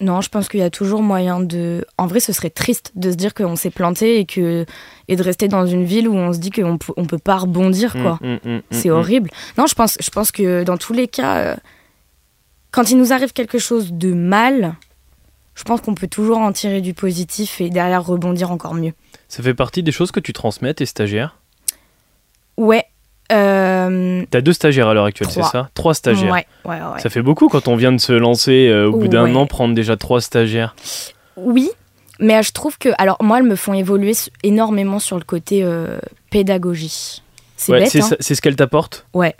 Non, 0.00 0.20
je 0.20 0.28
pense 0.28 0.48
qu'il 0.48 0.60
y 0.60 0.64
a 0.64 0.70
toujours 0.70 1.02
moyen 1.02 1.40
de. 1.40 1.84
En 1.98 2.06
vrai, 2.06 2.20
ce 2.20 2.32
serait 2.32 2.50
triste 2.50 2.92
de 2.96 3.10
se 3.10 3.16
dire 3.16 3.34
qu'on 3.34 3.56
s'est 3.56 3.70
planté 3.70 4.18
et, 4.18 4.24
que... 4.24 4.64
et 5.08 5.16
de 5.16 5.22
rester 5.22 5.46
dans 5.46 5.66
une 5.66 5.84
ville 5.84 6.08
où 6.08 6.14
on 6.14 6.32
se 6.32 6.38
dit 6.38 6.50
qu'on 6.50 6.78
on 6.96 7.04
peut 7.04 7.18
pas 7.18 7.36
rebondir, 7.36 7.92
quoi. 7.92 8.18
Mm, 8.20 8.38
mm, 8.44 8.56
mm, 8.56 8.62
C'est 8.70 8.90
horrible. 8.90 9.30
Non, 9.56 9.66
je 9.66 9.74
pense, 9.74 9.96
je 10.00 10.10
pense 10.10 10.32
que 10.32 10.64
dans 10.64 10.78
tous 10.78 10.92
les 10.92 11.06
cas, 11.06 11.36
euh, 11.38 11.56
quand 12.70 12.90
il 12.90 12.98
nous 12.98 13.12
arrive 13.12 13.32
quelque 13.32 13.58
chose 13.58 13.92
de 13.92 14.12
mal, 14.12 14.74
je 15.54 15.64
pense 15.64 15.80
qu'on 15.80 15.94
peut 15.94 16.08
toujours 16.08 16.38
en 16.38 16.52
tirer 16.52 16.80
du 16.80 16.94
positif 16.94 17.60
et 17.60 17.70
derrière 17.70 18.04
rebondir 18.04 18.50
encore 18.50 18.74
mieux. 18.74 18.92
Ça 19.28 19.42
fait 19.42 19.54
partie 19.54 19.82
des 19.82 19.92
choses 19.92 20.10
que 20.10 20.20
tu 20.20 20.32
transmets 20.32 20.74
tes 20.74 20.86
stagiaires? 20.86 21.38
Ouais. 22.56 22.84
Euh, 23.32 24.22
T'as 24.30 24.40
deux 24.40 24.52
stagiaires 24.52 24.88
à 24.88 24.94
l'heure 24.94 25.04
actuelle, 25.04 25.30
c'est 25.30 25.42
ça? 25.42 25.68
Trois 25.74 25.94
stagiaires. 25.94 26.32
Ouais, 26.32 26.46
ouais, 26.64 26.76
ouais. 26.76 27.00
Ça 27.00 27.10
fait 27.10 27.22
beaucoup 27.22 27.48
quand 27.48 27.68
on 27.68 27.76
vient 27.76 27.92
de 27.92 27.98
se 27.98 28.12
lancer 28.12 28.68
euh, 28.68 28.88
au 28.88 28.96
bout 28.96 29.08
d'un 29.08 29.34
an, 29.34 29.46
prendre 29.46 29.74
déjà 29.74 29.96
trois 29.96 30.20
stagiaires. 30.20 30.74
Oui, 31.36 31.70
mais 32.20 32.42
je 32.42 32.52
trouve 32.52 32.78
que. 32.78 32.90
Alors, 32.98 33.16
moi, 33.20 33.38
elles 33.38 33.44
me 33.44 33.56
font 33.56 33.74
évoluer 33.74 34.12
énormément 34.42 34.98
sur 34.98 35.16
le 35.16 35.24
côté 35.24 35.62
euh, 35.62 35.98
pédagogie. 36.30 37.22
C'est 37.56 37.72
bête, 37.72 37.90
c'est 37.90 38.02
hein. 38.02 38.16
c'est 38.20 38.34
ce 38.34 38.42
qu'elles 38.42 38.56
t'apportent? 38.56 39.06
Ouais. 39.14 39.34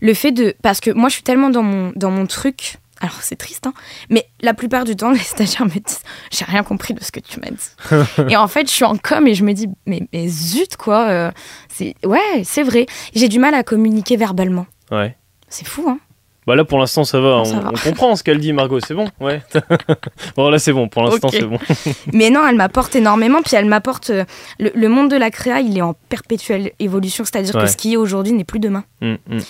Le 0.00 0.14
fait 0.14 0.32
de. 0.32 0.54
Parce 0.62 0.80
que 0.80 0.90
moi, 0.90 1.08
je 1.08 1.14
suis 1.14 1.22
tellement 1.22 1.50
dans 1.50 1.62
mon, 1.62 1.92
dans 1.96 2.10
mon 2.10 2.26
truc. 2.26 2.76
Alors, 3.02 3.20
c'est 3.20 3.36
triste, 3.36 3.66
hein. 3.66 3.74
Mais 4.10 4.28
la 4.40 4.54
plupart 4.54 4.84
du 4.84 4.94
temps, 4.96 5.10
les 5.12 5.18
stagiaires 5.18 5.66
me 5.66 5.70
disent 5.70 6.00
J'ai 6.30 6.44
rien 6.44 6.62
compris 6.62 6.94
de 6.94 7.02
ce 7.02 7.10
que 7.12 7.20
tu 7.20 7.40
m'as 7.40 7.50
dit. 7.50 8.06
et 8.32 8.36
en 8.36 8.48
fait, 8.48 8.68
je 8.68 8.72
suis 8.72 8.84
en 8.84 8.96
com 8.96 9.26
et 9.26 9.34
je 9.34 9.44
me 9.44 9.52
dis 9.52 9.68
Mais, 9.86 10.02
mais 10.12 10.28
zut, 10.28 10.76
quoi. 10.76 11.08
euh, 11.08 11.30
c'est 11.68 11.94
ouais, 12.06 12.42
c'est 12.44 12.62
vrai. 12.62 12.86
J'ai 13.14 13.28
du 13.28 13.38
mal 13.38 13.54
à 13.54 13.62
communiquer 13.64 14.16
verbalement. 14.16 14.66
Ouais. 14.90 15.16
C'est 15.48 15.66
fou, 15.66 15.84
hein. 15.88 15.98
Bah 16.46 16.56
là 16.56 16.64
pour 16.64 16.78
l'instant 16.80 17.04
ça 17.04 17.20
va, 17.20 17.28
Non, 17.28 17.40
on, 17.42 17.44
ça 17.44 17.60
va. 17.60 17.70
on 17.72 17.88
comprend 17.90 18.16
ce 18.16 18.24
qu'elle 18.24 18.38
dit 18.40 18.52
Margot, 18.52 18.80
c'est 18.80 18.94
bon? 18.94 19.06
Ouais. 19.20 19.40
bon 20.36 20.50
là 20.50 20.58
c'est 20.58 20.72
bon, 20.72 20.88
pour 20.88 21.04
l'instant 21.04 21.28
c'est 21.30 21.44
bon. 21.44 21.58
Mais 22.12 22.30
non, 22.30 22.40
elle 22.48 22.56
m'apporte 22.56 22.96
énormément. 22.96 23.38
Puis 23.44 23.54
elle 23.54 23.66
m'apporte. 23.66 24.10
euh, 24.10 24.24
le, 24.58 24.70
le 24.74 24.88
monde 24.88 25.08
de 25.10 25.16
la 25.16 25.30
créa, 25.30 25.60
il 25.60 25.78
est 25.78 25.82
en 25.82 25.94
perpétuelle 26.08 26.72
évolution. 26.80 27.24
C'est-à-dire 27.24 27.54
Ouais. 27.54 27.62
que 27.62 27.70
ce 27.70 27.76
qui 27.76 27.92
est 27.92 27.96
aujourd'hui 27.96 28.32
n'est 28.32 28.42
plus 28.44 28.58
demain. 28.58 28.82
Mm, 29.00 29.12
mm, 29.12 29.36
mm. 29.36 29.42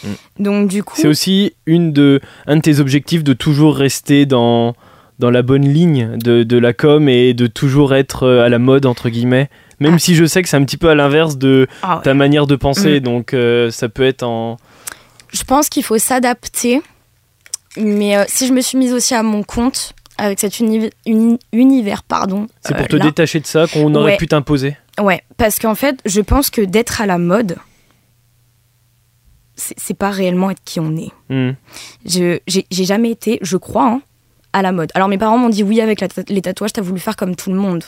Donc, 0.44 0.68
du 0.68 0.82
coup. 0.84 0.94
C'est 0.96 1.08
aussi 1.08 1.54
une 1.66 1.92
de, 1.92 2.20
un 2.46 2.56
de 2.56 2.60
tes 2.60 2.78
objectifs 2.80 3.24
de 3.24 3.32
toujours 3.32 3.74
rester 3.76 4.26
dans, 4.26 4.74
dans 5.18 5.30
la 5.30 5.40
bonne 5.42 5.66
ligne 5.66 6.16
de, 6.18 6.42
de 6.42 6.58
la 6.58 6.72
com 6.74 7.08
et 7.08 7.32
de 7.32 7.46
toujours 7.46 7.94
être 7.94 8.24
euh, 8.24 8.44
à 8.44 8.48
la 8.50 8.58
mode, 8.58 8.84
entre 8.86 9.08
guillemets. 9.08 9.48
Même 9.80 9.94
Ah. 9.94 9.98
si 9.98 10.14
je 10.14 10.24
sais 10.26 10.42
que 10.42 10.48
c'est 10.48 10.56
un 10.58 10.64
petit 10.64 10.76
peu 10.76 10.90
à 10.90 10.94
l'inverse 10.94 11.38
de 11.38 11.66
Ah 11.82 11.96
ouais. 11.96 12.02
ta 12.02 12.12
manière 12.14 12.46
de 12.46 12.54
penser, 12.56 13.00
donc 13.00 13.32
euh, 13.34 13.70
ça 13.70 13.88
peut 13.88 14.04
être 14.04 14.22
en. 14.24 14.58
Je 15.32 15.44
pense 15.44 15.68
qu'il 15.68 15.82
faut 15.84 15.98
s'adapter. 15.98 16.82
Mais 17.78 18.16
euh, 18.16 18.24
si 18.28 18.46
je 18.46 18.52
me 18.52 18.60
suis 18.60 18.76
mise 18.76 18.92
aussi 18.92 19.14
à 19.14 19.22
mon 19.22 19.42
compte 19.42 19.94
avec 20.18 20.38
cet 20.38 20.60
uni- 20.60 20.90
uni- 21.06 21.38
univers, 21.52 22.02
pardon. 22.02 22.46
C'est 22.60 22.74
euh, 22.74 22.76
pour 22.76 22.86
te 22.88 22.96
là. 22.96 23.04
détacher 23.06 23.40
de 23.40 23.46
ça 23.46 23.66
qu'on 23.66 23.94
aurait 23.94 24.12
Ouais. 24.12 24.16
pu 24.18 24.26
t'imposer. 24.28 24.76
Ouais, 25.00 25.22
parce 25.38 25.58
qu'en 25.58 25.74
fait, 25.74 25.98
je 26.04 26.20
pense 26.20 26.50
que 26.50 26.60
d'être 26.60 27.00
à 27.00 27.06
la 27.06 27.16
mode, 27.16 27.56
c'est 29.56 29.96
pas 29.96 30.10
réellement 30.10 30.50
être 30.50 30.62
qui 30.64 30.80
on 30.80 30.96
est. 30.96 31.10
Hmm. 31.28 31.52
Je 32.04 32.38
j'ai 32.46 32.66
j'ai 32.70 32.84
jamais 32.84 33.10
été, 33.10 33.38
je 33.42 33.56
crois, 33.56 33.86
hein, 33.86 34.02
à 34.52 34.60
la 34.62 34.72
mode. 34.72 34.90
Alors 34.94 35.08
mes 35.08 35.18
parents 35.18 35.38
m'ont 35.38 35.48
dit 35.50 35.62
oui 35.62 35.80
avec 35.80 36.00
la 36.00 36.08
ta- 36.08 36.22
les 36.28 36.42
tatouages, 36.42 36.72
t'as 36.72 36.82
voulu 36.82 37.00
faire 37.00 37.16
comme 37.16 37.36
tout 37.36 37.50
le 37.50 37.56
monde. 37.58 37.84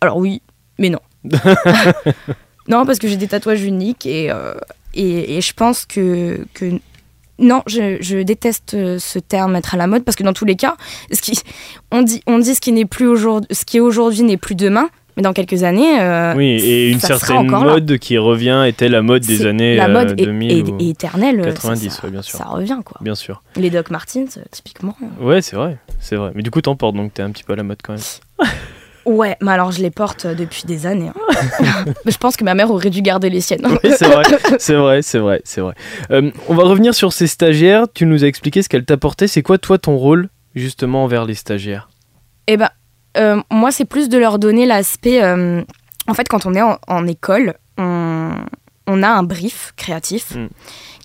Alors 0.00 0.16
oui, 0.16 0.42
mais 0.78 0.90
non. 0.90 1.00
non, 2.68 2.84
parce 2.86 2.98
que 2.98 3.08
j'ai 3.08 3.16
des 3.16 3.28
tatouages 3.28 3.62
uniques 3.62 4.04
et, 4.06 4.30
euh, 4.30 4.54
et, 4.94 5.36
et 5.36 5.40
je 5.40 5.52
pense 5.54 5.84
que, 5.86 6.44
que 6.54 6.72
non, 7.38 7.62
je, 7.66 7.96
je 8.00 8.18
déteste 8.18 8.74
euh, 8.74 8.98
ce 8.98 9.18
terme 9.18 9.56
être 9.56 9.74
à 9.74 9.78
la 9.78 9.86
mode 9.86 10.04
parce 10.04 10.16
que 10.16 10.22
dans 10.24 10.32
tous 10.34 10.44
les 10.44 10.56
cas, 10.56 10.76
ce 11.12 11.20
qui, 11.22 11.38
on, 11.90 12.02
dit, 12.02 12.22
on 12.26 12.38
dit 12.38 12.54
ce 12.54 12.60
qui 12.60 12.72
n'est 12.72 12.84
plus 12.84 13.06
aujourd'hui, 13.06 13.48
ce 13.54 13.64
qui 13.64 13.78
est 13.78 13.80
aujourd'hui 13.80 14.22
n'est 14.22 14.36
plus 14.36 14.54
demain, 14.54 14.90
mais 15.16 15.22
dans 15.22 15.32
quelques 15.32 15.62
années, 15.64 16.00
euh, 16.00 16.34
Oui, 16.36 16.46
et 16.50 16.90
une 16.90 17.00
certaine 17.00 17.50
là. 17.50 17.58
mode 17.58 17.98
qui 17.98 18.16
revient 18.18 18.64
était 18.68 18.88
la 18.88 19.02
mode 19.02 19.22
des 19.24 19.44
années 19.46 19.74
la 19.76 19.86
euh, 19.88 19.92
mode 19.92 20.10
est- 20.20 20.24
2000 20.24 20.52
est, 20.52 20.70
ou- 20.70 20.78
est 20.78 20.88
éternelle. 20.90 21.42
ça- 21.44 21.50
90, 21.52 21.90
ça, 21.90 22.04
ouais, 22.04 22.10
bien 22.10 22.22
sûr. 22.22 22.38
Ça 22.38 22.44
revient 22.44 22.78
quoi. 22.84 22.98
Bien 23.00 23.14
sûr. 23.16 23.42
Les 23.56 23.70
Doc 23.70 23.90
Martens, 23.90 24.36
euh, 24.36 24.42
typiquement. 24.50 24.96
Ouais, 25.20 25.42
c'est 25.42 25.56
vrai, 25.56 25.78
c'est 25.98 26.16
vrai. 26.16 26.30
Mais 26.34 26.42
du 26.42 26.50
coup, 26.50 26.60
t'en 26.60 26.76
portes 26.76 26.94
donc 26.94 27.12
t'es 27.14 27.22
un 27.22 27.30
petit 27.30 27.42
peu 27.44 27.54
à 27.54 27.56
la 27.56 27.62
mode 27.64 27.78
quand 27.82 27.94
même. 27.94 28.02
Ouais, 29.06 29.36
mais 29.40 29.52
alors 29.52 29.72
je 29.72 29.80
les 29.82 29.90
porte 29.90 30.26
euh, 30.26 30.34
depuis 30.34 30.64
des 30.66 30.86
années. 30.86 31.08
hein. 31.08 31.84
je 32.06 32.16
pense 32.18 32.36
que 32.36 32.44
ma 32.44 32.54
mère 32.54 32.70
aurait 32.70 32.90
dû 32.90 33.02
garder 33.02 33.30
les 33.30 33.40
siennes. 33.40 33.66
Oui, 33.66 33.90
c'est 33.96 34.06
vrai, 34.06 34.22
c'est 34.58 34.74
vrai, 34.74 35.02
c'est 35.02 35.18
vrai, 35.18 35.40
c'est 35.44 35.60
vrai. 35.60 35.74
Euh, 36.10 36.30
on 36.48 36.54
va 36.54 36.64
revenir 36.64 36.94
sur 36.94 37.12
ces 37.12 37.26
stagiaires. 37.26 37.86
Tu 37.92 38.04
nous 38.06 38.24
as 38.24 38.26
expliqué 38.26 38.62
ce 38.62 38.68
qu'elles 38.68 38.84
t'apportaient. 38.84 39.28
C'est 39.28 39.42
quoi, 39.42 39.58
toi, 39.58 39.78
ton 39.78 39.96
rôle, 39.96 40.28
justement, 40.54 41.04
envers 41.04 41.24
les 41.24 41.34
stagiaires? 41.34 41.88
Eh 42.46 42.56
ben, 42.56 42.68
euh, 43.16 43.40
moi, 43.50 43.70
c'est 43.72 43.84
plus 43.86 44.08
de 44.08 44.18
leur 44.18 44.38
donner 44.38 44.66
l'aspect. 44.66 45.22
euh, 45.22 45.62
en 46.06 46.14
fait, 46.14 46.28
quand 46.28 46.46
on 46.46 46.54
est 46.54 46.62
en, 46.62 46.78
en 46.88 47.06
école, 47.06 47.54
on, 47.78 48.32
on 48.86 49.02
a 49.02 49.08
un 49.08 49.22
brief 49.22 49.72
créatif 49.76 50.34
Mm. 50.34 50.46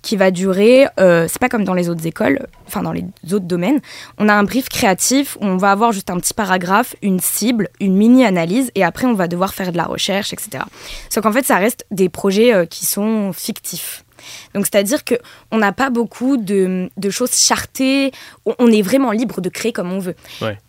Qui 0.06 0.16
va 0.16 0.30
durer. 0.30 0.88
euh, 1.00 1.26
c'est 1.28 1.40
pas 1.40 1.50
comme 1.50 1.64
dans 1.66 1.74
les 1.74 1.90
autres 1.90 2.06
écoles, 2.06 2.48
enfin 2.68 2.84
dans 2.84 2.94
les 2.94 3.04
autres 3.34 3.46
domaines. 3.46 3.82
On 4.20 4.30
a 4.30 4.34
un 4.34 4.44
brief 4.44 4.70
créatif 4.70 5.36
où 5.42 5.46
on 5.46 5.58
va 5.58 5.72
avoir 5.72 5.92
juste 5.92 6.12
un 6.12 6.20
petit 6.20 6.36
paragraphe, 6.36 6.96
une 7.02 7.20
cible, 7.20 7.70
une 7.80 7.96
mini-analyse, 7.96 8.72
et 8.76 8.84
après, 8.84 9.08
on 9.08 9.16
va 9.16 9.28
devoir 9.28 9.56
faire 9.56 9.72
de 9.72 9.78
la 9.78 9.86
recherche, 9.86 10.32
etc. 10.32 10.64
Sauf 11.10 11.24
qu'en 11.24 11.32
fait, 11.32 11.44
ça 11.46 11.58
reste 11.58 11.86
des 11.90 12.08
projets 12.08 12.54
euh, 12.54 12.66
qui 12.66 12.86
sont 12.86 13.34
fictifs. 13.34 14.05
Donc, 14.54 14.66
c'est-à-dire 14.66 15.04
que 15.04 15.16
on 15.52 15.58
n'a 15.58 15.72
pas 15.72 15.90
beaucoup 15.90 16.38
de, 16.38 16.90
de 16.98 17.10
choses 17.10 17.32
chartées. 17.36 18.12
On- 18.46 18.68
est 18.72 18.82
vraiment 18.82 19.12
libre 19.12 19.42
de 19.42 19.50
créer 19.50 19.72
comme 19.72 19.92
on 19.94 20.00
veut. 20.00 20.16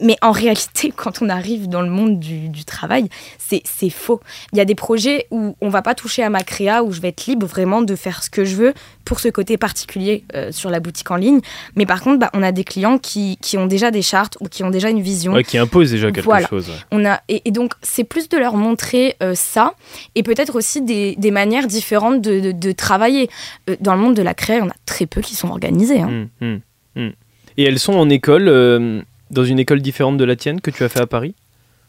Mais 0.00 0.16
en 0.22 0.30
réalité, 0.30 0.92
quand 0.96 1.22
on 1.22 1.28
arrive 1.28 1.68
dans 1.68 1.82
le 1.82 1.90
monde 1.90 2.20
du, 2.20 2.48
du 2.48 2.64
travail, 2.64 3.08
c'est 3.38 3.90
faux. 3.90 4.20
Il 4.52 4.58
y 4.58 4.60
a 4.60 4.64
des 4.64 4.74
projets 4.74 5.26
où 5.30 5.56
on 5.60 5.68
va 5.68 5.82
pas 5.82 5.94
toucher 5.94 6.22
à 6.22 6.30
ma 6.30 6.42
créa, 6.42 6.82
où 6.82 6.92
je 6.92 7.00
vais 7.00 7.08
être 7.08 7.26
libre 7.26 7.46
vraiment 7.46 7.82
de 7.82 7.94
faire 7.96 8.22
ce 8.22 8.30
que 8.30 8.44
je 8.44 8.56
veux 8.56 8.74
pour 9.04 9.20
ce 9.20 9.28
côté 9.28 9.56
particulier 9.56 10.24
euh, 10.34 10.50
sur 10.52 10.68
la 10.70 10.80
boutique 10.80 11.10
en 11.10 11.16
ligne. 11.16 11.40
Mais 11.76 11.86
par 11.86 12.00
contre, 12.02 12.18
bah, 12.18 12.30
on 12.34 12.42
a 12.42 12.52
des 12.52 12.64
clients 12.64 12.98
qui, 12.98 13.38
qui 13.40 13.56
ont 13.56 13.66
déjà 13.66 13.90
des 13.90 14.02
chartes 14.02 14.36
ou 14.40 14.48
qui 14.48 14.64
ont 14.64 14.70
déjà 14.70 14.90
une 14.90 15.00
vision. 15.00 15.32
Ouais, 15.32 15.44
qui 15.44 15.58
impose 15.58 15.90
déjà 15.92 16.10
quelque 16.10 16.24
Voilà. 16.24 16.48
chose. 16.48 16.70
On 16.90 17.04
a, 17.04 17.20
et, 17.28 17.42
et 17.44 17.50
donc, 17.50 17.72
c'est 17.82 18.04
plus 18.04 18.28
de 18.28 18.36
leur 18.36 18.56
montrer 18.56 19.16
euh, 19.22 19.34
ça 19.34 19.74
et 20.14 20.22
peut-être 20.22 20.56
aussi 20.56 20.82
des, 20.82 21.14
des 21.16 21.30
manières 21.30 21.66
différentes 21.68 22.20
de, 22.20 22.40
de- 22.40 22.52
de 22.52 22.72
travailler. 22.72 23.28
Euh, 23.70 23.76
dans 23.80 23.94
le 23.94 24.00
monde 24.00 24.14
de 24.16 24.22
la 24.22 24.34
créa, 24.34 24.60
on 24.62 24.68
a 24.68 24.74
très 24.86 25.06
peu 25.06 25.20
qui 25.20 25.34
sont 25.36 25.48
organisés. 25.48 26.00
hein. 26.00 26.28
Mm, 26.40 26.46
mm, 26.46 26.60
mm. 27.06 27.12
Et 27.58 27.64
elles 27.64 27.78
sont 27.78 27.94
en 27.94 28.08
école, 28.10 28.48
euh, 28.48 29.00
dans 29.30 29.44
une 29.44 29.58
école 29.58 29.80
différente 29.80 30.16
de 30.18 30.24
la 30.24 30.36
tienne 30.36 30.60
que 30.60 30.70
tu 30.70 30.84
as 30.84 30.88
fait 30.88 31.00
à 31.00 31.06
Paris? 31.06 31.34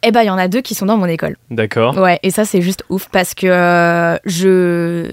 Eh 0.03 0.11
ben, 0.11 0.21
il 0.21 0.27
y 0.27 0.29
en 0.29 0.37
a 0.37 0.47
deux 0.47 0.61
qui 0.61 0.75
sont 0.75 0.85
dans 0.85 0.97
mon 0.97 1.07
école. 1.07 1.35
D'accord. 1.49 1.97
Ouais, 1.97 2.19
et 2.23 2.29
ça, 2.31 2.45
c'est 2.45 2.61
juste 2.61 2.83
ouf 2.89 3.09
parce 3.11 3.33
que 3.33 3.47
euh, 3.47 4.15
je, 4.25 5.11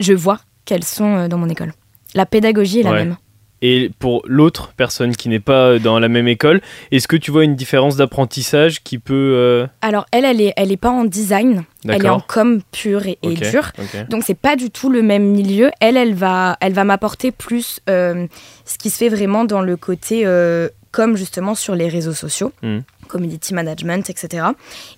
je 0.00 0.12
vois 0.12 0.40
qu'elles 0.64 0.84
sont 0.84 1.26
dans 1.28 1.38
mon 1.38 1.48
école. 1.48 1.72
La 2.14 2.26
pédagogie 2.26 2.80
est 2.80 2.82
la 2.84 2.90
Ouais. 2.92 2.98
même. 3.04 3.16
Et 3.60 3.90
pour 3.98 4.22
l'autre 4.26 4.72
personne 4.76 5.16
qui 5.16 5.28
n'est 5.28 5.40
pas 5.40 5.78
dans 5.78 5.98
la 5.98 6.08
même 6.08 6.28
école, 6.28 6.60
est-ce 6.92 7.08
que 7.08 7.16
tu 7.16 7.30
vois 7.30 7.44
une 7.44 7.56
différence 7.56 7.96
d'apprentissage 7.96 8.82
qui 8.84 8.98
peut... 8.98 9.32
euh, 9.36 9.66
Alors, 9.82 10.06
elle, 10.12 10.24
elle 10.24 10.40
est, 10.40 10.52
elle 10.56 10.70
est 10.70 10.76
pas 10.76 10.90
en 10.90 11.04
design, 11.04 11.64
elle 11.88 12.04
est 12.06 12.08
en 12.08 12.20
com 12.20 12.60
pur 12.72 13.06
et, 13.06 13.18
et 13.22 13.28
Ok, 13.30 13.50
dur. 13.50 13.72
ok. 13.78 14.08
Donc, 14.08 14.22
c'est 14.24 14.38
pas 14.38 14.54
du 14.56 14.70
tout 14.70 14.90
le 14.90 15.02
même 15.02 15.24
milieu. 15.24 15.70
Elle, 15.80 15.96
elle 15.96 16.14
va, 16.14 16.56
elle 16.60 16.72
va 16.72 16.84
m'apporter 16.84 17.32
plus 17.32 17.80
euh, 17.90 18.26
ce 18.64 18.78
qui 18.78 18.90
se 18.90 18.98
fait 18.98 19.08
vraiment 19.08 19.44
dans 19.44 19.62
le 19.62 19.76
côté 19.76 20.22
euh, 20.24 20.68
com, 20.92 21.16
justement, 21.16 21.54
sur 21.54 21.74
les 21.74 21.88
réseaux 21.88 22.12
sociaux. 22.14 22.52
Mhm. 22.62 22.82
Community 23.08 23.54
management, 23.54 24.08
etc. 24.10 24.46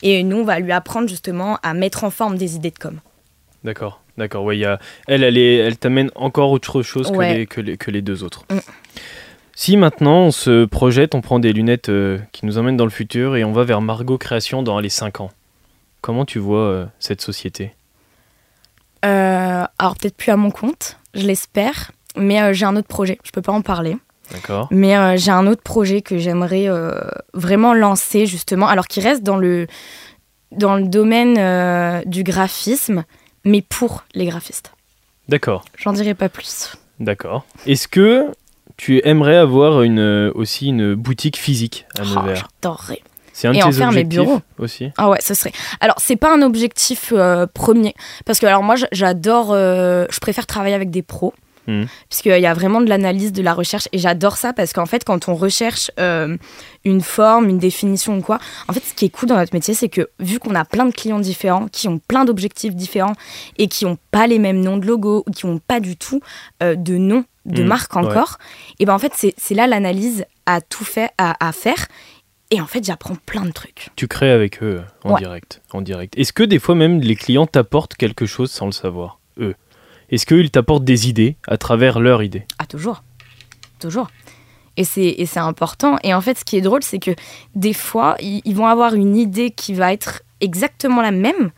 Et 0.02 0.22
nous, 0.24 0.38
on 0.38 0.44
va 0.44 0.58
lui 0.58 0.72
apprendre 0.72 1.08
justement 1.08 1.58
à 1.62 1.74
mettre 1.74 2.04
en 2.04 2.10
forme 2.10 2.36
des 2.36 2.56
idées 2.56 2.72
de 2.72 2.78
com. 2.78 3.00
D'accord, 3.62 4.02
d'accord. 4.20 4.44
Ouais, 4.44 4.56
y 4.56 4.64
a... 4.64 4.78
Elle, 5.08 5.24
elle, 5.24 5.36
est... 5.36 5.56
elle 5.56 5.76
t'amène 5.76 6.10
encore 6.14 6.52
autre 6.52 6.82
chose 6.82 7.10
que, 7.10 7.20
les, 7.20 7.46
que, 7.46 7.60
les, 7.60 7.76
que 7.76 7.90
les 7.90 8.02
deux 8.02 8.22
autres. 8.22 8.44
Mm. 8.50 8.58
Si 9.60 9.76
maintenant 9.76 10.20
on 10.20 10.30
se 10.30 10.64
projette, 10.64 11.14
on 11.14 11.20
prend 11.20 11.38
des 11.38 11.52
lunettes 11.52 11.90
euh, 11.90 12.18
qui 12.32 12.46
nous 12.46 12.56
emmènent 12.56 12.78
dans 12.78 12.86
le 12.86 12.90
futur 12.90 13.36
et 13.36 13.44
on 13.44 13.52
va 13.52 13.62
vers 13.62 13.82
Margot 13.82 14.16
Création 14.16 14.62
dans 14.62 14.80
les 14.80 14.88
5 14.88 15.20
ans, 15.20 15.30
comment 16.00 16.24
tu 16.24 16.38
vois 16.38 16.60
euh, 16.60 16.86
cette 16.98 17.20
société? 17.20 17.74
Euh, 19.04 19.64
alors 19.78 19.96
peut-être 19.98 20.16
plus 20.16 20.30
à 20.30 20.38
mon 20.38 20.50
compte, 20.50 20.96
je 21.12 21.26
l'espère, 21.26 21.92
mais 22.16 22.54
j'ai 22.54 22.64
un 22.64 22.74
autre 22.74 22.88
projet. 22.88 23.18
Je 23.22 23.32
peux 23.32 23.42
pas 23.42 23.52
en 23.52 23.60
parler, 23.60 23.98
D'accord 24.32 24.68
mais 24.70 25.18
j'ai 25.18 25.30
un 25.30 25.46
autre 25.46 25.62
projet 25.62 26.00
que 26.00 26.16
j'aimerais 26.16 26.66
vraiment 27.34 27.74
lancer 27.74 28.24
justement, 28.24 28.66
alors 28.66 28.86
qui 28.86 29.00
reste 29.00 29.22
dans 29.22 29.36
le 29.36 29.66
dans 30.52 30.76
le 30.76 30.88
domaine 30.88 32.02
du 32.06 32.22
graphisme, 32.22 33.04
mais 33.44 33.62
pour 33.62 34.04
les 34.14 34.26
graphistes. 34.26 34.72
D'accord, 35.28 35.64
J'en 35.78 35.92
dirai 35.92 36.14
pas 36.14 36.28
plus. 36.28 36.76
d'accord. 36.98 37.44
Est-ce 37.66 37.86
que 37.88 38.26
tu 38.76 39.00
aimerais 39.06 39.36
avoir 39.36 39.82
une, 39.82 40.32
aussi 40.34 40.68
une 40.68 40.94
boutique 40.94 41.36
physique 41.36 41.86
à 41.98 42.02
Oh, 42.02 42.20
Nevers? 42.20 42.48
J'adorerais. 42.62 43.00
C'est 43.32 43.46
un 43.48 43.52
et 43.52 43.58
de 43.60 43.64
en 43.64 43.72
faire 43.72 43.92
mes 43.92 44.04
bureaux. 44.04 44.40
aussi? 44.58 44.90
Ah 44.98 45.08
ouais, 45.08 45.18
ce 45.22 45.32
serait. 45.34 45.52
Alors 45.80 45.96
c'est 45.98 46.16
pas 46.16 46.34
un 46.34 46.42
objectif 46.42 47.12
euh, 47.16 47.46
premier, 47.46 47.94
parce 48.26 48.38
que 48.38 48.46
alors 48.46 48.62
moi 48.62 48.74
j'adore, 48.92 49.52
euh, 49.52 50.04
je 50.10 50.18
préfère 50.20 50.46
travailler 50.46 50.74
avec 50.74 50.90
des 50.90 51.02
pros. 51.02 51.32
Mhm. 51.66 51.86
Puisqu'il 52.08 52.40
y 52.40 52.46
a 52.46 52.54
vraiment 52.54 52.80
de 52.80 52.88
l'analyse, 52.88 53.32
de 53.32 53.42
la 53.42 53.52
recherche, 53.54 53.88
et 53.92 53.98
j'adore 53.98 54.36
ça 54.36 54.52
parce 54.52 54.72
qu'en 54.72 54.86
fait, 54.86 55.04
quand 55.04 55.28
on 55.28 55.34
recherche 55.34 55.90
euh, 56.00 56.36
une 56.84 57.00
forme, 57.02 57.48
une 57.48 57.58
définition 57.58 58.16
ou 58.18 58.22
quoi, 58.22 58.38
en 58.68 58.72
fait, 58.72 58.80
ce 58.80 58.94
qui 58.94 59.04
est 59.04 59.10
cool 59.10 59.28
dans 59.28 59.36
notre 59.36 59.54
métier, 59.54 59.74
c'est 59.74 59.88
que 59.88 60.08
vu 60.18 60.38
qu'on 60.38 60.54
a 60.54 60.64
plein 60.64 60.86
de 60.86 60.92
clients 60.92 61.20
différents, 61.20 61.68
qui 61.68 61.86
ont 61.88 61.98
plein 61.98 62.24
d'objectifs 62.24 62.74
différents 62.74 63.14
et 63.58 63.68
qui 63.68 63.84
n'ont 63.84 63.98
pas 64.10 64.26
les 64.26 64.38
mêmes 64.38 64.60
noms 64.60 64.78
de 64.78 64.86
logos, 64.86 65.22
ou 65.26 65.30
qui 65.30 65.46
n'ont 65.46 65.58
pas 65.58 65.80
du 65.80 65.96
tout 65.96 66.20
euh, 66.62 66.74
de 66.76 66.96
nom 66.96 67.24
de 67.46 67.62
Mhm, 67.62 67.68
marque 67.68 67.94
ouais. 67.96 68.04
encore, 68.04 68.38
et 68.78 68.84
ben 68.84 68.94
en 68.94 68.98
fait, 68.98 69.12
c'est 69.14 69.54
là 69.54 69.66
l'analyse 69.66 70.24
à 70.46 70.60
tout 70.60 70.84
fait 70.84 71.10
à, 71.18 71.46
à 71.46 71.52
faire. 71.52 71.86
Et 72.50 72.60
en 72.60 72.66
fait, 72.66 72.84
j'apprends 72.84 73.14
plein 73.26 73.42
de 73.44 73.52
trucs. 73.52 73.88
Tu 73.96 74.08
crées 74.08 74.30
avec 74.32 74.62
eux 74.62 74.82
euh, 74.82 75.08
en 75.08 75.12
Ouais. 75.14 75.20
direct. 75.20 75.62
En 75.72 75.80
direct. 75.82 76.18
Est-ce 76.18 76.32
que 76.32 76.42
des 76.42 76.58
fois 76.58 76.74
même 76.74 77.00
les 77.00 77.14
clients 77.16 77.46
t'apportent 77.46 77.94
quelque 77.94 78.26
chose 78.26 78.50
sans 78.50 78.66
le 78.66 78.72
savoir, 78.72 79.20
eux? 79.38 79.54
Est-ce 80.10 80.26
qu'ils 80.26 80.50
t'apportent 80.50 80.84
des 80.84 81.08
idées 81.08 81.36
à 81.46 81.56
travers 81.56 82.00
leurs 82.00 82.22
idées? 82.22 82.44
Ah, 82.58 82.66
toujours. 82.66 83.02
Toujours. 83.78 84.08
Et 84.76 84.84
c'est, 84.84 85.38
important. 85.38 85.96
Et 86.02 86.14
en 86.14 86.20
fait, 86.20 86.38
ce 86.38 86.44
qui 86.44 86.56
est 86.56 86.60
drôle, 86.60 86.82
c'est 86.82 86.98
que 86.98 87.10
des 87.54 87.72
fois, 87.72 88.16
ils, 88.20 88.40
ils 88.44 88.54
vont 88.54 88.66
avoir 88.66 88.94
une 88.94 89.16
idée 89.16 89.50
qui 89.50 89.74
va 89.74 89.92
être 89.92 90.22
exactement 90.40 91.02
la 91.02 91.10
même, 91.10 91.50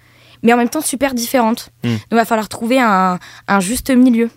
mais 0.42 0.52
en 0.52 0.56
même 0.56 0.68
temps 0.68 0.80
super 0.80 1.14
différente. 1.14 1.70
Hmm. 1.84 1.90
Donc, 1.90 2.00
il 2.10 2.16
va 2.16 2.24
falloir 2.24 2.48
trouver 2.48 2.80
un, 2.80 3.18
un 3.48 3.60
juste 3.60 3.90
milieu. 3.90 4.28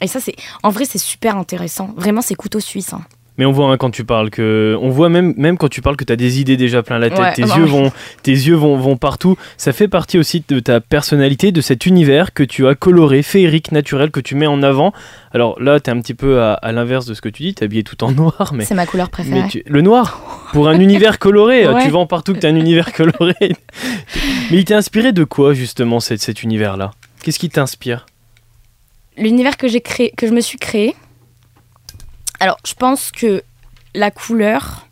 Et 0.00 0.06
ça, 0.06 0.20
c'est, 0.20 0.36
en 0.62 0.70
vrai, 0.70 0.84
c'est 0.84 0.98
super 0.98 1.36
intéressant. 1.36 1.90
Vraiment, 1.96 2.22
c'est 2.22 2.34
couteau 2.34 2.60
suisse. 2.60 2.92
hein. 2.92 3.02
Mais 3.40 3.46
on 3.46 3.52
voit 3.52 3.72
hein, 3.72 3.78
quand 3.78 3.88
tu 3.90 4.04
parles 4.04 4.28
que 4.28 4.76
on 4.82 4.90
voit 4.90 5.08
même 5.08 5.32
même 5.38 5.56
quand 5.56 5.68
tu 5.70 5.80
parles 5.80 5.96
que 5.96 6.04
tu 6.04 6.12
as 6.12 6.16
des 6.16 6.40
idées 6.42 6.58
déjà 6.58 6.82
plein 6.82 6.98
la 6.98 7.08
tête, 7.08 7.18
Ouais, 7.18 7.32
tes 7.32 7.40
yeux 7.40 7.64
vont 7.64 7.90
tes 8.22 8.32
yeux 8.32 8.54
vont, 8.54 8.76
vont 8.76 8.98
partout, 8.98 9.36
ça 9.56 9.72
fait 9.72 9.88
partie 9.88 10.18
aussi 10.18 10.44
de 10.46 10.60
ta 10.60 10.80
personnalité, 10.82 11.50
de 11.50 11.62
cet 11.62 11.86
univers 11.86 12.34
que 12.34 12.42
tu 12.42 12.68
as 12.68 12.74
coloré, 12.74 13.22
féerique, 13.22 13.72
naturel 13.72 14.10
que 14.10 14.20
tu 14.20 14.34
mets 14.34 14.46
en 14.46 14.62
avant. 14.62 14.92
Alors 15.32 15.58
là, 15.58 15.80
tu 15.80 15.88
es 15.88 15.92
un 15.94 16.00
petit 16.02 16.12
peu 16.12 16.42
à, 16.42 16.52
à 16.52 16.70
l'inverse 16.72 17.06
de 17.06 17.14
ce 17.14 17.22
que 17.22 17.30
tu 17.30 17.44
dis, 17.44 17.54
tu 17.54 17.62
es 17.62 17.64
habillé 17.64 17.82
tout 17.82 18.04
en 18.04 18.12
noir 18.20 18.52
mais 18.54 18.66
C'est 18.66 18.74
ma 18.74 18.84
couleur 18.84 19.08
préférée. 19.08 19.40
mais 19.42 19.48
tu- 19.48 19.62
le 19.66 19.80
noir 19.80 20.20
pour 20.52 20.68
un 20.68 20.78
univers 20.78 21.18
coloré, 21.18 21.66
Ouais. 21.72 21.82
tu 21.82 21.88
vends 21.90 22.06
partout 22.06 22.34
que 22.34 22.40
tu 22.40 22.46
as 22.46 22.50
un 22.50 22.56
univers 22.56 22.92
coloré. 22.92 23.34
mais 23.40 24.58
il 24.58 24.64
t'est 24.66 24.74
inspiré 24.74 25.12
de 25.12 25.24
quoi 25.24 25.54
justement 25.54 25.98
cet, 25.98 26.20
cet 26.20 26.42
univers 26.42 26.76
là 26.76 26.90
Qu'est-ce 27.22 27.38
qui 27.38 27.48
t'inspire? 27.48 28.04
L'univers 29.16 29.56
que, 29.56 29.66
j'ai 29.66 29.80
créé, 29.80 30.12
que 30.16 30.26
je 30.26 30.32
me 30.32 30.40
suis 30.42 30.58
créé, 30.58 30.94
alors 32.40 32.58
je 32.66 32.74
pense 32.74 33.10
que 33.12 33.42
la 33.94 34.10
couleur, 34.10 34.86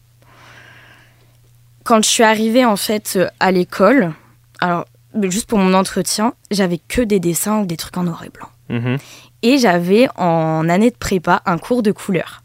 quand 1.84 2.02
je 2.04 2.08
suis 2.08 2.22
arrivée 2.22 2.64
en 2.64 2.76
fait 2.76 3.14
euh, 3.16 3.28
à 3.40 3.50
l'école, 3.50 4.12
alors 4.60 4.84
juste 5.22 5.48
pour 5.48 5.58
mon 5.58 5.74
entretien, 5.74 6.34
j'avais 6.50 6.78
que 6.78 7.02
des 7.02 7.20
dessins 7.20 7.60
ou 7.60 7.66
des 7.66 7.76
trucs 7.76 7.96
en 7.96 8.04
noir 8.04 8.22
et 8.24 8.30
blanc. 8.30 8.48
Mhm. 8.68 8.98
Et 9.42 9.58
j'avais 9.58 10.08
en 10.16 10.68
année 10.68 10.90
de 10.90 10.96
prépa 10.96 11.42
un 11.46 11.58
cours 11.58 11.82
de 11.82 11.92
couleur. 11.92 12.42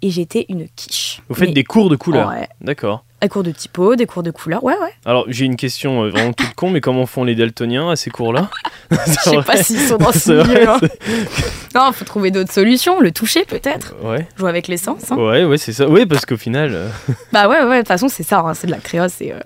Et 0.00 0.10
j'étais 0.10 0.46
une 0.48 0.68
quiche. 0.68 1.22
Vous 1.28 1.34
faites 1.34 1.48
Mais- 1.48 1.54
des 1.54 1.64
cours 1.64 1.88
de 1.90 1.96
couleurs 1.96 2.28
Ouais. 2.28 2.48
D'accord. 2.60 3.04
Des 3.24 3.28
cours 3.30 3.42
de 3.42 3.50
typo, 3.52 3.96
des 3.96 4.06
cours 4.06 4.22
de 4.22 4.30
couleur, 4.30 4.62
ouais, 4.62 4.74
ouais. 4.80 4.92
Alors, 5.06 5.24
j'ai 5.28 5.44
une 5.46 5.56
question 5.56 6.04
euh, 6.04 6.10
vraiment 6.10 6.32
toute 6.32 6.54
con, 6.54 6.70
mais 6.70 6.80
comment 6.80 7.06
font 7.06 7.24
les 7.24 7.34
daltoniens 7.34 7.90
à 7.90 7.96
ces 7.96 8.10
cours-là? 8.10 8.50
Je 8.90 8.96
sais 9.30 9.42
pas 9.42 9.56
s'ils 9.56 9.80
sont 9.80 9.96
dans 9.96 10.12
ce 10.12 10.32
milieu. 10.46 10.68
hein. 10.68 10.78
Non, 11.74 11.90
faut 11.92 12.04
trouver 12.04 12.30
d'autres 12.30 12.52
solutions. 12.52 13.00
Le 13.00 13.10
toucher, 13.10 13.44
peut-être. 13.44 13.94
Ouais, 14.02 14.28
Jouer 14.36 14.48
avec 14.50 14.68
l'essence. 14.68 15.10
hein. 15.10 15.16
ouais, 15.16 15.44
ouais, 15.44 15.58
c'est 15.58 15.72
ça. 15.72 15.88
Oui, 15.88 16.06
parce 16.06 16.24
qu'au 16.26 16.36
final. 16.36 16.70
euh, 16.74 16.88
Bah 17.32 17.48
ouais, 17.48 17.62
ouais, 17.64 17.76
de 17.76 17.80
toute 17.80 17.88
façon, 17.88 18.08
c'est 18.08 18.22
ça. 18.22 18.40
hein, 18.40 18.54
C'est 18.54 18.66
de 18.68 18.72
la 18.72 18.78
créa, 18.78 19.08
c'est 19.08 19.32
euh, 19.32 19.40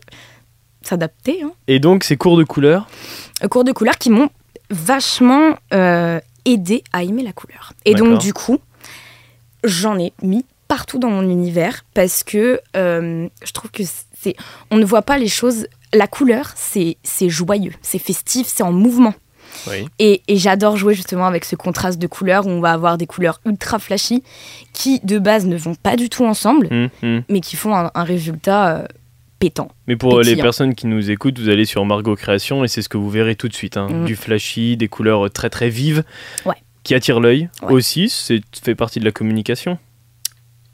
s'adapter. 0.82 1.42
Hein. 1.44 1.52
Et 1.68 1.78
donc, 1.78 2.04
ces 2.04 2.16
cours 2.16 2.36
de 2.36 2.44
couleur 2.44 2.86
Euh, 3.44 3.48
cours 3.48 3.64
de 3.64 3.72
couleur 3.72 3.96
qui 3.96 4.10
m'ont 4.10 4.28
vachement 4.70 5.54
euh, 5.72 6.20
aidé 6.44 6.82
à 6.92 7.02
aimer 7.04 7.22
la 7.22 7.32
couleur. 7.32 7.72
Et 7.84 7.94
D'accord. 7.94 8.08
donc, 8.10 8.20
du 8.20 8.32
coup, 8.34 8.58
j'en 9.64 9.98
ai 9.98 10.12
mis 10.22 10.44
partout 10.68 10.98
dans 10.98 11.10
mon 11.10 11.22
univers 11.28 11.84
parce 11.94 12.22
que 12.22 12.60
euh, 12.76 13.28
je 13.44 13.52
trouve 13.52 13.70
que 13.70 13.82
c'est. 14.20 14.36
On 14.70 14.76
ne 14.76 14.84
voit 14.84 15.02
pas 15.02 15.18
les 15.18 15.28
choses. 15.28 15.66
La 15.94 16.06
couleur, 16.06 16.52
c'est 16.54 16.98
c'est 17.02 17.28
joyeux, 17.30 17.72
c'est 17.82 17.98
festif, 17.98 18.46
c'est 18.46 18.62
en 18.62 18.72
mouvement. 18.72 19.14
Oui. 19.66 19.86
Et, 19.98 20.20
et 20.28 20.36
j'adore 20.36 20.76
jouer 20.76 20.92
justement 20.92 21.26
avec 21.26 21.46
ce 21.46 21.56
contraste 21.56 21.98
de 21.98 22.06
couleurs 22.06 22.46
où 22.46 22.50
on 22.50 22.60
va 22.60 22.70
avoir 22.72 22.98
des 22.98 23.06
couleurs 23.06 23.40
ultra 23.46 23.78
flashy 23.78 24.22
qui 24.74 25.00
de 25.04 25.18
base 25.18 25.46
ne 25.46 25.56
vont 25.56 25.74
pas 25.74 25.96
du 25.96 26.10
tout 26.10 26.26
ensemble, 26.26 26.68
Hum, 26.70 26.88
hum. 27.02 27.22
mais 27.30 27.40
qui 27.40 27.56
font 27.56 27.74
un, 27.74 27.90
un 27.94 28.04
résultat 28.04 28.76
euh, 28.76 28.86
pétant. 29.38 29.70
Mais 29.86 29.96
pour 29.96 30.20
les 30.20 30.36
personnes 30.36 30.74
qui 30.74 30.86
nous 30.86 31.10
écoutent, 31.10 31.38
vous 31.38 31.48
allez 31.48 31.64
sur 31.64 31.82
Margot 31.86 32.14
Création 32.14 32.62
et 32.62 32.68
c'est 32.68 32.82
ce 32.82 32.90
que 32.90 32.98
vous 32.98 33.08
verrez 33.08 33.36
tout 33.36 33.48
de 33.48 33.54
suite. 33.54 33.78
hein. 33.78 33.88
Mm. 33.88 34.04
Du 34.04 34.16
flashy, 34.16 34.76
des 34.76 34.88
couleurs 34.88 35.24
euh, 35.26 35.30
très 35.30 35.48
très 35.48 35.70
vives 35.70 36.04
Ouais. 36.44 36.56
qui 36.82 36.94
attirent 36.94 37.20
l'œil. 37.20 37.48
Ouais. 37.62 37.72
Aussi, 37.72 38.10
c'est 38.10 38.42
fait 38.62 38.74
partie 38.74 39.00
de 39.00 39.06
la 39.06 39.12
communication. 39.12 39.78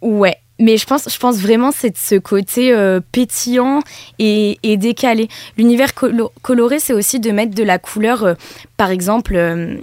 Ouais, 0.05 0.36
mais 0.61 0.76
je 0.76 0.86
pense, 0.86 1.09
je 1.12 1.18
pense 1.18 1.38
vraiment 1.38 1.72
c'est 1.72 1.90
de 1.90 1.96
ce 1.96 2.14
côté 2.16 2.72
euh, 2.72 3.00
pétillant 3.11 3.80
et, 4.18 4.59
et 4.62 4.76
décalé. 4.76 5.28
L'univers 5.57 5.90
colo- 5.94 6.30
coloré, 6.42 6.78
c'est 6.78 6.92
aussi 6.92 7.18
de 7.20 7.30
mettre 7.32 7.55
de 7.55 7.62
la 7.62 7.78
couleur. 7.78 8.22
euh, 8.22 8.34
par 8.76 8.90
exemple, 8.90 9.34
euh, 9.34 9.78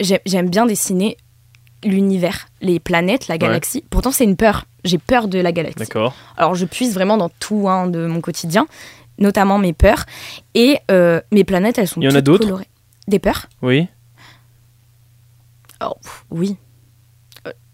j'ai- 0.00 0.20
j'aime 0.26 0.48
bien 0.50 0.64
dessiner 0.66 1.16
l'univers, 1.84 2.48
les 2.62 2.80
planètes, 2.80 3.28
la 3.28 3.36
galaxie. 3.38 3.84
Pourtant, 3.90 4.10
c'est 4.12 4.24
une 4.24 4.36
peur. 4.36 4.64
J'ai 4.84 4.98
peur 4.98 5.28
de 5.28 5.38
la 5.38 5.52
galaxie. 5.52 5.78
D'accord 5.78 6.14
Alors, 6.38 6.54
je 6.54 6.64
puise 6.64 6.94
vraiment 6.94 7.16
dans 7.18 7.28
tout 7.38 7.68
hein, 7.68 7.86
de 7.86 8.06
mon 8.06 8.20
quotidien, 8.22 8.66
notamment 9.18 9.58
mes 9.58 9.72
peurs. 9.74 10.06
Et 10.54 10.78
mes 11.32 11.44
planètes, 11.44 11.76
elles 11.78 11.86
sont 11.88 12.00
Il 12.00 12.04
y 12.04 12.08
en 12.08 12.14
a 12.14 12.20
d'autres? 12.22 12.60
Des 13.08 13.18
peurs? 13.18 13.46
Oui 13.62 13.88
Oh, 15.82 15.94
pff, 16.02 16.24
Oui. 16.30 16.56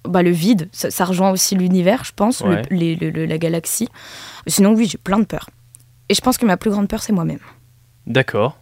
Bah, 0.07 0.23
le 0.23 0.31
vide, 0.31 0.69
ça, 0.73 0.91
ça 0.91 1.05
rejoint 1.05 1.31
aussi 1.31 1.55
l'univers, 1.55 2.05
je 2.05 2.13
pense, 2.15 2.43
le- 2.45 2.63
les- 2.71 2.97
le- 2.97 3.11
le- 3.11 3.27
la 3.27 3.39
galaxie. 3.39 3.89
Sinon, 4.47 4.73
oui, 4.75 4.87
j'ai 4.87 4.99
plein 4.99 5.19
de 5.19 5.25
peurs. 5.25 5.51
Et 6.09 6.15
je 6.15 6.21
pense 6.21 6.39
que 6.39 6.47
ma 6.47 6.57
plus 6.57 6.71
grande 6.71 6.89
peur, 6.89 7.03
c'est 7.03 7.13
moi-même. 7.13 7.41
D'accord. 8.07 8.57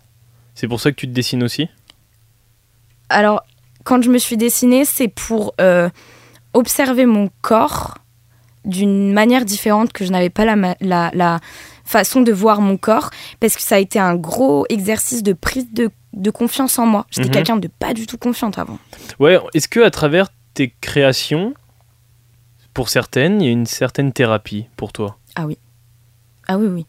C'est 0.54 0.68
pour 0.68 0.80
ça 0.80 0.90
que 0.90 0.96
tu 0.96 1.06
te 1.06 1.12
dessines 1.12 1.42
aussi? 1.42 1.68
Alors, 3.08 3.42
quand 3.84 4.02
je 4.02 4.10
me 4.10 4.18
suis 4.18 4.36
dessinée, 4.36 4.84
c'est 4.84 5.08
pour 5.08 5.54
euh, 5.60 5.88
observer 6.54 7.06
mon 7.06 7.30
corps 7.42 7.98
d'une 8.64 9.12
manière 9.12 9.44
différente 9.44 9.92
que 9.92 10.06
je 10.06 10.10
n'avais 10.12 10.30
pas 10.30 10.46
la, 10.46 10.74
la 11.12 11.40
façon 11.84 12.22
de 12.22 12.32
voir 12.32 12.62
mon 12.62 12.78
corps, 12.78 13.10
parce 13.40 13.56
que 13.56 13.62
ça 13.62 13.74
a 13.74 13.78
été 13.78 13.98
un 13.98 14.14
gros 14.14 14.64
exercice 14.70 15.22
de 15.22 15.34
prise 15.34 15.70
de, 15.74 15.90
de 16.14 16.30
confiance 16.30 16.78
en 16.78 16.86
moi. 16.86 17.04
J'étais 17.10 17.28
Mhm. 17.28 17.34
quelqu'un 17.34 17.56
de 17.58 17.68
pas 17.68 17.92
du 17.92 18.06
tout 18.06 18.16
confiante 18.16 18.58
avant. 18.58 18.78
Ouais, 19.18 19.38
est-ce 19.52 19.68
que 19.68 19.80
à 19.80 19.90
travers 19.90 20.28
tes 20.54 20.72
créations, 20.80 21.54
pour 22.72 22.88
certaines, 22.88 23.40
il 23.42 23.44
y 23.46 23.48
a 23.48 23.52
une 23.52 23.66
certaine 23.66 24.12
thérapie 24.12 24.66
pour 24.76 24.92
toi 24.92 25.18
Ah 25.36 25.46
oui. 25.46 25.58
Ah 26.48 26.58
oui, 26.58 26.66
oui. 26.68 26.86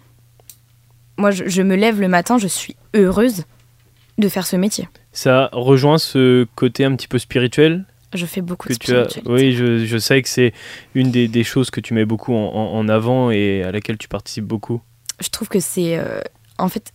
Moi, 1.17 1.31
je, 1.31 1.47
je 1.47 1.61
me 1.61 1.75
lève 1.75 2.01
le 2.01 2.07
matin, 2.07 2.37
je 2.37 2.47
suis 2.47 2.75
heureuse 2.93 3.45
de 4.17 4.27
faire 4.29 4.45
ce 4.47 4.55
métier. 4.55 4.87
Ça 5.13 5.49
rejoint 5.53 5.97
ce 5.97 6.45
côté 6.55 6.83
un 6.85 6.95
petit 6.95 7.07
peu 7.07 7.19
spirituel 7.19 7.85
Je 8.13 8.25
fais 8.25 8.41
beaucoup 8.41 8.67
que 8.67 8.73
de 8.73 8.77
tu 8.77 8.95
as. 8.95 9.09
spiritualité. 9.09 9.29
Oui, 9.45 9.53
je, 9.53 9.85
je 9.85 9.97
sais 9.97 10.21
que 10.21 10.27
c'est 10.29 10.53
une 10.93 11.11
des, 11.11 11.27
des 11.27 11.43
choses 11.43 11.69
que 11.69 11.79
tu 11.81 11.93
mets 11.93 12.05
beaucoup 12.05 12.33
en 12.33 12.87
avant 12.89 13.31
et 13.31 13.63
à 13.63 13.71
laquelle 13.71 13.97
tu 13.97 14.07
participes 14.07 14.45
beaucoup. 14.45 14.81
Je 15.21 15.29
trouve 15.29 15.47
que 15.47 15.59
c'est... 15.61 15.97
euh, 15.97 16.19
en 16.57 16.67
fait, 16.69 16.91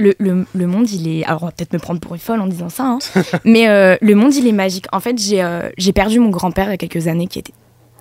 le, 0.00 0.14
le- 0.18 0.46
le 0.54 0.66
monde, 0.66 0.90
il 0.90 1.06
est... 1.08 1.24
Alors, 1.24 1.42
on 1.42 1.46
va 1.46 1.52
peut-être 1.52 1.72
me 1.72 1.78
prendre 1.78 2.00
pour 2.00 2.14
une 2.14 2.20
folle 2.20 2.40
en 2.40 2.46
disant 2.46 2.68
ça, 2.68 2.84
hein, 2.84 2.98
mais 3.44 3.68
euh, 3.68 3.96
le 4.00 4.14
monde, 4.14 4.34
il 4.34 4.46
est 4.46 4.52
magique. 4.52 4.86
En 4.92 5.00
fait, 5.00 5.16
j'ai 5.18 5.42
euh, 5.42 5.68
j'ai 5.78 5.92
perdu 5.92 6.18
mon 6.18 6.30
grand-père 6.30 6.66
il 6.68 6.70
y 6.70 6.74
a 6.74 6.76
quelques 6.78 7.06
années, 7.06 7.26
qui 7.28 7.38
était 7.38 7.52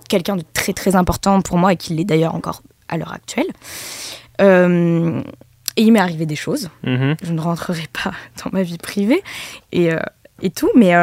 quelqu'un 0.08 0.36
de 0.38 0.44
très, 0.54 0.74
très 0.74 0.96
important 0.96 1.42
pour 1.42 1.58
moi 1.58 1.74
et 1.74 1.76
qui 1.78 1.94
l'est 1.94 2.06
d'ailleurs 2.06 2.34
encore 2.36 2.64
à 2.88 2.98
l'heure 2.98 3.14
actuelle. 3.14 3.48
Euh, 4.42 5.22
et 5.78 5.84
il 5.84 5.92
m'est 5.92 6.00
arrivé 6.00 6.26
des 6.26 6.36
choses. 6.36 6.70
Mhm. 6.84 7.16
je 7.24 7.32
ne 7.32 7.40
rentrerai 7.42 7.88
pas 8.04 8.12
dans 8.44 8.50
ma 8.52 8.64
vie 8.64 8.78
privée 8.78 9.22
et, 9.72 9.90
et 10.42 10.50
tout, 10.50 10.70
mais 10.76 10.94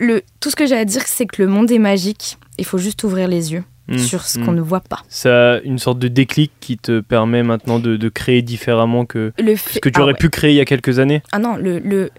le, 0.00 0.22
tout 0.40 0.50
ce 0.50 0.56
que 0.56 0.66
j'ai 0.66 0.76
à 0.76 0.84
dire, 0.84 1.02
c'est 1.06 1.26
que 1.26 1.42
le 1.42 1.48
monde 1.48 1.70
est 1.70 1.78
magique. 1.78 2.38
Il 2.58 2.64
faut 2.64 2.78
juste 2.78 3.02
ouvrir 3.04 3.28
les 3.28 3.52
yeux 3.52 3.64
Mm, 3.88 3.98
sur 3.98 4.22
ce 4.24 4.38
mm. 4.38 4.44
qu'on 4.44 4.52
ne 4.52 4.60
voit 4.60 4.80
pas. 4.80 5.02
Ça 5.08 5.54
a 5.54 5.58
une 5.60 5.78
sorte 5.78 5.98
de 5.98 6.08
déclic 6.08 6.52
qui 6.60 6.76
te 6.76 7.00
permet 7.00 7.42
maintenant 7.42 7.78
de, 7.78 7.96
de 7.96 8.08
créer 8.10 8.42
différemment 8.42 9.06
que 9.06 9.32
Le 9.38 9.56
ce 9.56 9.78
que 9.78 9.88
tu 9.88 9.98
ah 9.98 10.02
aurais 10.02 10.12
ouais. 10.12 10.18
pu 10.18 10.28
créer 10.28 10.52
il 10.52 10.56
y 10.56 10.60
a 10.60 10.66
quelques 10.66 10.98
années. 10.98 11.22
Ah 11.32 11.38
non, 11.38 11.56
le, 11.56 11.78
le... 11.78 12.10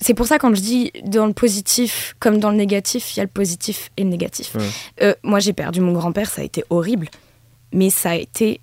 c'est 0.00 0.14
pour 0.14 0.26
ça 0.26 0.38
quand 0.38 0.52
je 0.54 0.60
dis 0.60 0.90
dans 1.04 1.26
le 1.26 1.32
positif 1.32 2.16
comme 2.18 2.38
dans 2.38 2.50
le 2.50 2.56
négatif, 2.56 3.14
il 3.14 3.18
y 3.18 3.20
a 3.20 3.24
le 3.24 3.30
positif 3.30 3.90
et 3.96 4.02
le 4.02 4.08
négatif. 4.10 4.56
Ouais. 4.56 4.62
Euh, 5.02 5.14
moi, 5.22 5.38
j'ai 5.38 5.52
perdu 5.52 5.80
mon 5.80 5.92
grand-père, 5.92 6.28
ça 6.28 6.42
a 6.42 6.44
été 6.44 6.64
horrible, 6.68 7.08
mais 7.72 7.90
ça 7.90 8.10
a 8.10 8.16
été, 8.16 8.60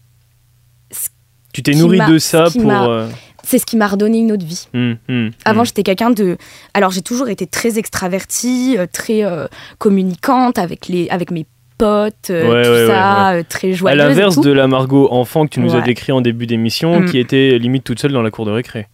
Tu 1.53 1.63
t'es 1.63 1.73
nourri 1.73 1.99
de 2.09 2.17
ça 2.17 2.47
ce 2.49 2.59
pour. 2.59 2.71
euh, 2.71 3.07
c'est 3.43 3.57
ce 3.59 3.65
qui 3.65 3.75
m'a 3.77 3.87
redonné 3.87 4.19
une 4.19 4.31
autre 4.31 4.45
vie. 4.45 4.67
hum, 4.73 5.31
Avant, 5.45 5.63
j'étais 5.63 5.83
quelqu'un 5.83 6.11
de. 6.11 6.37
Alors, 6.73 6.91
j'ai 6.91 7.01
toujours 7.01 7.27
été 7.29 7.47
très 7.47 7.79
extravertie, 7.79 8.75
euh, 8.77 8.85
très 8.91 9.23
euh, 9.23 9.47
communicante 9.79 10.57
avec, 10.59 10.87
les... 10.87 11.09
avec 11.09 11.31
mes 11.31 11.45
potes, 11.85 12.29
euh, 12.29 12.49
Ouais, 12.51 12.63
tout 12.63 12.69
ouais, 12.69 12.87
ça, 12.87 13.31
euh, 13.33 13.43
très 13.47 13.69
À 13.69 13.73
joyeuse. 13.73 13.95
et 13.95 13.97
l'inverse 13.97 14.39
de 14.39 14.51
la 14.51 14.67
Margot 14.67 15.07
enfant 15.11 15.45
que 15.45 15.49
tu 15.51 15.59
nous 15.59 15.73
as 15.73 15.79
Ouais. 15.79 15.83
décrit 15.83 16.11
en 16.11 16.21
début 16.21 16.45
d'émission, 16.47 17.01
Mm. 17.01 17.05
qui 17.09 17.17
était 17.17 17.57
limite 17.57 17.83
toute 17.83 17.99
seule 17.99 18.11
dans 18.11 18.21
la 18.21 18.29
cour 18.31 18.45
de 18.45 18.51
récré. 18.51 18.87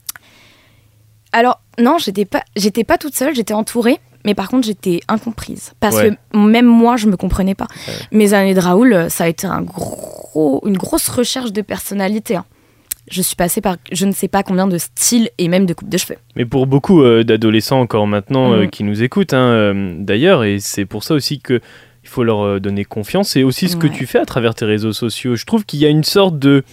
Alors, 1.34 1.62
non, 1.80 1.98
j'étais 2.00 2.26
pas, 2.26 2.42
j'étais 2.56 2.84
pas 2.84 2.98
toute 2.98 3.16
seule, 3.16 3.36
j'étais 3.36 3.54
entourée. 3.54 3.98
Mais 4.26 4.34
par 4.34 4.50
contre, 4.50 4.66
j'étais 4.68 5.00
incomprise. 5.08 5.72
Parce 5.80 5.96
Ouais. 5.96 6.12
que 6.34 6.38
même 6.38 6.66
moi, 6.66 6.98
je 6.98 7.08
me 7.08 7.16
comprenais 7.16 7.56
pas. 7.56 7.68
Ouais. 7.88 7.94
Mes 8.12 8.34
années 8.34 8.54
de 8.54 8.60
Raoul, 8.60 8.92
euh, 8.94 9.10
ça 9.10 9.24
a 9.24 9.28
été 9.28 9.48
un 9.48 9.62
gros, 9.62 10.62
une 10.66 10.76
grosse 10.78 11.08
recherche 11.08 11.54
de 11.54 11.62
personnalité. 11.62 12.36
hein. 12.36 12.46
Je 13.10 13.22
suis 13.22 13.38
passée 13.38 13.62
par 13.62 13.78
je 13.90 14.06
ne 14.06 14.12
sais 14.12 14.28
pas 14.28 14.44
combien 14.44 14.68
de 14.68 14.78
styles 14.78 15.30
et 15.38 15.48
même 15.48 15.66
de 15.66 15.74
coupes 15.74 15.88
de 15.88 15.98
cheveux. 15.98 16.18
Mais 16.36 16.44
pour 16.46 16.68
beaucoup 16.68 17.02
euh, 17.04 17.24
d'adolescents 17.24 17.80
encore 17.80 18.06
maintenant 18.06 18.52
euh, 18.52 18.64
Mm. 18.66 18.70
qui 18.70 18.84
nous 18.84 19.02
écoutent, 19.02 19.34
hein, 19.34 19.48
euh, 19.50 19.96
d'ailleurs, 19.98 20.44
et 20.44 20.60
c'est 20.60 20.84
pour 20.86 21.06
ça 21.06 21.14
aussi 21.14 21.40
que 21.40 21.62
il 22.08 22.10
faut 22.10 22.24
leur 22.24 22.41
euh, 22.45 22.60
donner 22.60 22.86
confiance. 22.86 23.30
C'est 23.30 23.43
aussi 23.43 23.68
ce 23.68 23.76
que 23.76 23.88
tu 23.88 24.05
fais 24.08 24.20
à 24.20 24.26
travers 24.26 24.55
tes 24.55 24.64
réseaux 24.66 24.93
sociaux. 24.93 25.36
Je 25.36 25.45
trouve 25.45 25.66
qu'il 25.66 25.80
y 25.80 25.86
a 25.86 25.89
une 25.89 26.05
sorte 26.05 26.39
de 26.39 26.64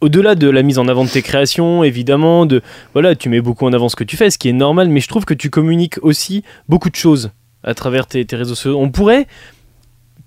au-delà 0.00 0.34
de 0.34 0.48
la 0.48 0.62
mise 0.62 0.78
en 0.78 0.88
avant 0.88 1.04
de 1.04 1.10
tes 1.10 1.22
créations, 1.22 1.84
évidemment, 1.84 2.46
de 2.46 2.60
voilà, 2.94 3.14
tu 3.14 3.28
mets 3.28 3.40
beaucoup 3.42 3.66
en 3.66 3.72
avant 3.72 3.88
ce 3.88 3.94
que 3.96 4.02
tu 4.02 4.16
fais, 4.16 4.30
ce 4.30 4.38
qui 4.38 4.48
est 4.48 4.52
normal, 4.54 4.88
mais 4.88 4.98
je 5.00 5.06
trouve 5.08 5.24
que 5.26 5.34
tu 5.34 5.48
communiques 5.50 5.98
aussi 6.02 6.42
beaucoup 6.68 6.90
de 6.90 6.96
choses 6.96 7.30
à 7.62 7.74
travers 7.74 8.06
tes, 8.06 8.24
tes 8.24 8.34
réseaux 8.34 8.54
sociaux. 8.56 8.80
On 8.80 8.90
pourrait 8.90 9.26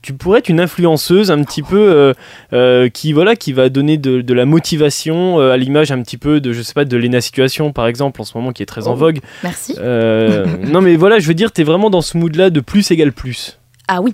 tu 0.02 0.14
pourrais 0.14 0.38
être 0.38 0.50
une 0.50 0.60
influenceuse 0.60 1.32
un 1.32 1.44
petit 1.44 1.64
peu 1.64 1.80
euh, 1.80 2.14
euh, 2.54 2.90
qui 2.90 3.12
voilà 3.12 3.36
qui 3.36 3.54
va 3.54 3.70
donner 3.70 3.98
de, 3.98 4.22
de 4.22 4.34
la 4.36 4.46
motivation 4.46 5.40
euh, 5.40 5.52
à 5.52 5.58
l'image 5.58 5.92
un 5.92 6.00
petit 6.04 6.18
peu 6.18 6.40
de 6.40 6.54
je 6.54 6.62
sais 6.62 6.76
pas 6.76 6.86
de 6.86 6.96
Lena 6.96 7.22
Situation 7.22 7.74
par 7.74 7.88
exemple 7.88 8.22
en 8.22 8.24
ce 8.24 8.38
moment 8.38 8.52
qui 8.52 8.62
est 8.62 8.68
très 8.68 8.88
en 8.88 8.92
Oh. 8.92 8.96
vogue 8.96 9.20
Merci. 9.42 9.76
non 9.80 10.82
mais 10.82 10.96
voilà, 10.96 11.18
je 11.18 11.28
veux 11.28 11.34
dire, 11.34 11.52
t'es 11.52 11.64
vraiment 11.64 11.90
dans 11.90 12.02
ce 12.02 12.18
mood-là 12.20 12.52
de 12.52 12.60
plus 12.60 12.92
égale 12.92 13.14
plus. 13.14 13.60
Ah 13.88 14.02
oui. 14.04 14.14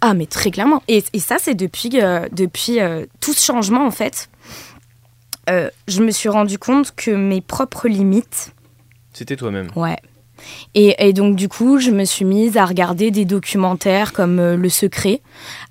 Ah, 0.00 0.14
mais 0.14 0.26
très 0.26 0.50
clairement. 0.50 0.82
Et, 0.88 1.04
et 1.12 1.18
ça, 1.20 1.36
c'est 1.38 1.54
depuis, 1.54 2.00
euh, 2.00 2.26
depuis 2.32 2.80
euh, 2.80 3.06
tout 3.20 3.32
ce 3.32 3.44
changement, 3.44 3.86
en 3.86 3.90
fait. 3.90 4.30
euh, 5.48 5.68
je 5.88 6.02
me 6.02 6.10
suis 6.10 6.28
rendu 6.28 6.58
compte 6.58 6.94
que 6.94 7.10
mes 7.10 7.40
propres 7.40 7.88
limites. 7.88 8.52
C'était 9.12 9.36
toi-même. 9.36 9.68
Ouais. 9.76 9.96
Et, 10.74 10.94
et 11.06 11.12
donc, 11.12 11.36
du 11.36 11.48
coup, 11.50 11.78
je 11.78 11.90
me 11.90 12.04
suis 12.06 12.24
mise 12.24 12.56
à 12.56 12.64
regarder 12.64 13.10
des 13.10 13.26
documentaires 13.26 14.14
comme 14.14 14.38
euh, 14.38 14.56
Le 14.56 14.70
Secret, 14.70 15.20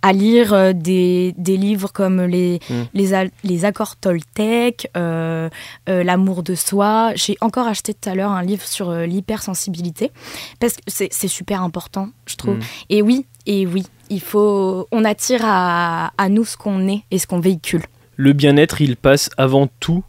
à 0.03 0.13
lire 0.13 0.53
euh, 0.53 0.73
des, 0.73 1.33
des 1.39 1.57
livres 1.57 1.91
comme 1.91 2.21
Les, 2.21 2.59
Mm. 2.69 2.73
les, 2.93 3.29
les 3.43 3.65
Accords 3.65 3.95
Toltec, 3.95 4.91
euh, 4.95 5.49
L'amour 5.87 6.43
de 6.43 6.53
soi. 6.53 7.13
J'ai 7.15 7.35
encore 7.41 7.65
acheté 7.67 7.95
tout 7.95 8.09
à 8.11 8.13
l'heure 8.13 8.31
un 8.31 8.43
livre 8.43 8.63
sur 8.67 8.91
l'hypersensibilité, 8.91 10.11
parce 10.59 10.73
que 10.73 10.81
c'est 10.87 11.27
super 11.27 11.63
important, 11.63 12.09
je 12.27 12.35
trouve. 12.35 12.57
Mm. 12.57 12.63
Et 12.91 13.01
oui, 13.01 13.25
et 13.49 13.65
oui, 13.67 13.83
il 14.09 14.21
faut. 14.21 14.87
On 14.91 15.03
attire 15.03 15.41
à, 15.43 16.11
à 16.17 16.29
nous 16.29 16.45
ce 16.45 16.55
qu'on 16.55 16.87
est 16.87 17.01
et 17.11 17.17
ce 17.17 17.27
qu'on 17.27 17.39
véhicule. 17.41 17.81
Le 18.15 18.31
bien-être, 18.33 18.79
il 18.81 18.95
passe 18.95 19.29
avant 19.37 19.67
tout 19.81 20.03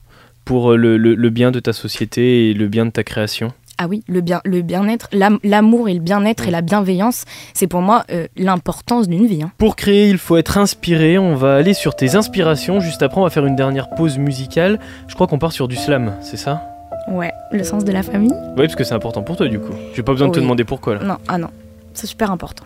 pour 0.45 0.73
euh, 0.73 0.77
le, 0.77 0.97
le- 0.97 1.15
le 1.15 1.31
bien 1.31 1.51
de 1.51 1.59
ta 1.61 1.73
société 1.73 2.51
et 2.51 2.55
le 2.55 2.69
bien 2.69 2.85
de 2.87 2.91
ta 2.91 3.03
création. 3.03 3.53
Ah 3.83 3.87
oui, 3.89 4.03
le 4.09 4.21
bien, 4.21 4.43
le 4.45 4.61
bien-être, 4.61 5.09
l'amour 5.43 5.89
et 5.89 5.95
le 5.95 6.01
bien-être 6.01 6.47
et 6.47 6.51
la 6.51 6.61
bienveillance, 6.61 7.25
c'est 7.55 7.67
pour 7.67 7.81
moi 7.81 8.05
euh, 8.11 8.27
l'importance 8.37 9.09
d'une 9.09 9.27
vie. 9.27 9.43
Hein. 9.43 9.53
Pour 9.57 9.75
créer, 9.75 10.11
il 10.11 10.19
faut 10.19 10.37
être 10.37 10.59
inspiré. 10.59 11.17
On 11.19 11.35
va 11.35 11.55
aller 11.57 11.73
sur 11.73 11.97
tes 11.97 12.15
inspirations. 12.15 12.79
Juste 12.81 13.03
après, 13.03 13.21
on 13.23 13.25
va 13.25 13.31
faire 13.31 13.47
une 13.47 13.57
dernière 13.57 13.89
pause 13.91 14.19
musicale. 14.19 14.79
Je 15.09 15.15
crois 15.15 15.27
qu'on 15.27 15.39
part 15.39 15.53
sur 15.53 15.67
du 15.67 15.77
slam, 15.77 16.13
c'est 16.21 16.37
ça? 16.37 16.63
Ouais, 17.09 17.33
le 17.53 17.65
sens 17.65 17.85
de 17.87 17.93
la 17.93 18.03
famille. 18.03 18.35
Oui, 18.57 18.67
parce 18.67 18.77
que 18.77 18.85
c'est 18.85 18.93
important 18.95 19.23
pour 19.23 19.37
toi 19.37 19.49
du 19.49 19.59
coup. 19.59 19.73
J'ai 19.95 20.03
pas 20.03 20.13
besoin 20.13 20.29
de 20.29 20.35
te 20.35 20.41
demander 20.41 20.65
pourquoi 20.65 20.97
là. 20.97 21.05
Non, 21.05 21.17
ah 21.27 21.39
non, 21.39 21.49
c'est 21.95 22.07
super 22.07 22.31
important. 22.31 22.65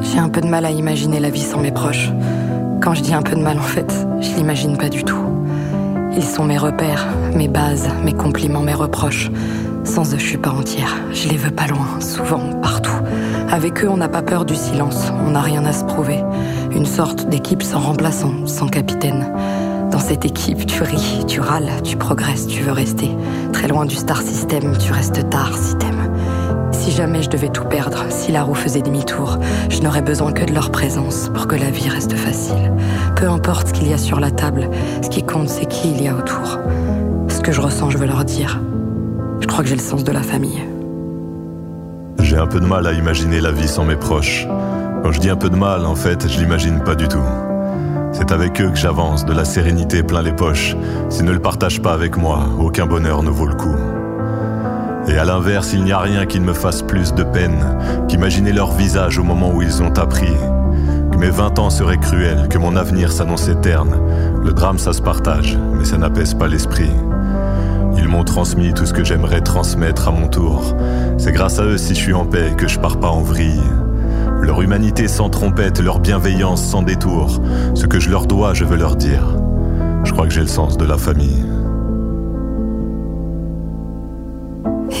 J'ai 0.00 0.18
un 0.18 0.28
peu 0.28 0.40
de 0.40 0.46
mal 0.46 0.64
à 0.64 0.70
imaginer 0.70 1.20
la 1.20 1.30
vie 1.30 1.42
sans 1.42 1.58
mes 1.60 1.72
proches. 1.72 2.10
Quand 2.80 2.94
je 2.94 3.02
dis 3.02 3.14
un 3.14 3.22
peu 3.22 3.36
de 3.36 3.42
mal, 3.42 3.58
en 3.58 3.62
fait, 3.62 3.92
je 4.20 4.34
l'imagine 4.36 4.76
pas 4.76 4.88
du 4.88 5.04
tout. 5.04 5.20
Ils 6.16 6.24
sont 6.24 6.44
mes 6.44 6.58
repères, 6.58 7.06
mes 7.34 7.48
bases, 7.48 7.88
mes 8.04 8.12
compliments, 8.12 8.62
mes 8.62 8.74
reproches. 8.74 9.30
Sans 9.84 10.14
eux, 10.14 10.18
je 10.18 10.24
suis 10.24 10.38
pas 10.38 10.50
entière. 10.50 10.96
Je 11.12 11.28
les 11.28 11.36
veux 11.36 11.50
pas 11.50 11.66
loin, 11.66 12.00
souvent, 12.00 12.52
partout. 12.62 12.96
Avec 13.50 13.84
eux, 13.84 13.88
on 13.88 13.96
n'a 13.96 14.08
pas 14.08 14.22
peur 14.22 14.44
du 14.44 14.54
silence, 14.54 15.12
on 15.26 15.30
n'a 15.30 15.40
rien 15.40 15.64
à 15.64 15.72
se 15.72 15.84
prouver. 15.84 16.22
Une 16.72 16.86
sorte 16.86 17.28
d'équipe 17.28 17.62
sans 17.62 17.80
remplaçant, 17.80 18.46
sans 18.46 18.68
capitaine. 18.68 19.32
Dans 19.90 20.00
cette 20.00 20.24
équipe, 20.24 20.66
tu 20.66 20.82
ris, 20.82 21.24
tu 21.26 21.40
râles, 21.40 21.70
tu 21.82 21.96
progresses, 21.96 22.46
tu 22.46 22.62
veux 22.62 22.72
rester. 22.72 23.10
Très 23.52 23.68
loin 23.68 23.86
du 23.86 23.96
star 23.96 24.20
system, 24.20 24.76
tu 24.78 24.92
restes 24.92 25.28
tard 25.30 25.56
si 25.56 25.76
t'aimes. 25.76 26.10
Si 26.72 26.90
jamais 26.90 27.22
je 27.22 27.30
devais 27.30 27.48
tout 27.48 27.64
perdre, 27.64 28.04
si 28.10 28.32
la 28.32 28.42
roue 28.42 28.54
faisait 28.54 28.82
demi-tour, 28.82 29.38
je 29.68 29.80
n'aurais 29.80 30.02
besoin 30.02 30.32
que 30.32 30.44
de 30.44 30.52
leur 30.52 30.70
présence 30.70 31.30
pour 31.34 31.46
que 31.46 31.56
la 31.56 31.70
vie 31.70 31.88
reste 31.88 32.14
facile. 32.14 32.72
Peu 33.16 33.28
importe 33.28 33.68
ce 33.68 33.72
qu'il 33.72 33.88
y 33.88 33.94
a 33.94 33.98
sur 33.98 34.20
la 34.20 34.30
table, 34.30 34.68
ce 35.02 35.08
qui 35.08 35.22
compte, 35.22 35.48
c'est 35.48 35.66
qui 35.66 35.90
il 35.90 36.02
y 36.02 36.08
a 36.08 36.14
autour. 36.14 36.58
Ce 37.28 37.40
que 37.40 37.52
je 37.52 37.60
ressens, 37.60 37.90
je 37.90 37.98
veux 37.98 38.06
leur 38.06 38.24
dire. 38.24 38.60
Je 39.40 39.46
crois 39.46 39.62
que 39.62 39.68
j'ai 39.68 39.76
le 39.76 39.82
sens 39.82 40.04
de 40.04 40.12
la 40.12 40.22
famille. 40.22 40.62
J'ai 42.20 42.36
un 42.36 42.46
peu 42.46 42.60
de 42.60 42.66
mal 42.66 42.86
à 42.86 42.92
imaginer 42.92 43.40
la 43.40 43.52
vie 43.52 43.68
sans 43.68 43.84
mes 43.84 43.96
proches. 43.96 44.46
Quand 45.02 45.12
je 45.12 45.20
dis 45.20 45.30
un 45.30 45.36
peu 45.36 45.48
de 45.48 45.56
mal, 45.56 45.86
en 45.86 45.94
fait, 45.94 46.28
je 46.28 46.38
l'imagine 46.40 46.80
pas 46.80 46.94
du 46.94 47.08
tout. 47.08 47.22
C'est 48.12 48.32
avec 48.32 48.60
eux 48.60 48.70
que 48.70 48.76
j'avance, 48.76 49.24
de 49.24 49.32
la 49.32 49.44
sérénité 49.44 50.02
plein 50.02 50.22
les 50.22 50.32
poches. 50.32 50.76
S'ils 51.08 51.24
ne 51.24 51.32
le 51.32 51.40
partagent 51.40 51.80
pas 51.80 51.92
avec 51.92 52.16
moi, 52.16 52.40
aucun 52.58 52.86
bonheur 52.86 53.22
ne 53.22 53.30
vaut 53.30 53.46
le 53.46 53.54
coup. 53.54 53.76
Et 55.08 55.16
à 55.16 55.24
l'inverse, 55.24 55.72
il 55.72 55.84
n'y 55.84 55.92
a 55.92 55.98
rien 55.98 56.26
qui 56.26 56.38
ne 56.38 56.44
me 56.44 56.52
fasse 56.52 56.82
plus 56.82 57.14
de 57.14 57.22
peine 57.22 57.78
qu'imaginer 58.08 58.52
leur 58.52 58.72
visage 58.72 59.18
au 59.18 59.24
moment 59.24 59.50
où 59.54 59.62
ils 59.62 59.82
ont 59.82 59.92
appris 59.98 60.34
que 61.10 61.16
mes 61.16 61.30
vingt 61.30 61.58
ans 61.58 61.70
seraient 61.70 61.98
cruels, 61.98 62.48
que 62.48 62.58
mon 62.58 62.76
avenir 62.76 63.10
s'annonçait 63.10 63.54
terne. 63.56 63.96
Le 64.44 64.52
drame, 64.52 64.78
ça 64.78 64.92
se 64.92 65.00
partage, 65.00 65.58
mais 65.72 65.84
ça 65.84 65.96
n'apaise 65.96 66.34
pas 66.34 66.46
l'esprit. 66.46 66.90
Ils 67.96 68.06
m'ont 68.06 68.24
transmis 68.24 68.74
tout 68.74 68.86
ce 68.86 68.92
que 68.92 69.02
j'aimerais 69.02 69.40
transmettre 69.40 70.08
à 70.08 70.10
mon 70.10 70.28
tour. 70.28 70.76
C'est 71.16 71.32
grâce 71.32 71.58
à 71.58 71.64
eux 71.64 71.78
si 71.78 71.94
je 71.94 72.00
suis 72.00 72.14
en 72.14 72.26
paix 72.26 72.52
que 72.56 72.68
je 72.68 72.78
pars 72.78 73.00
pas 73.00 73.08
en 73.08 73.22
vrille. 73.22 73.62
Leur 74.42 74.62
humanité 74.62 75.08
sans 75.08 75.30
trompette, 75.30 75.80
leur 75.80 75.98
bienveillance 75.98 76.62
sans 76.62 76.82
détour. 76.82 77.40
Ce 77.74 77.86
que 77.86 77.98
je 77.98 78.10
leur 78.10 78.26
dois, 78.26 78.54
je 78.54 78.64
veux 78.64 78.76
leur 78.76 78.94
dire. 78.94 79.24
Je 80.04 80.12
crois 80.12 80.26
que 80.26 80.32
j'ai 80.32 80.42
le 80.42 80.46
sens 80.46 80.76
de 80.76 80.84
la 80.84 80.96
famille. 80.96 81.44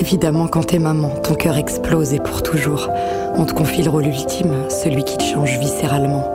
Évidemment, 0.00 0.46
quand 0.46 0.64
t'es 0.64 0.78
maman, 0.78 1.10
ton 1.22 1.34
cœur 1.34 1.56
explose 1.56 2.14
et 2.14 2.20
pour 2.20 2.42
toujours. 2.42 2.88
On 3.36 3.44
te 3.44 3.52
confie 3.52 3.82
le 3.82 3.90
rôle 3.90 4.06
ultime, 4.06 4.54
celui 4.68 5.02
qui 5.02 5.18
te 5.18 5.24
change 5.24 5.58
viscéralement. 5.58 6.32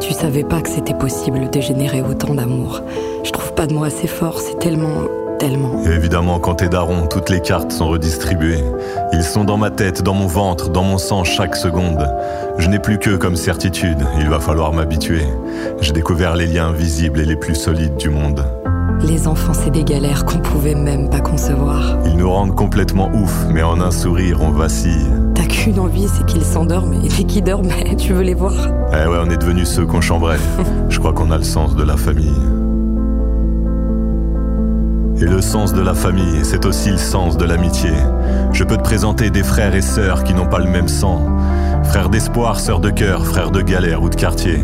Tu 0.00 0.12
savais 0.12 0.42
pas 0.42 0.60
que 0.60 0.68
c'était 0.68 0.94
possible 0.94 1.48
de 1.48 1.60
générer 1.60 2.02
autant 2.02 2.34
d'amour. 2.34 2.82
Je 3.22 3.30
trouve 3.30 3.54
pas 3.54 3.66
de 3.66 3.74
mots 3.74 3.84
assez 3.84 4.08
forts, 4.08 4.40
c'est 4.40 4.58
tellement 4.58 5.08
Tellement. 5.38 5.82
Évidemment, 5.84 6.38
quand 6.38 6.54
t'es 6.54 6.68
daron, 6.68 7.08
toutes 7.08 7.28
les 7.28 7.40
cartes 7.40 7.72
sont 7.72 7.88
redistribuées. 7.88 8.62
Ils 9.12 9.24
sont 9.24 9.42
dans 9.42 9.56
ma 9.56 9.70
tête, 9.70 10.00
dans 10.00 10.14
mon 10.14 10.28
ventre, 10.28 10.70
dans 10.70 10.84
mon 10.84 10.96
sang 10.96 11.24
chaque 11.24 11.56
seconde. 11.56 12.08
Je 12.58 12.68
n'ai 12.68 12.78
plus 12.78 12.98
que 12.98 13.16
comme 13.16 13.34
certitude, 13.34 13.98
il 14.20 14.28
va 14.28 14.38
falloir 14.38 14.72
m'habituer. 14.72 15.24
J'ai 15.80 15.92
découvert 15.92 16.36
les 16.36 16.46
liens 16.46 16.70
visibles 16.70 17.20
et 17.20 17.24
les 17.24 17.36
plus 17.36 17.56
solides 17.56 17.96
du 17.96 18.10
monde. 18.10 18.44
Les 19.02 19.28
enfants, 19.28 19.52
c'est 19.52 19.70
des 19.70 19.84
galères 19.84 20.24
qu'on 20.24 20.38
pouvait 20.38 20.74
même 20.74 21.10
pas 21.10 21.20
concevoir. 21.20 21.98
Ils 22.06 22.16
nous 22.16 22.30
rendent 22.30 22.54
complètement 22.54 23.10
ouf, 23.14 23.46
mais 23.50 23.62
en 23.62 23.80
un 23.80 23.90
sourire, 23.90 24.38
on 24.40 24.50
vacille. 24.50 25.10
T'as 25.34 25.46
qu'une 25.46 25.78
envie, 25.78 26.08
c'est 26.08 26.24
qu'ils 26.24 26.44
s'endorment, 26.44 26.94
et 27.04 27.08
dès 27.08 27.24
qu'ils 27.24 27.44
dorment, 27.44 27.68
tu 27.98 28.12
veux 28.12 28.22
les 28.22 28.34
voir. 28.34 28.54
Eh 28.92 29.06
ouais, 29.06 29.18
on 29.22 29.30
est 29.30 29.36
devenus 29.36 29.68
ceux 29.68 29.86
qu'on 29.86 30.00
chambrait. 30.00 30.38
Je 30.88 30.98
crois 30.98 31.12
qu'on 31.12 31.30
a 31.30 31.36
le 31.36 31.44
sens 31.44 31.76
de 31.76 31.82
la 31.82 31.96
famille. 31.96 32.32
Et 35.20 35.26
le 35.26 35.40
sens 35.40 35.72
de 35.72 35.80
la 35.80 35.94
famille, 35.94 36.40
c'est 36.42 36.66
aussi 36.66 36.90
le 36.90 36.98
sens 36.98 37.36
de 37.36 37.44
l'amitié. 37.44 37.90
Je 38.52 38.64
peux 38.64 38.76
te 38.76 38.82
présenter 38.82 39.30
des 39.30 39.42
frères 39.44 39.74
et 39.74 39.80
sœurs 39.80 40.24
qui 40.24 40.34
n'ont 40.34 40.48
pas 40.48 40.58
le 40.58 40.68
même 40.68 40.88
sang. 40.88 41.20
Frères 41.84 42.08
d'espoir, 42.08 42.58
sœurs 42.58 42.80
de 42.80 42.90
cœur, 42.90 43.24
frères 43.24 43.50
de 43.50 43.60
galère 43.60 44.02
ou 44.02 44.08
de 44.08 44.16
quartier. 44.16 44.58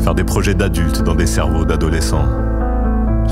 Faire 0.00 0.14
des 0.14 0.24
projets 0.24 0.54
d'adultes 0.54 1.02
dans 1.02 1.14
des 1.14 1.26
cerveaux 1.26 1.64
d'adolescents. 1.64 2.26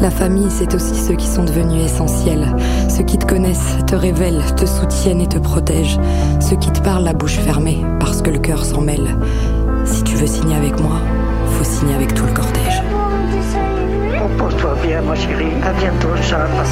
La 0.00 0.10
famille, 0.10 0.50
c'est 0.50 0.74
aussi 0.74 0.94
ceux 0.94 1.14
qui 1.14 1.26
sont 1.26 1.44
devenus 1.44 1.84
essentiels. 1.84 2.56
Ceux 2.88 3.04
qui 3.04 3.18
te 3.18 3.26
connaissent, 3.26 3.76
te 3.86 3.94
révèlent, 3.94 4.42
te 4.56 4.64
soutiennent 4.64 5.20
et 5.20 5.26
te 5.26 5.38
protègent. 5.38 6.00
Ceux 6.40 6.56
qui 6.56 6.70
te 6.70 6.80
parlent 6.80 7.04
la 7.04 7.12
bouche 7.12 7.36
fermée 7.36 7.84
parce 7.98 8.22
que 8.22 8.30
le 8.30 8.38
cœur 8.38 8.64
s'en 8.64 8.80
mêle. 8.80 9.14
Si 9.84 10.02
tu 10.02 10.14
veux 10.16 10.26
signer 10.26 10.56
avec 10.56 10.80
moi, 10.80 10.96
faut 11.48 11.64
signer 11.64 11.94
avec 11.94 12.14
tout 12.14 12.24
le 12.24 12.32
cortège. 12.32 12.82
Repose-toi 14.22 14.76
bien, 14.82 15.02
ma 15.02 15.14
chérie. 15.14 15.52
À 15.62 15.72
bientôt, 15.72 16.08
Inch'Allah. 16.16 16.64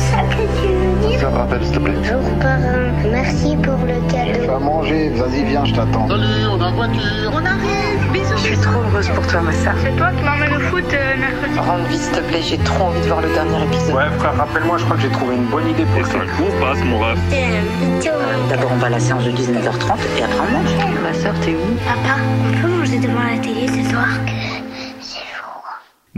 Ça 1.20 1.30
me 1.30 1.36
rappelle, 1.36 1.64
s'il 1.64 1.74
te 1.74 1.80
plaît. 1.80 1.94
Bonjour, 1.98 2.38
parrain. 2.40 2.92
Merci 3.10 3.56
pour 3.56 3.78
le 3.86 4.10
cadeau. 4.10 4.40
Tu 4.40 4.46
vas 4.46 4.58
manger, 4.58 5.10
vas-y, 5.10 5.44
viens, 5.44 5.64
je 5.66 5.74
t'attends. 5.74 6.08
Salut, 6.08 6.46
on 6.50 6.60
a 6.60 6.70
voiture. 6.72 7.32
On 7.32 7.44
arrive, 7.44 7.97
bisous. 8.18 8.36
Je 8.36 8.42
suis 8.42 8.56
trop 8.58 8.80
heureuse 8.80 9.08
pour 9.08 9.26
toi, 9.26 9.40
ma 9.42 9.52
soeur. 9.52 9.74
C'est 9.82 9.96
toi 9.96 10.10
qui 10.12 10.22
m'emmène 10.22 10.56
au 10.56 10.60
foot 10.60 10.84
euh, 10.92 11.16
mercredi. 11.18 11.58
Rends 11.58 11.82
vite, 11.84 12.00
s'il 12.00 12.12
te 12.12 12.20
plaît, 12.20 12.42
j'ai 12.42 12.58
trop 12.58 12.84
envie 12.84 13.00
de 13.00 13.06
voir 13.06 13.20
le 13.20 13.28
dernier 13.32 13.62
épisode. 13.64 13.94
Ouais, 13.94 14.10
frère, 14.18 14.36
rappelle-moi, 14.36 14.78
je 14.78 14.84
crois 14.84 14.96
que 14.96 15.02
j'ai 15.02 15.10
trouvé 15.10 15.36
une 15.36 15.46
bonne 15.46 15.68
idée 15.68 15.84
pour 15.84 16.06
ça. 16.06 16.18
court 16.36 16.54
passe, 16.60 16.82
mon 16.84 16.98
ref. 16.98 17.18
D'abord, 18.48 18.70
on 18.72 18.76
va 18.76 18.86
à 18.86 18.90
la 18.90 19.00
séance 19.00 19.24
de 19.24 19.30
19h30 19.30 19.96
et 20.18 20.22
après 20.22 20.40
on 20.40 20.52
mange. 20.52 21.02
Ma 21.02 21.14
soeur, 21.14 21.34
t'es 21.40 21.52
où? 21.52 21.76
Papa, 21.84 22.18
on 22.46 22.62
peut 22.62 22.68
manger 22.68 22.98
devant 22.98 23.22
la 23.22 23.38
télé 23.38 23.66
ce 23.68 23.90
soir 23.90 24.08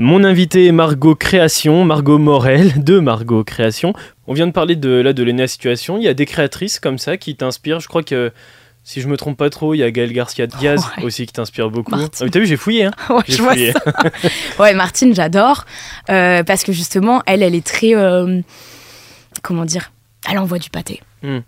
mon 0.02 0.24
invité 0.24 0.64
est 0.64 0.72
Margot 0.72 1.14
Création, 1.14 1.84
Margot 1.84 2.16
Morel 2.16 2.82
de 2.82 3.00
Margot 3.00 3.44
Création. 3.44 3.92
On 4.26 4.32
vient 4.32 4.46
de 4.46 4.52
parler 4.52 4.74
de 4.74 4.88
là 4.88 5.12
de 5.12 5.22
Lena 5.22 5.46
Situation. 5.46 5.98
Il 5.98 6.04
y 6.04 6.08
a 6.08 6.14
des 6.14 6.24
créatrices 6.24 6.80
comme 6.80 6.96
ça 6.96 7.18
qui 7.18 7.36
t'inspirent. 7.36 7.80
Je 7.80 7.88
crois 7.88 8.02
que 8.02 8.32
si 8.82 9.00
je 9.00 9.08
me 9.08 9.16
trompe 9.16 9.36
pas 9.36 9.50
trop, 9.50 9.74
il 9.74 9.78
y 9.78 9.82
a 9.82 9.90
Gaël 9.90 10.12
Garcia 10.12 10.46
Diaz 10.46 10.84
aussi 11.02 11.26
qui 11.26 11.32
t'inspire 11.32 11.70
beaucoup. 11.70 11.94
Ah, 11.94 12.08
t'as 12.10 12.38
vu, 12.38 12.46
j'ai 12.46 12.56
fouillé. 12.56 12.84
Hein 12.84 12.92
ouais, 13.10 13.22
je 13.28 13.36
fouillé. 13.36 13.72
Vois 13.72 13.92
ça. 13.92 14.28
ouais, 14.62 14.74
Martine, 14.74 15.14
j'adore 15.14 15.64
euh, 16.08 16.42
parce 16.42 16.64
que 16.64 16.72
justement, 16.72 17.22
elle, 17.26 17.42
elle 17.42 17.54
est 17.54 17.66
très 17.66 17.94
euh, 17.94 18.40
comment 19.42 19.64
dire, 19.64 19.92
elle 20.28 20.38
envoie 20.38 20.58
du 20.58 20.70
pâté. 20.70 21.02
Hmm. 21.22 21.40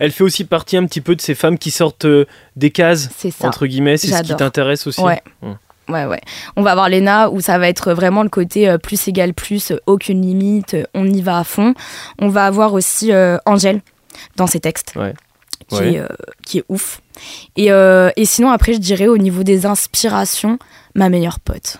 Elle 0.00 0.10
fait 0.10 0.24
aussi 0.24 0.44
partie 0.44 0.76
un 0.76 0.84
petit 0.86 1.00
peu 1.00 1.14
de 1.14 1.20
ces 1.20 1.36
femmes 1.36 1.58
qui 1.58 1.70
sortent 1.70 2.04
euh, 2.04 2.26
des 2.56 2.70
cases, 2.70 3.08
entre 3.40 3.66
guillemets. 3.66 3.96
C'est 3.96 4.08
ce 4.08 4.22
qui 4.22 4.34
t'intéresse 4.34 4.86
aussi. 4.86 5.00
Ouais. 5.00 5.22
Hmm. 5.42 5.52
Ouais, 5.88 6.04
ouais. 6.04 6.20
On 6.54 6.62
va 6.62 6.72
avoir 6.72 6.88
Lena 6.88 7.30
où 7.30 7.40
ça 7.40 7.58
va 7.58 7.68
être 7.68 7.94
vraiment 7.94 8.22
le 8.22 8.28
côté 8.28 8.76
plus 8.80 9.08
égal 9.08 9.34
plus, 9.34 9.72
aucune 9.86 10.22
limite, 10.22 10.76
on 10.94 11.04
y 11.04 11.20
va 11.20 11.38
à 11.38 11.44
fond. 11.44 11.74
On 12.20 12.28
va 12.28 12.46
avoir 12.46 12.74
aussi 12.74 13.10
Angèle 13.44 13.80
dans 14.36 14.46
ses 14.46 14.60
textes. 14.60 14.94
Qui, 15.70 15.76
Est, 15.76 16.02
qui, 16.44 16.58
est, 16.58 16.64
ouf. 16.68 17.00
Et, 17.56 17.66
et, 17.68 18.24
sinon, 18.24 18.50
après, 18.50 18.74
je 18.74 18.78
dirais 18.78 19.06
au 19.06 19.18
niveau 19.18 19.42
des 19.42 19.66
inspirations, 19.66 20.58
ma 20.94 21.08
meilleure 21.08 21.38
pote. 21.38 21.78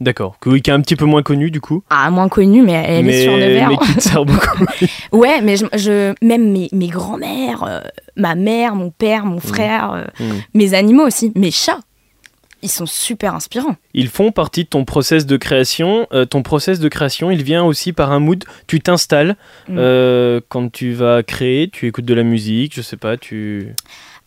D'accord. 0.00 0.36
Qui 0.40 0.50
est 0.50 0.70
un 0.70 0.80
petit 0.80 0.96
peu 0.96 1.04
moins 1.04 1.22
connue, 1.22 1.50
du 1.50 1.60
coup. 1.60 1.82
Ah, 1.90 2.10
moins 2.10 2.28
connue, 2.28 2.62
mais 2.62 2.72
elle 2.72 3.08
est 3.08 3.22
sur 3.22 3.36
le 3.36 3.46
verre. 3.46 3.68
Mais 3.68 3.76
qui 3.76 3.94
te 3.94 4.00
sert 4.08 4.24
beaucoup. 4.24 4.64
ouais, 5.12 5.40
mais 5.42 5.56
je, 5.56 6.14
même 6.24 6.50
mes, 6.52 6.68
mes 6.72 6.88
grands-mères, 6.88 7.82
ma 8.16 8.34
mère, 8.34 8.74
mon 8.74 8.90
père, 8.90 9.24
mon 9.24 9.36
mmh. 9.36 9.40
frère, 9.40 10.06
mmh. 10.18 10.24
mes 10.54 10.74
animaux 10.74 11.06
aussi, 11.06 11.32
mes 11.36 11.50
chats 11.50 11.80
ils 12.62 12.70
sont 12.70 12.86
super 12.86 13.34
inspirants. 13.34 13.76
Ils 13.92 14.08
font 14.08 14.30
partie 14.30 14.64
de 14.64 14.68
ton 14.68 14.84
process 14.84 15.26
de 15.26 15.36
création. 15.36 16.06
Euh, 16.12 16.24
ton 16.24 16.42
process 16.42 16.78
de 16.78 16.88
création, 16.88 17.30
il 17.30 17.42
vient 17.42 17.64
aussi 17.64 17.92
par 17.92 18.12
un 18.12 18.20
mood. 18.20 18.44
Tu 18.66 18.80
t'installes 18.80 19.36
mm. 19.68 19.76
euh, 19.78 20.40
quand 20.48 20.70
tu 20.70 20.92
vas 20.92 21.22
créer, 21.22 21.68
tu 21.68 21.88
écoutes 21.88 22.04
de 22.04 22.14
la 22.14 22.22
musique, 22.22 22.74
je 22.74 22.82
sais 22.82 22.96
pas, 22.96 23.16
tu. 23.16 23.74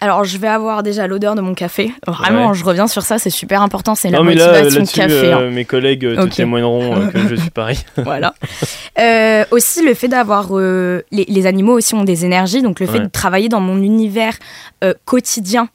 Alors, 0.02 0.26
je 0.26 0.38
vais 0.38 0.50
avoir 0.50 0.84
déjà 0.84 1.08
l'odeur 1.08 1.36
de 1.36 1.42
mon 1.42 1.54
café. 1.54 1.94
Vraiment, 2.06 2.54
je 2.54 2.66
reviens 2.66 2.88
sur 2.88 3.04
ça, 3.04 3.18
c'est 3.18 3.30
super 3.30 3.62
important. 3.62 3.96
C'est 3.96 4.12
la 4.12 4.22
motivation 4.22 4.82
de 4.82 4.92
café. 4.92 5.32
Hein. 5.32 5.40
Euh, 5.40 5.52
mes 5.52 5.64
collègues 5.64 6.02
te 6.02 6.28
témoigneront 6.28 7.08
que 7.08 7.28
je 7.30 7.36
suis 7.36 7.50
pareil. 7.52 7.80
voilà. 7.98 8.36
aussi, 9.52 9.84
le 9.84 9.94
fait 9.94 10.10
d'avoir. 10.10 10.52
Les, 11.12 11.46
animaux 11.46 11.78
aussi 11.78 11.96
ont 11.96 12.04
des 12.04 12.26
énergies, 12.26 12.62
donc 12.62 12.82
le 12.82 12.88
fait 12.88 13.00
de 13.00 13.08
travailler 13.08 13.48
dans 13.48 13.62
mon 13.62 13.82
univers 13.82 14.38
quotidien 15.06 15.70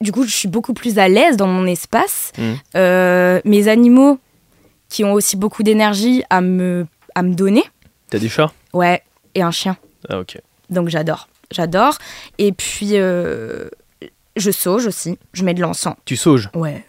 du 0.00 0.12
coup, 0.12 0.24
je 0.24 0.34
suis 0.34 0.48
beaucoup 0.48 0.74
plus 0.74 0.98
à 0.98 1.08
l'aise 1.08 1.36
dans 1.36 1.46
mon 1.46 1.66
espace. 1.66 2.32
Mm. 2.38 2.42
Euh, 2.76 3.40
mes 3.44 3.68
animaux, 3.68 4.18
qui 4.88 5.04
ont 5.04 5.12
aussi 5.12 5.36
beaucoup 5.36 5.62
d'énergie 5.62 6.22
à 6.30 6.40
me, 6.40 6.86
à 7.14 7.22
me 7.22 7.34
donner. 7.34 7.64
T'as 8.10 8.18
des 8.18 8.28
chats? 8.28 8.52
Ouais, 8.72 9.02
et 9.34 9.42
un 9.42 9.50
chien. 9.50 9.76
Ah, 10.08 10.20
ok. 10.20 10.38
Donc 10.70 10.88
j'adore. 10.88 11.28
j'adore. 11.50 11.98
Et 12.38 12.52
puis, 12.52 12.90
euh, 12.92 13.68
je 14.36 14.50
sauge 14.50 14.86
aussi. 14.86 15.18
Je 15.32 15.44
mets 15.44 15.54
de 15.54 15.60
l'encens. 15.60 15.94
Tu 16.04 16.16
sauges? 16.16 16.48
Ouais. 16.54 16.84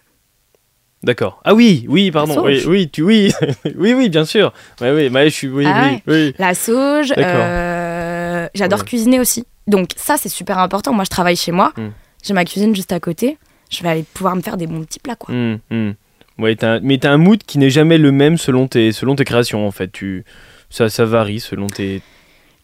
D'accord. 1.02 1.42
Ah 1.46 1.54
oui, 1.54 1.86
oui, 1.88 2.12
pardon. 2.12 2.44
Oui, 2.44 2.62
oui, 2.68 2.90
tu, 2.90 3.02
oui, 3.04 3.32
oui, 3.78 3.94
oui, 3.94 4.10
bien 4.10 4.26
sûr. 4.26 4.54
Ouais, 4.82 4.92
oui, 4.92 5.10
bah, 5.10 5.24
je 5.26 5.30
suis, 5.34 5.48
oui, 5.48 5.66
Ah 5.66 5.90
oui, 5.92 6.04
oui. 6.08 6.36
La 6.38 6.54
sauge. 6.54 7.10
D'accord. 7.10 7.24
euh, 7.36 8.50
j'adore 8.54 8.80
Ouais. 8.80 8.86
cuisiner 8.86 9.20
aussi. 9.20 9.46
Donc, 9.68 9.92
ça, 9.96 10.18
c'est 10.18 10.30
super 10.30 10.60
important. 10.60 10.94
Moi, 10.94 11.06
je 11.06 11.10
travaille 11.10 11.38
chez 11.38 11.52
moi. 11.54 11.72
Hmm. 11.78 11.90
J'ai 12.24 12.34
ma 12.34 12.46
cuisine 12.46 12.76
juste 12.76 12.92
à 12.92 13.00
côté. 13.00 13.38
Je 13.70 13.84
vais 13.84 13.90
aller 13.90 14.06
pouvoir 14.14 14.36
me 14.36 14.42
faire 14.42 14.58
des 14.58 14.68
bons 14.68 14.84
petits 14.84 15.00
plats, 15.00 15.16
quoi. 15.16 15.34
Hum. 15.34 15.94
Ouais, 16.38 16.64
un- 16.64 16.80
mais 16.82 16.98
t'as 16.98 17.12
un 17.12 17.18
mood 17.18 17.44
qui 17.44 17.58
n'est 17.58 17.70
jamais 17.70 17.98
le 17.98 18.12
même 18.12 18.38
selon 18.38 18.68
tes, 18.68 18.92
selon 18.94 19.16
tes 19.16 19.26
créations 19.26 19.68
en 19.68 19.72
fait. 19.72 19.92
Tu, 19.92 20.24
ça, 20.70 20.88
ça 20.90 21.04
varie 21.06 21.40
selon 21.42 21.68
tes. 21.68 22.02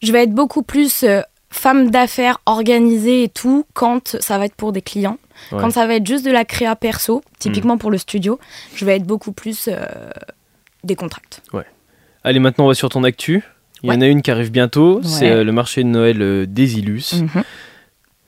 Je 0.02 0.12
vais 0.12 0.22
être 0.24 0.32
beaucoup 0.32 0.62
plus 0.62 1.02
euh, 1.02 1.20
femme 1.50 1.90
d'affaires 1.90 2.38
organisée 2.46 3.24
et 3.24 3.28
tout 3.28 3.66
quand 3.74 4.16
ça 4.20 4.38
va 4.38 4.46
être 4.46 4.54
pour 4.54 4.72
des 4.72 4.80
clients. 4.82 5.18
Ouais. 5.52 5.58
Quand 5.60 5.70
ça 5.70 5.86
va 5.86 5.96
être 5.96 6.06
juste 6.06 6.24
de 6.24 6.30
la 6.30 6.46
créa 6.46 6.74
perso, 6.74 7.22
typiquement 7.38 7.76
pour 7.76 7.90
le 7.90 7.98
studio, 7.98 8.38
je 8.74 8.84
vais 8.86 8.96
être 8.96 9.04
beaucoup 9.04 9.32
plus 9.32 9.68
euh, 9.68 9.84
des 10.84 10.94
contracts. 10.96 11.42
Allez, 12.24 12.38
maintenant 12.40 12.64
on 12.64 12.68
va 12.68 12.74
sur 12.74 12.88
ton 12.88 13.04
actu. 13.04 13.42
Il 13.82 13.90
y 13.90 13.92
en 13.92 14.00
a 14.00 14.06
une 14.06 14.22
qui 14.22 14.30
arrive 14.30 14.50
bientôt. 14.50 15.00
C'est 15.04 15.26
Ouais. 15.26 15.36
euh, 15.36 15.44
le 15.44 15.52
marché 15.52 15.84
de 15.84 15.88
Noël 15.88 16.20
euh, 16.22 16.46
des 16.46 16.78
Illus. 16.78 17.12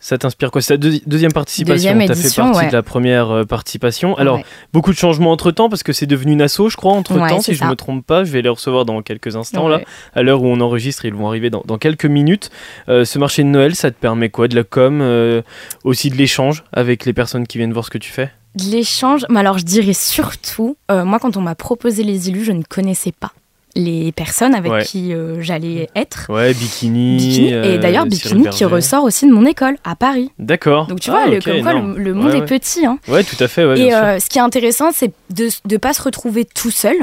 Ça 0.09 0.17
t'inspire 0.17 0.51
quoi? 0.51 0.63
C'est 0.63 0.79
ta 0.79 0.89
deuxi- 0.89 1.03
deuxième 1.07 1.33
participation. 1.33 1.75
Deuxième 1.75 1.99
T'as 1.99 2.15
fait 2.15 2.21
édition, 2.21 2.45
partie 2.45 2.59
ouais. 2.61 2.69
de 2.69 2.73
la 2.73 2.83
première 2.83 3.31
euh, 3.31 3.45
participation. 3.45 4.17
Alors, 4.17 4.37
Ouais. 4.37 4.45
beaucoup 4.73 4.91
de 4.91 4.97
changements 4.97 5.31
entre 5.33 5.51
temps 5.51 5.69
parce 5.69 5.83
que 5.83 5.93
c'est 5.93 6.07
devenu 6.07 6.41
asso, 6.43 6.71
je 6.71 6.77
crois, 6.79 6.93
entre 6.95 7.15
temps, 7.17 7.21
Ouais, 7.37 7.41
si 7.43 7.53
je 7.53 7.59
ça. 7.59 7.69
me 7.69 7.75
trompe 7.77 8.07
pas. 8.07 8.25
Je 8.25 8.33
vais 8.33 8.41
les 8.41 8.49
recevoir 8.49 8.87
dans 8.87 9.03
quelques 9.03 9.37
instants 9.37 9.69
là. 9.69 9.83
À 10.15 10.23
l'heure 10.23 10.41
où 10.43 10.47
on 10.47 10.61
enregistre, 10.63 11.05
ils 11.05 11.13
vont 11.13 11.29
arriver 11.29 11.51
dans, 11.51 11.63
dans 11.67 11.77
quelques 11.77 12.07
minutes. 12.07 12.49
Euh, 12.89 13.05
ce 13.05 13.19
marché 13.19 13.43
de 13.43 13.49
Noël, 13.49 13.75
ça 13.75 13.91
te 13.91 13.97
permet 14.01 14.31
quoi? 14.31 14.49
De 14.49 14.57
la 14.57 14.65
com, 14.65 15.01
euh, 15.03 15.43
aussi 15.85 16.09
de 16.09 16.15
l'échange 16.17 16.65
avec 16.73 17.05
les 17.05 17.13
personnes 17.13 17.47
qui 17.47 17.59
viennent 17.59 17.75
voir 17.75 17.85
ce 17.85 17.91
que 17.91 17.99
tu 17.99 18.11
fais? 18.11 18.31
De 18.55 18.65
l'échange, 18.71 19.27
mais 19.29 19.41
alors 19.41 19.59
je 19.59 19.65
dirais 19.65 19.93
surtout, 19.93 20.79
euh, 20.91 21.05
moi 21.05 21.19
quand 21.19 21.37
on 21.37 21.43
m'a 21.43 21.55
proposé 21.55 22.03
les 22.03 22.31
illus, 22.31 22.45
je 22.45 22.53
ne 22.53 22.63
connaissais 22.63 23.13
pas 23.13 23.33
les 23.75 24.13
personnes 24.13 24.55
avec 24.55 24.73
Ouais. 24.73 24.85
qui 24.85 25.13
euh, 25.15 25.41
j'allais 25.41 25.89
être. 25.95 26.27
Ouais, 26.31 26.53
bikini. 26.55 27.17
Bikini, 27.17 27.55
euh, 27.55 27.75
et 27.75 27.79
d'ailleurs 27.79 28.07
Bikini 28.07 28.49
qui 28.51 28.65
ressort 28.65 29.05
aussi 29.05 29.27
de 29.27 29.33
mon 29.33 29.45
école 29.45 29.77
à 29.85 29.95
Paris. 29.95 30.31
D'accord. 30.39 30.87
Donc 30.87 31.01
tu 31.01 31.11
Ah, 31.11 31.13
vois, 31.13 31.27
le, 31.27 31.37
ok, 31.39 31.45
comme 31.45 31.63
quoi 31.63 31.73
le, 31.75 31.99
le 31.99 32.15
monde 32.15 32.33
Ouais, 32.33 32.39
est 32.39 32.47
petit. 32.47 32.85
Hein. 32.87 32.99
Ouais, 33.09 33.23
tout 33.25 33.37
à 33.43 33.47
fait, 33.49 33.65
ouais, 33.65 33.79
et 33.81 33.95
euh, 33.95 34.19
ce 34.19 34.29
qui 34.29 34.39
est 34.39 34.43
intéressant, 34.43 34.91
c'est 34.93 35.13
de 35.31 35.49
ne 35.71 35.77
pas 35.77 35.93
se 35.93 36.03
retrouver 36.03 36.45
tout 36.45 36.71
seul, 36.71 36.97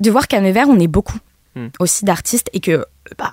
de 0.00 0.10
voir 0.10 0.28
qu'à 0.28 0.40
Nevers, 0.40 0.68
on 0.68 0.78
est 0.78 0.86
beaucoup 0.88 1.18
Hmm. 1.56 1.68
aussi 1.78 2.04
d'artistes 2.04 2.50
et 2.52 2.58
que 2.58 2.84
bah, 3.16 3.30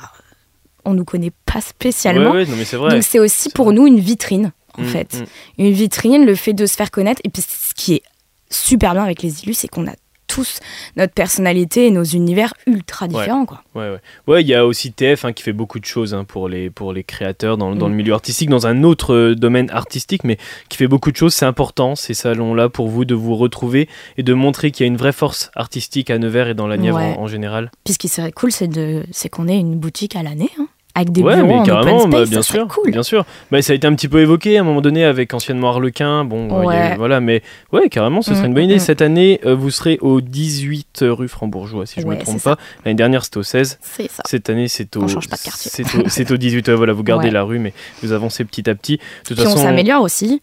on 0.85 0.93
nous 0.93 1.05
connaît 1.05 1.31
pas 1.51 1.59
spécialement. 1.59 2.29
Ouais, 2.31 2.37
ouais, 2.41 2.45
non, 2.45 2.55
mais 2.55 2.65
c'est 2.65 2.77
vrai. 2.77 2.91
Donc 2.91 3.01
c'est 3.01 3.17
aussi 3.17 3.49
pour 3.49 3.73
nous 3.73 3.87
une 3.87 3.99
vitrine, 3.99 4.51
en 4.77 4.83
Mm, 4.83 4.85
fait. 4.85 5.13
mm. 5.15 5.25
Une 5.63 5.71
vitrine, 5.71 6.25
le 6.25 6.35
fait 6.35 6.53
de 6.53 6.67
se 6.67 6.75
faire 6.75 6.91
connaître. 6.91 7.19
Et 7.23 7.29
puis 7.29 7.41
ce 7.41 7.73
qui 7.73 7.95
est 7.95 8.03
super 8.51 8.93
bien 8.93 9.03
avec 9.03 9.23
les 9.23 9.41
illus, 9.41 9.55
c'est 9.55 9.67
qu'on 9.67 9.87
a 9.87 9.93
tous 10.31 10.59
notre 10.95 11.13
personnalité 11.13 11.87
et 11.87 11.91
nos 11.91 12.03
univers 12.03 12.53
ultra 12.65 13.07
différents. 13.07 13.45
Quoi. 13.45 13.61
Ouais, 13.75 13.89
ouais. 13.91 13.97
Ouais, 14.27 14.41
il 14.41 14.47
y 14.47 14.55
a 14.55 14.65
aussi 14.65 14.91
TF 14.93 15.25
hein, 15.25 15.33
qui 15.33 15.43
fait 15.43 15.51
beaucoup 15.53 15.79
de 15.79 15.85
choses 15.85 16.13
hein, 16.13 16.23
pour, 16.23 16.47
les, 16.47 16.69
pour 16.69 16.93
les 16.93 17.03
créateurs 17.03 17.57
dans, 17.57 17.75
dans 17.75 17.87
Mm. 17.87 17.91
le 17.91 17.95
milieu 17.95 18.13
artistique, 18.13 18.49
dans 18.49 18.67
un 18.67 18.83
autre 18.83 19.13
euh, 19.13 19.35
domaine 19.35 19.69
artistique, 19.71 20.23
mais 20.23 20.37
qui 20.69 20.77
fait 20.77 20.87
beaucoup 20.87 21.11
de 21.11 21.17
choses. 21.17 21.33
C'est 21.33 21.45
important, 21.45 21.95
ces 21.95 22.13
salons-là, 22.13 22.69
pour 22.69 22.87
vous 22.87 23.03
de 23.05 23.15
vous 23.15 23.35
retrouver 23.35 23.89
et 24.17 24.23
de 24.23 24.33
montrer 24.33 24.71
qu'il 24.71 24.85
y 24.85 24.85
a 24.85 24.91
une 24.91 24.97
vraie 24.97 25.11
force 25.11 25.51
artistique 25.55 26.09
à 26.09 26.17
Nevers 26.17 26.47
et 26.47 26.53
dans 26.53 26.67
la 26.67 26.77
Nièvre 26.77 26.97
Ouais. 26.97 27.15
en, 27.17 27.23
en 27.23 27.27
général. 27.27 27.71
Puis 27.83 27.93
ce 27.95 27.99
qui 27.99 28.07
serait 28.07 28.31
cool, 28.31 28.51
c'est 28.51 29.29
qu'on 29.29 29.47
ait 29.47 29.57
une 29.59 29.75
boutique 29.77 30.15
à 30.15 30.23
l'année, 30.23 30.49
hein, 30.59 30.67
avec 30.93 31.11
des 31.11 31.21
ouais, 31.23 31.35
bureaux 31.35 31.47
mais 31.47 31.53
en 31.59 31.63
carrément, 31.63 31.97
open 31.99 32.09
bah, 32.11 32.17
space, 32.17 32.29
bien 32.29 32.41
ça 32.41 32.53
sûr. 32.53 32.67
cool. 32.67 32.91
Bien 32.91 33.03
sûr. 33.03 33.25
Bah, 33.51 33.61
ça 33.61 33.73
a 33.73 33.75
été 33.75 33.87
un 33.87 33.93
petit 33.95 34.07
peu 34.07 34.19
évoqué 34.19 34.57
à 34.57 34.61
un 34.61 34.63
moment 34.63 34.81
donné 34.81 35.03
avec 35.05 35.33
anciennement 35.33 35.69
Harlequin. 35.69 36.25
Bon, 36.25 36.67
euh, 36.69 36.93
eu- 36.93 36.97
voilà, 36.97 37.19
mais 37.21 37.41
ouais, 37.71 37.87
carrément, 37.89 38.21
ce 38.21 38.33
serait 38.33 38.43
Mm, 38.43 38.47
une 38.47 38.53
bonne 38.53 38.63
idée. 38.65 38.75
mm. 38.75 38.79
Cette 38.79 39.01
année, 39.01 39.39
euh, 39.45 39.55
vous 39.55 39.69
serez 39.71 39.97
au 40.01 40.19
18 40.21 40.99
rue 41.03 41.27
Frambourgeois, 41.27 41.85
si 41.85 42.01
je 42.01 42.05
Ouais, 42.07 42.17
me 42.17 42.21
trompe 42.21 42.41
pas. 42.41 42.57
L'année 42.85 42.95
dernière, 42.95 43.23
c'était 43.23 43.37
au 43.37 43.43
16. 43.43 43.79
C'est 43.81 44.09
ça. 44.11 44.23
Cette 44.25 44.49
année, 44.49 44.67
c'est 44.67 44.95
au. 44.97 45.03
On 45.03 45.07
change 45.07 45.29
pas 45.29 45.37
de 45.37 45.41
quartier. 45.41 45.71
C'est 45.73 45.95
au, 45.95 46.09
c'est 46.09 46.29
au 46.31 46.37
18. 46.37 46.67
ouais, 46.67 46.75
voilà, 46.75 46.93
vous 46.93 47.03
gardez 47.03 47.29
la 47.29 47.43
rue, 47.43 47.59
mais 47.59 47.73
vous 48.03 48.11
avancez 48.11 48.43
petit 48.43 48.69
à 48.69 48.75
petit. 48.75 48.97
De 48.97 49.01
toute 49.27 49.37
Puis 49.37 49.45
on 49.47 49.51
façon, 49.51 49.63
s'améliore 49.63 50.01
aussi. 50.03 50.41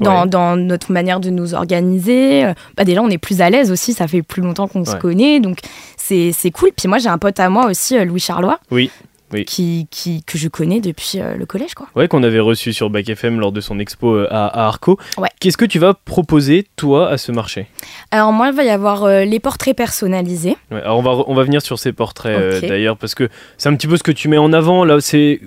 Dans, 0.00 0.22
Ouais. 0.24 0.28
dans 0.28 0.56
notre 0.56 0.90
manière 0.90 1.20
de 1.20 1.30
nous 1.30 1.54
organiser. 1.54 2.44
Euh, 2.46 2.52
Bah 2.76 2.82
déjà, 2.82 3.00
on 3.00 3.08
est 3.10 3.18
plus 3.18 3.40
à 3.40 3.48
l'aise 3.48 3.70
aussi, 3.70 3.92
ça 3.92 4.08
fait 4.08 4.22
plus 4.22 4.42
longtemps 4.42 4.66
qu'on 4.66 4.84
se 4.84 4.96
connaît, 4.96 5.38
donc 5.38 5.58
c'est 5.96 6.32
c'est 6.32 6.50
cool. 6.50 6.70
Puis 6.76 6.88
moi, 6.88 6.98
j'ai 6.98 7.08
un 7.08 7.16
pote 7.18 7.38
à 7.38 7.48
moi 7.48 7.66
aussi, 7.66 7.96
euh, 7.96 8.04
Louis 8.04 8.18
Charlois, 8.18 8.58
Oui, 8.72 8.90
oui. 9.32 9.44
qui, 9.44 9.88
qui, 9.90 10.22
que 10.22 10.38
je 10.38 10.48
connais 10.48 10.80
depuis 10.80 11.20
euh, 11.20 11.34
le 11.36 11.46
collège. 11.46 11.74
quoi. 11.74 11.88
Ouais, 11.96 12.08
qu'on 12.08 12.22
avait 12.22 12.40
reçu 12.40 12.72
sur 12.72 12.90
Bac 12.90 13.08
FM 13.08 13.40
lors 13.40 13.52
de 13.52 13.60
son 13.60 13.78
expo 13.78 14.14
euh, 14.14 14.28
à, 14.30 14.46
à 14.46 14.66
Arco. 14.66 14.98
Ouais. 15.18 15.28
Qu'est-ce 15.40 15.56
que 15.56 15.64
tu 15.64 15.78
vas 15.78 15.94
proposer, 15.94 16.66
toi, 16.76 17.10
à 17.10 17.18
ce 17.18 17.32
marché? 17.32 17.66
Alors 18.10 18.32
moi, 18.32 18.48
il 18.48 18.54
va 18.54 18.64
y 18.64 18.70
avoir 18.70 19.04
euh, 19.04 19.24
les 19.24 19.40
portraits 19.40 19.76
personnalisés. 19.76 20.56
Ouais, 20.70 20.80
alors 20.82 20.98
on 20.98 21.02
va, 21.02 21.24
on 21.26 21.34
va 21.34 21.42
venir 21.44 21.62
sur 21.62 21.78
ces 21.78 21.92
portraits 21.92 22.64
d'ailleurs, 22.66 22.96
parce 22.96 23.14
que 23.14 23.28
c'est 23.58 23.68
un 23.68 23.74
petit 23.76 23.86
peu 23.88 23.96
ce 23.96 24.02
que 24.02 24.12
tu 24.12 24.28
mets 24.28 24.38
en 24.38 24.52
avant. 24.52 24.84
Là, 24.84 25.00
c'est. 25.00 25.40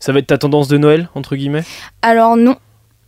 Ça 0.00 0.12
va 0.12 0.20
être 0.20 0.28
ta 0.28 0.38
tendance 0.38 0.68
de 0.68 0.78
Noël, 0.78 1.08
entre 1.14 1.34
guillemets? 1.34 1.64
Alors 2.02 2.36
non. 2.36 2.56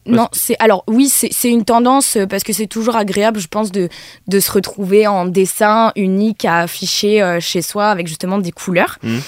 Non, 0.06 0.28
c'est 0.32 0.56
alors 0.58 0.82
oui, 0.88 1.08
c'est 1.08 1.28
c'est 1.30 1.50
une 1.50 1.64
tendance 1.64 2.16
parce 2.28 2.42
que 2.42 2.52
c'est 2.54 2.66
toujours 2.66 2.96
agréable, 2.96 3.38
je 3.38 3.46
pense, 3.48 3.70
de, 3.70 3.88
de 4.26 4.40
se 4.40 4.50
retrouver 4.50 5.06
en 5.06 5.26
dessin 5.26 5.92
unique 5.94 6.46
à 6.46 6.60
afficher 6.60 7.38
chez 7.40 7.60
soi 7.62 7.88
avec 7.90 8.06
justement 8.08 8.38
des 8.38 8.50
couleurs. 8.50 8.96
Mhm. 9.02 9.20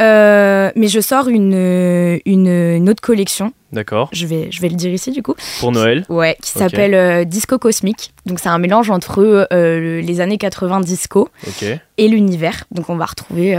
Euh, 0.00 0.70
mais 0.76 0.88
je 0.88 1.00
sors 1.00 1.28
une, 1.28 1.54
euh, 1.54 2.18
une, 2.26 2.48
une 2.48 2.90
autre 2.90 3.00
collection, 3.00 3.52
D'accord. 3.72 4.10
je 4.12 4.26
vais, 4.26 4.48
je 4.50 4.60
vais 4.60 4.68
le 4.68 4.74
dire 4.74 4.92
ici 4.92 5.10
du 5.10 5.22
coup, 5.22 5.34
Pour 5.58 5.72
Noël 5.72 6.04
ouais, 6.10 6.36
qui 6.42 6.50
s'appelle 6.50 6.94
euh, 6.94 7.24
Disco 7.24 7.58
Cosmique. 7.58 8.12
Donc 8.26 8.38
c'est 8.38 8.50
un 8.50 8.58
mélange 8.58 8.90
entre 8.90 9.20
euh, 9.22 9.46
le- 9.80 10.00
les 10.00 10.20
années 10.20 10.36
80 10.36 10.80
disco 10.80 11.30
et 11.96 12.08
l'univers. 12.08 12.64
Donc 12.72 12.90
on 12.90 12.96
va 12.96 13.06
retrouver 13.06 13.58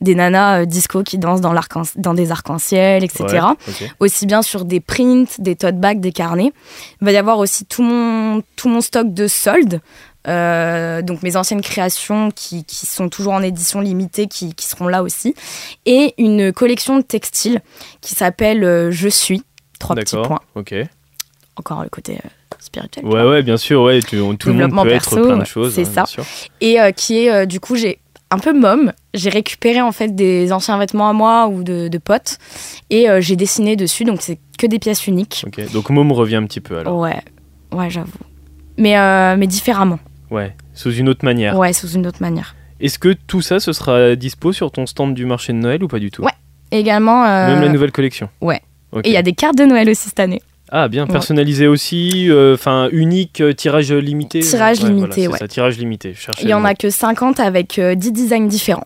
des 0.00 0.16
nanas 0.16 0.64
disco 0.66 1.04
qui 1.04 1.18
dansent 1.18 1.40
dans, 1.40 1.54
dans 1.96 2.14
des 2.14 2.32
arcs-en-ciel, 2.32 3.04
etc 3.04 3.26
Ouais, 3.28 3.88
aussi 4.00 4.26
bien 4.26 4.42
sur 4.42 4.64
des 4.64 4.80
prints, 4.80 5.26
des 5.38 5.54
tote 5.54 5.76
bags, 5.76 6.00
des 6.00 6.10
carnets. 6.12 6.52
Il 7.00 7.04
va 7.04 7.12
y 7.12 7.16
avoir 7.16 7.38
aussi 7.38 7.64
tout 7.64 7.82
mon, 7.84 8.42
tout 8.56 8.68
mon 8.68 8.80
stock 8.80 9.12
de 9.14 9.28
soldes. 9.28 9.80
Euh, 10.28 11.00
donc 11.00 11.22
mes 11.22 11.36
anciennes 11.36 11.62
créations 11.62 12.30
qui, 12.30 12.64
qui 12.64 12.84
sont 12.86 13.08
toujours 13.08 13.32
en 13.32 13.42
édition 13.42 13.80
limitée, 13.80 14.26
qui, 14.26 14.54
qui 14.54 14.66
seront 14.66 14.86
là 14.88 15.02
aussi. 15.02 15.34
Et 15.86 16.14
une 16.18 16.52
collection 16.52 16.96
de 16.98 17.02
textiles 17.02 17.60
qui 18.00 18.14
s'appelle 18.14 18.62
euh, 18.64 18.90
Je 18.90 19.08
suis. 19.08 19.42
Trois 19.78 19.96
petits 19.96 20.16
points. 20.16 20.40
Ok. 20.56 20.74
Encore 21.56 21.82
le 21.82 21.88
côté 21.88 22.18
euh, 22.24 22.28
spirituel. 22.58 23.06
Ouais, 23.06 23.24
ouais, 23.26 23.42
bien 23.42 23.56
sûr. 23.56 23.82
Ouais, 23.82 24.00
tu- 24.02 24.20
on- 24.20 24.36
tout 24.36 24.48
le 24.48 24.54
monde 24.68 24.82
peut 24.82 24.92
être 24.92 25.08
perso, 25.10 25.24
plein 25.26 25.38
de 25.38 25.44
choses. 25.46 25.74
c'est 25.74 25.98
hein, 25.98 26.04
ça. 26.06 26.22
Et 26.60 26.76
qui 26.94 27.26
est, 27.26 27.46
du 27.46 27.58
coup, 27.60 27.76
j'ai 27.76 27.98
un 28.30 28.38
peu 28.38 28.52
môme. 28.52 28.92
J'ai 29.14 29.30
récupéré 29.30 29.80
en 29.80 29.90
fait 29.92 30.14
des 30.14 30.52
anciens 30.52 30.78
vêtements 30.78 31.08
à 31.08 31.12
moi 31.14 31.48
ou 31.48 31.62
de, 31.64 31.88
de 31.88 31.98
potes. 31.98 32.36
Et 32.90 33.06
j'ai 33.20 33.36
dessiné 33.36 33.74
dessus. 33.76 34.04
Donc 34.04 34.20
c'est 34.20 34.38
que 34.58 34.66
des 34.66 34.78
pièces 34.78 35.06
uniques. 35.06 35.44
Ok. 35.46 35.72
Donc 35.72 35.88
Mom 35.90 36.12
revient 36.12 36.36
un 36.36 36.44
petit 36.44 36.60
peu 36.60 36.78
alors. 36.78 36.98
Ouais, 36.98 37.20
ouais, 37.72 37.88
j'avoue. 37.90 38.12
Mais, 38.76 39.36
mais 39.36 39.46
différemment. 39.46 39.98
Ouais. 40.30 40.54
Sous 40.74 40.92
une 40.92 41.08
autre 41.08 41.24
manière. 41.24 41.56
Ouais, 41.58 41.72
sous 41.72 41.88
une 41.92 42.06
autre 42.06 42.20
manière. 42.20 42.54
Est-ce 42.80 42.98
que 42.98 43.14
tout 43.26 43.42
ça, 43.42 43.60
ce 43.60 43.72
sera 43.72 44.14
dispo 44.16 44.52
sur 44.52 44.70
ton 44.70 44.86
stand 44.86 45.14
du 45.14 45.26
marché 45.26 45.52
de 45.52 45.58
Noël 45.58 45.82
ou 45.84 45.88
pas 45.88 45.98
du 45.98 46.10
tout? 46.10 46.22
Ouais. 46.22 46.30
Également. 46.70 47.24
euh, 47.26 47.48
Même 47.48 47.62
la 47.62 47.68
nouvelle 47.68 47.92
collection? 47.92 48.28
Ouais. 48.40 48.60
Et 49.04 49.08
il 49.10 49.12
y 49.12 49.16
a 49.16 49.22
des 49.22 49.32
cartes 49.34 49.56
de 49.58 49.64
Noël 49.64 49.88
aussi 49.88 50.08
cette 50.08 50.20
année. 50.20 50.40
Ah, 50.72 50.86
bien, 50.88 51.04
Ouais. 51.06 51.10
personnalisé 51.12 51.66
aussi, 51.66 52.30
euh, 52.30 52.54
enfin 52.54 52.88
unique, 52.92 53.40
euh, 53.40 53.52
tirage 53.52 53.92
limité. 53.92 54.38
Tirage 54.40 54.80
Ouais, 54.82 54.88
limité, 54.88 55.06
voilà, 55.06 55.14
c'est 55.14 55.28
ouais. 55.28 55.38
ça, 55.38 55.48
tirage 55.48 55.78
limité. 55.78 56.14
Il 56.42 56.48
y 56.48 56.54
en 56.54 56.64
a 56.64 56.74
que 56.74 56.90
50 56.90 57.40
avec 57.40 57.78
euh, 57.80 57.96
10 57.96 58.12
designs 58.12 58.46
différents. 58.46 58.84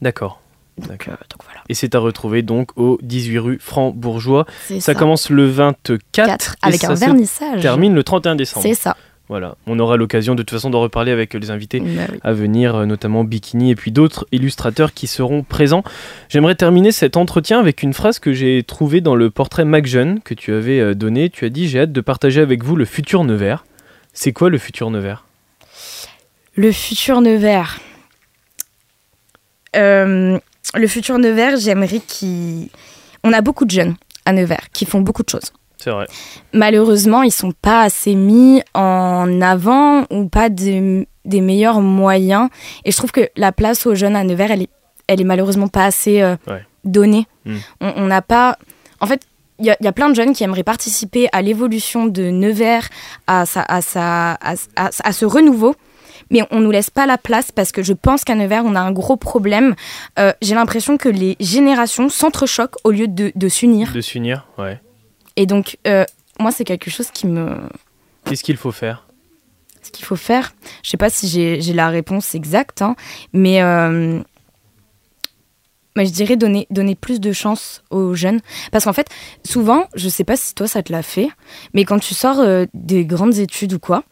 D'accord. 0.00 0.40
Donc, 0.78 1.08
euh, 1.08 1.10
donc 1.10 1.40
voilà. 1.44 1.60
Et 1.68 1.74
c'est 1.74 1.94
à 1.94 1.98
retrouver 1.98 2.42
donc 2.42 2.70
au 2.76 2.98
18 3.02 3.38
rue 3.38 3.58
Franc-Bourgeois. 3.60 4.46
Ça, 4.68 4.80
ça. 4.80 4.94
commence 4.94 5.30
le 5.30 5.46
24 5.46 5.98
4 6.12 6.56
et 6.64 6.68
avec 6.68 6.80
ça 6.80 6.90
un 6.92 6.96
se 6.96 7.00
vernissage. 7.00 7.60
termine 7.62 7.94
le 7.94 8.02
31 8.02 8.34
décembre. 8.36 8.62
C'est 8.66 8.74
ça. 8.74 8.96
Voilà, 9.28 9.56
on 9.66 9.78
aura 9.80 9.96
l'occasion 9.96 10.36
de 10.36 10.42
toute 10.44 10.52
façon 10.56 10.70
d'en 10.70 10.80
reparler 10.80 11.10
avec 11.10 11.34
les 11.34 11.50
invités 11.50 11.80
Bah 11.80 12.02
oui. 12.12 12.18
à 12.22 12.32
venir, 12.32 12.76
euh, 12.76 12.86
notamment 12.86 13.24
Bikini 13.24 13.72
et 13.72 13.74
puis 13.74 13.90
d'autres 13.90 14.24
illustrateurs 14.30 14.92
qui 14.94 15.08
seront 15.08 15.42
présents. 15.42 15.82
J'aimerais 16.28 16.54
terminer 16.54 16.92
cet 16.92 17.16
entretien 17.16 17.58
avec 17.58 17.82
une 17.82 17.92
phrase 17.92 18.20
que 18.20 18.32
j'ai 18.32 18.62
trouvée 18.62 19.00
dans 19.00 19.16
le 19.16 19.30
portrait 19.30 19.64
Mac 19.64 19.86
Jeune 19.86 20.20
que 20.20 20.32
tu 20.32 20.52
avais 20.54 20.78
euh, 20.78 20.94
donné. 20.94 21.28
Tu 21.28 21.44
as 21.44 21.48
dit 21.48 21.68
J'ai 21.68 21.80
hâte 21.80 21.92
de 21.92 22.00
partager 22.00 22.40
avec 22.40 22.62
vous 22.62 22.76
le 22.76 22.84
futur 22.84 23.24
Nevers. 23.24 23.64
C'est 24.12 24.32
quoi 24.32 24.48
le 24.48 24.58
futur 24.58 24.90
Nevers? 24.90 25.24
Le 26.54 26.70
futur 26.70 27.20
Nevers. 27.20 27.80
Euh, 29.74 30.38
le 30.74 30.86
futur 30.86 31.18
Nevers, 31.18 31.56
j'aimerais 31.58 32.00
qu'il. 32.06 32.68
On 33.24 33.32
a 33.32 33.40
beaucoup 33.40 33.64
de 33.64 33.70
jeunes 33.72 33.96
à 34.24 34.32
Nevers 34.32 34.70
qui 34.72 34.86
font 34.86 35.00
beaucoup 35.00 35.22
de 35.22 35.28
choses. 35.28 35.52
C'est 35.86 35.92
vrai. 35.92 36.06
malheureusement, 36.52 37.22
ils 37.22 37.30
sont 37.30 37.52
pas 37.52 37.82
assez 37.82 38.16
mis 38.16 38.60
en 38.74 39.40
avant 39.40 40.04
ou 40.10 40.28
pas 40.28 40.48
des, 40.48 41.06
des 41.24 41.40
meilleurs 41.40 41.80
moyens. 41.80 42.48
Et 42.84 42.90
je 42.90 42.96
trouve 42.96 43.12
que 43.12 43.28
la 43.36 43.52
place 43.52 43.86
aux 43.86 43.94
jeunes 43.94 44.16
à 44.16 44.24
Nevers, 44.24 44.50
elle 44.50 44.62
est, 44.62 44.70
elle 45.06 45.20
est 45.20 45.24
malheureusement 45.24 45.68
pas 45.68 45.84
assez 45.84 46.20
euh, 46.22 46.34
Ouais. 46.48 46.64
donnée. 46.84 47.28
Mm. 47.44 47.56
On 47.80 48.06
n'a 48.06 48.20
pas, 48.20 48.58
en 49.00 49.06
fait, 49.06 49.22
il 49.60 49.66
y, 49.66 49.70
a- 49.70 49.76
il 49.78 49.84
y 49.84 49.88
a 49.88 49.92
plein 49.92 50.08
de 50.10 50.14
jeunes 50.16 50.32
qui 50.32 50.42
aimeraient 50.42 50.64
participer 50.64 51.28
à 51.30 51.40
l'évolution 51.40 52.06
de 52.06 52.24
Nevers, 52.30 52.88
à, 53.28 53.46
sa, 53.46 53.62
à, 53.62 53.80
sa, 53.80 54.32
à, 54.32 54.54
à- 54.74 54.90
à 55.04 55.12
ce 55.12 55.24
renouveau. 55.24 55.76
Mais 56.30 56.42
on 56.50 56.58
nous 56.58 56.72
laisse 56.72 56.90
pas 56.90 57.06
la 57.06 57.18
place 57.18 57.52
parce 57.52 57.70
que 57.70 57.84
je 57.84 57.92
pense 57.92 58.24
qu'à 58.24 58.34
Nevers, 58.34 58.64
on 58.64 58.74
a 58.74 58.80
un 58.80 58.90
gros 58.90 59.14
problème. 59.16 59.76
Euh, 60.18 60.32
J'ai 60.42 60.56
l'impression 60.56 60.96
que 60.96 61.08
les 61.08 61.36
générations 61.38 62.08
s'entrechoquent 62.08 62.74
au 62.82 62.90
lieu 62.90 63.06
de, 63.06 63.30
de 63.36 63.48
s'unir. 63.48 63.92
De 63.92 64.00
s'unir, 64.00 64.46
ouais. 64.58 64.80
Et 65.36 65.46
donc, 65.46 65.78
euh, 65.86 66.04
moi, 66.40 66.50
c'est 66.50 66.64
quelque 66.64 66.90
chose 66.90 67.10
qui 67.10 67.26
me, 67.26 67.58
Qu'est-ce 68.26 68.42
qu'il 68.42 68.56
faut 68.56 68.72
faire? 68.72 69.06
Ce 69.82 69.90
qu'il 69.90 70.04
faut 70.04 70.16
faire. 70.16 70.52
Je 70.82 70.90
sais 70.90 70.96
pas 70.96 71.10
si 71.10 71.28
j'ai 71.28 71.72
la 71.72 71.88
réponse 71.88 72.34
exacte, 72.34 72.82
hein, 72.82 72.96
mais, 73.32 73.62
euh, 73.62 74.20
mais 75.96 76.06
je 76.06 76.12
dirais 76.12 76.36
donner, 76.36 76.66
donner 76.70 76.96
plus 76.96 77.20
de 77.20 77.32
chance 77.32 77.84
aux 77.90 78.14
jeunes. 78.14 78.40
Parce 78.72 78.84
qu'en 78.84 78.92
fait, 78.92 79.08
souvent, 79.44 79.86
je 79.94 80.08
sais 80.08 80.24
pas 80.24 80.36
si 80.36 80.54
toi 80.54 80.66
ça 80.66 80.82
te 80.82 80.90
l'a 80.90 81.04
fait, 81.04 81.28
mais 81.72 81.84
quand 81.84 82.00
tu 82.00 82.14
sors 82.14 82.40
euh, 82.40 82.66
des 82.74 83.06
grandes 83.06 83.38
études 83.38 83.74
ou 83.74 83.78
quoi, 83.78 84.02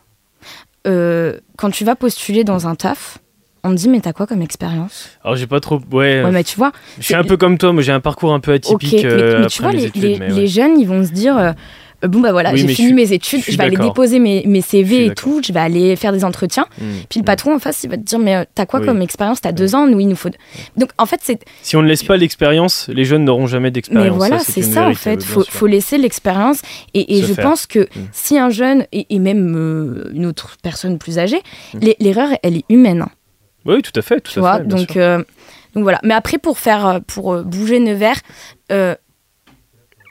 euh, 0.86 1.40
quand 1.56 1.70
tu 1.70 1.84
vas 1.84 1.96
postuler 1.96 2.44
dans 2.44 2.68
un 2.68 2.76
taf, 2.76 3.18
on 3.64 3.70
te 3.70 3.74
dit 3.76 3.88
mais 3.88 4.00
t'as 4.00 4.12
quoi 4.12 4.26
comme 4.26 4.42
expérience 4.42 5.08
Alors 5.24 5.36
j'ai 5.36 5.46
pas 5.46 5.60
trop. 5.60 5.80
Ouais. 5.90 6.22
Ouais, 6.22 6.30
mais 6.30 6.44
tu 6.44 6.56
vois, 6.56 6.70
je 6.98 7.04
suis 7.04 7.14
un 7.14 7.24
peu 7.24 7.36
comme 7.36 7.58
toi, 7.58 7.72
moi 7.72 7.82
j'ai 7.82 7.92
un 7.92 8.00
parcours 8.00 8.32
un 8.32 8.40
peu 8.40 8.52
atypique 8.52 8.92
mais, 8.92 9.04
euh, 9.06 9.40
mais 9.40 9.46
tu 9.46 9.62
vois, 9.62 9.72
les, 9.72 9.84
études. 9.86 10.02
les- 10.02 10.18
mais 10.18 10.28
les 10.28 10.34
ouais. 10.34 10.46
jeunes, 10.46 10.78
ils 10.78 10.86
vont 10.86 11.04
se 11.04 11.10
dire 11.12 11.36
euh, 11.36 11.52
bon, 12.06 12.20
bah 12.20 12.32
voilà, 12.32 12.52
Oui, 12.52 12.58
j'ai 12.58 12.66
mais 12.66 12.74
fini 12.74 12.92
mes 12.92 13.12
études, 13.14 13.40
je 13.48 13.56
vais 13.56 13.64
aller 13.64 13.76
déposer 13.78 14.18
mes, 14.18 14.44
mes 14.46 14.60
CV 14.60 15.06
et 15.06 15.14
tout, 15.14 15.40
je 15.42 15.52
vais 15.54 15.60
aller 15.60 15.96
faire 15.96 16.12
des 16.12 16.22
entretiens. 16.24 16.66
Mm, 16.78 16.84
Puis 17.08 17.20
le 17.20 17.24
patron 17.24 17.54
en 17.54 17.58
face, 17.58 17.82
il 17.84 17.88
va 17.90 17.96
te 17.96 18.02
dire 18.02 18.18
mais 18.18 18.36
euh, 18.36 18.44
t'as 18.54 18.66
quoi 18.66 18.80
Oui. 18.80 18.86
comme 18.86 19.00
expérience? 19.00 19.40
T'as 19.40 19.52
deux 19.52 19.74
ans 19.74 19.86
Nous, 19.86 19.98
il 20.00 20.08
nous 20.08 20.16
faut. 20.16 20.28
Donc 20.76 20.90
en 20.98 21.06
fait, 21.06 21.20
c'est. 21.22 21.40
Si 21.62 21.76
on 21.76 21.82
ne 21.82 21.88
laisse 21.88 22.02
pas 22.02 22.18
l'expérience, 22.18 22.90
les 22.92 23.06
jeunes 23.06 23.24
n'auront 23.24 23.46
jamais 23.46 23.68
Mais 23.68 23.70
d'expérience. 23.70 24.16
voilà, 24.16 24.38
Ça, 24.40 24.52
c'est 24.52 24.62
ça 24.62 24.86
en 24.88 24.94
fait. 24.94 25.22
Faut, 25.22 25.44
faut 25.48 25.66
laisser 25.66 25.96
l'expérience. 25.96 26.60
Et, 26.92 27.22
je 27.22 27.32
faire. 27.32 27.44
pense 27.44 27.66
que 27.66 27.78
Mm. 27.80 27.86
si 28.12 28.38
un 28.38 28.50
jeune 28.50 28.84
et, 28.92 29.06
et 29.08 29.18
même 29.18 29.54
euh, 29.56 30.10
une 30.12 30.26
autre 30.26 30.56
personne 30.62 30.98
plus 30.98 31.18
âgée, 31.18 31.40
l'e- 31.80 31.94
l'erreur, 32.00 32.28
elle 32.42 32.56
est 32.58 32.64
humaine. 32.68 33.00
hein, 33.02 33.08
Oui, 33.66 33.82
tout 33.82 33.92
à 33.98 34.02
fait, 34.02 34.20
tout 34.20 34.32
tu 34.32 34.38
à 34.38 34.42
vois 34.42 34.58
fait. 34.58 34.64
bien 34.64 34.76
donc, 34.78 34.90
sûr. 34.90 35.00
euh, 35.02 35.18
donc 35.74 35.82
voilà. 35.82 36.00
Mais 36.02 36.14
après, 36.14 36.38
pour 36.38 36.58
faire, 36.58 36.86
euh, 36.86 37.00
pour 37.06 37.32
euh, 37.34 37.42
bouger 37.42 37.80
Nevers, 37.80 38.20
euh, 38.72 38.94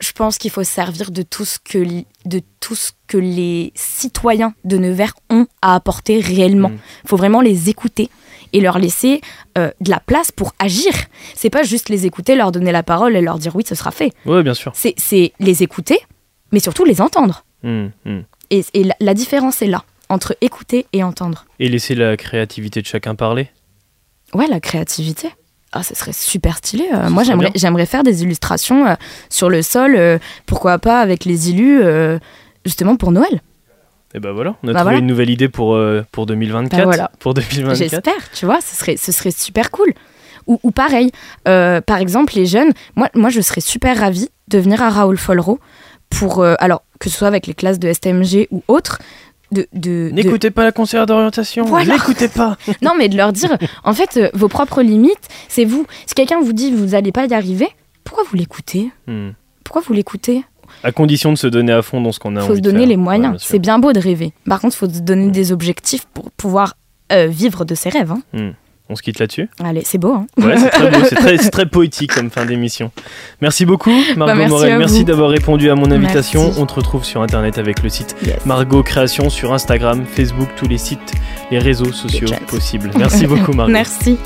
je 0.01 0.12
pense 0.12 0.38
qu'il 0.38 0.51
faut 0.51 0.64
se 0.64 0.72
servir 0.72 1.12
de 1.12 1.22
tout 1.22 1.45
ce 1.45 1.60
que 1.60 1.80
de 2.26 2.41
tout 2.60 2.76
ce 2.76 2.91
que 3.08 3.18
les 3.18 3.72
citoyens 3.76 4.54
de 4.66 4.78
Nevers 4.78 5.14
ont 5.30 5.45
à 5.62 5.76
apporter 5.76 6.20
réellement. 6.20 6.70
Mm. 6.70 6.78
Il 7.06 7.10
faut 7.10 7.18
vraiment 7.18 7.41
les 7.41 7.70
écouter 7.70 8.10
et 8.51 8.60
leur 8.60 8.80
laisser 8.80 9.22
euh, 9.58 9.72
de 9.82 9.89
la 9.89 9.99
place 9.99 10.32
pour 10.32 10.54
agir. 10.60 10.91
C'est 11.36 11.49
pas 11.49 11.64
juste 11.64 11.89
les 11.89 12.06
écouter, 12.06 12.36
leur 12.36 12.51
donner 12.51 12.72
la 12.72 12.84
parole 12.84 13.16
et 13.16 13.22
leur 13.22 13.39
dire 13.39 13.56
oui, 13.56 13.64
ce 13.68 13.76
sera 13.76 13.91
fait. 13.91 14.12
Ouais, 14.26 14.43
bien 14.43 14.54
sûr. 14.54 14.72
C'est 14.76 15.34
les 15.39 15.64
écouter, 15.64 15.99
mais 16.51 16.60
surtout 16.60 16.84
les 16.86 16.99
entendre. 17.01 17.45
Mm, 17.64 17.88
mm. 18.06 18.20
Et, 18.49 18.66
et 18.74 18.84
la, 18.84 18.95
la 18.99 19.14
différence 19.14 19.62
est 19.62 19.68
là 19.68 19.84
entre 20.14 20.38
écouter 20.41 20.86
et 20.93 21.03
entendre. 21.03 21.45
Et 21.59 21.68
laisser 21.68 21.95
la 21.95 22.16
créativité 22.18 22.82
de 22.82 22.88
chacun 22.88 23.16
parler? 23.16 23.49
Ouais, 24.34 24.47
la 24.47 24.59
créativité. 24.59 25.30
Ah, 25.72 25.82
ce 25.82 25.95
serait 25.95 26.14
super 26.14 26.57
stylé. 26.57 26.86
Euh, 26.93 27.09
moi, 27.09 27.24
j'aimerais, 27.55 27.86
faire 27.88 28.03
des 28.03 28.22
illustrations 28.22 28.86
euh, 28.88 28.93
sur 29.30 29.49
le 29.49 29.64
sol, 29.64 29.95
euh, 29.95 30.20
pourquoi 30.45 30.78
pas 30.78 30.99
avec 31.01 31.26
les 31.26 31.51
euh, 31.51 32.20
justement 32.64 32.95
pour 32.95 33.11
Noël. 33.11 33.41
Et 34.14 34.20
ben 34.20 34.32
voilà, 34.32 34.55
on 34.61 34.68
a 34.68 34.74
Bah 34.74 34.80
trouvé 34.80 34.84
voilà. 34.84 34.97
une 34.99 35.07
nouvelle 35.07 35.32
idée 35.32 35.49
pour, 35.49 35.80
pour 36.11 36.28
2024. 36.28 36.78
Bah 36.78 36.86
voilà. 36.86 37.11
Pour 37.18 37.34
2024. 37.34 37.76
J'espère, 37.76 38.32
tu 38.32 38.45
vois, 38.45 38.61
ce 38.61 38.76
serait, 38.76 38.95
ce 38.95 39.11
serait 39.11 39.32
super 39.32 39.72
cool. 39.72 39.91
Ou, 40.45 40.59
ou 40.61 40.70
pareil, 40.70 41.09
par 41.45 41.97
exemple, 41.97 42.34
les 42.36 42.45
jeunes, 42.45 42.72
moi, 42.95 43.09
moi, 43.16 43.32
je 43.32 43.41
serais 43.41 43.61
super 43.61 43.97
ravie 43.99 44.30
de 44.49 44.59
venir 44.59 44.84
à 44.84 44.91
Raoul 44.91 45.18
Follereau 45.18 45.59
pour, 46.11 46.43
alors, 46.43 46.84
que 46.99 47.09
ce 47.09 47.18
soit 47.18 47.28
avec 47.28 47.47
les 47.47 47.55
classes 47.55 47.80
de 47.80 47.91
STMG 47.91 48.49
ou 48.51 48.61
autres, 48.68 48.99
de, 49.54 49.68
de, 49.74 50.10
de- 50.10 50.12
N'écoutez 50.14 50.51
pas 50.51 50.64
la 50.64 50.72
conseillère 50.72 51.06
d'orientation, 51.06 51.64
Voilà. 51.66 51.93
n'écoutez 51.93 52.28
pas. 52.28 52.58
Non, 52.82 52.91
mais 52.97 53.08
de 53.10 53.16
leur 53.18 53.32
dire, 53.32 53.58
en 53.84 53.93
fait, 53.93 54.18
euh, 54.18 54.30
vos 54.34 54.47
propres 54.49 54.82
limites, 54.82 55.28
c'est 55.47 55.66
vous. 55.66 55.86
Si 56.06 56.16
quelqu'un 56.16 56.41
vous 56.41 56.54
dit 56.54 56.72
vous 56.72 56.88
n'allez 56.88 57.12
pas 57.12 57.26
y 57.26 57.34
arriver, 57.34 57.68
pourquoi 58.04 58.24
vous 58.30 58.36
l'écoutez? 58.36 58.91
Hmm. 59.08 59.30
Pourquoi 59.64 59.82
vous 59.86 59.93
l'écoutez? 59.93 60.43
À 60.84 60.91
condition 60.91 61.32
de 61.32 61.38
se 61.38 61.47
donner 61.47 61.72
à 61.72 61.82
fond 61.82 62.01
dans 62.01 62.12
ce 62.12 62.20
qu'on 62.20 62.36
a 62.36 62.39
envie 62.39 62.47
faut 62.47 62.56
se 62.56 62.60
de 62.60 62.66
donner 62.66 62.80
faire. 62.80 62.88
les 62.89 62.97
moyens. 62.97 63.38
c'est 63.39 63.60
bien 63.60 63.80
beau 63.80 63.93
de 63.93 63.99
rêver. 63.99 64.34
Par 64.45 64.60
contre, 64.60 64.76
il 64.76 64.80
faut 64.80 64.89
se 64.93 64.99
donner 65.01 65.30
des 65.30 65.51
objectifs 65.51 66.06
pour 66.14 66.32
pouvoir 66.32 66.74
euh, 67.12 67.28
vivre 67.28 67.64
de 67.64 67.76
ses 67.76 67.89
rêves. 67.89 68.12
hein. 68.12 68.22
Hmm. 68.34 68.51
On 68.89 68.95
se 68.95 69.01
quitte 69.01 69.19
là-dessus 69.19 69.49
Allez, 69.63 69.81
c'est 69.86 69.97
beau. 69.97 70.13
Hein 70.13 70.27
Ouais, 70.38 70.57
c'est 70.57 70.69
très 70.69 70.91
beau, 70.91 70.99
c'est 71.07 71.15
très, 71.15 71.38
très 71.51 71.65
poétique 71.65 72.13
comme 72.13 72.29
fin 72.29 72.45
d'émission. 72.45 72.91
Merci 73.41 73.65
beaucoup, 73.65 73.91
Margot 74.17 74.25
Bah, 74.25 74.36
merci 74.36 74.49
Morel. 74.51 74.77
Merci 74.77 75.05
d'avoir 75.05 75.29
répondu 75.29 75.69
à 75.69 75.75
mon 75.75 75.89
invitation. 75.89 76.43
Merci. 76.43 76.59
On 76.59 76.65
te 76.65 76.73
retrouve 76.73 77.03
sur 77.05 77.21
internet 77.21 77.57
avec 77.57 77.81
le 77.81 77.89
site 77.89 78.15
Yes. 78.25 78.45
Margot 78.45 78.84
Création 78.84 79.29
sur 79.29 79.53
Instagram, 79.53 80.03
Facebook, 80.05 80.49
tous 80.57 80.67
les 80.67 80.77
sites, 80.77 81.13
les 81.49 81.59
réseaux 81.59 81.93
sociaux 81.93 82.27
possibles. 82.47 82.91
Merci 82.97 83.25
beaucoup, 83.25 83.53
Margot. 83.53 83.71
Merci. 83.71 84.17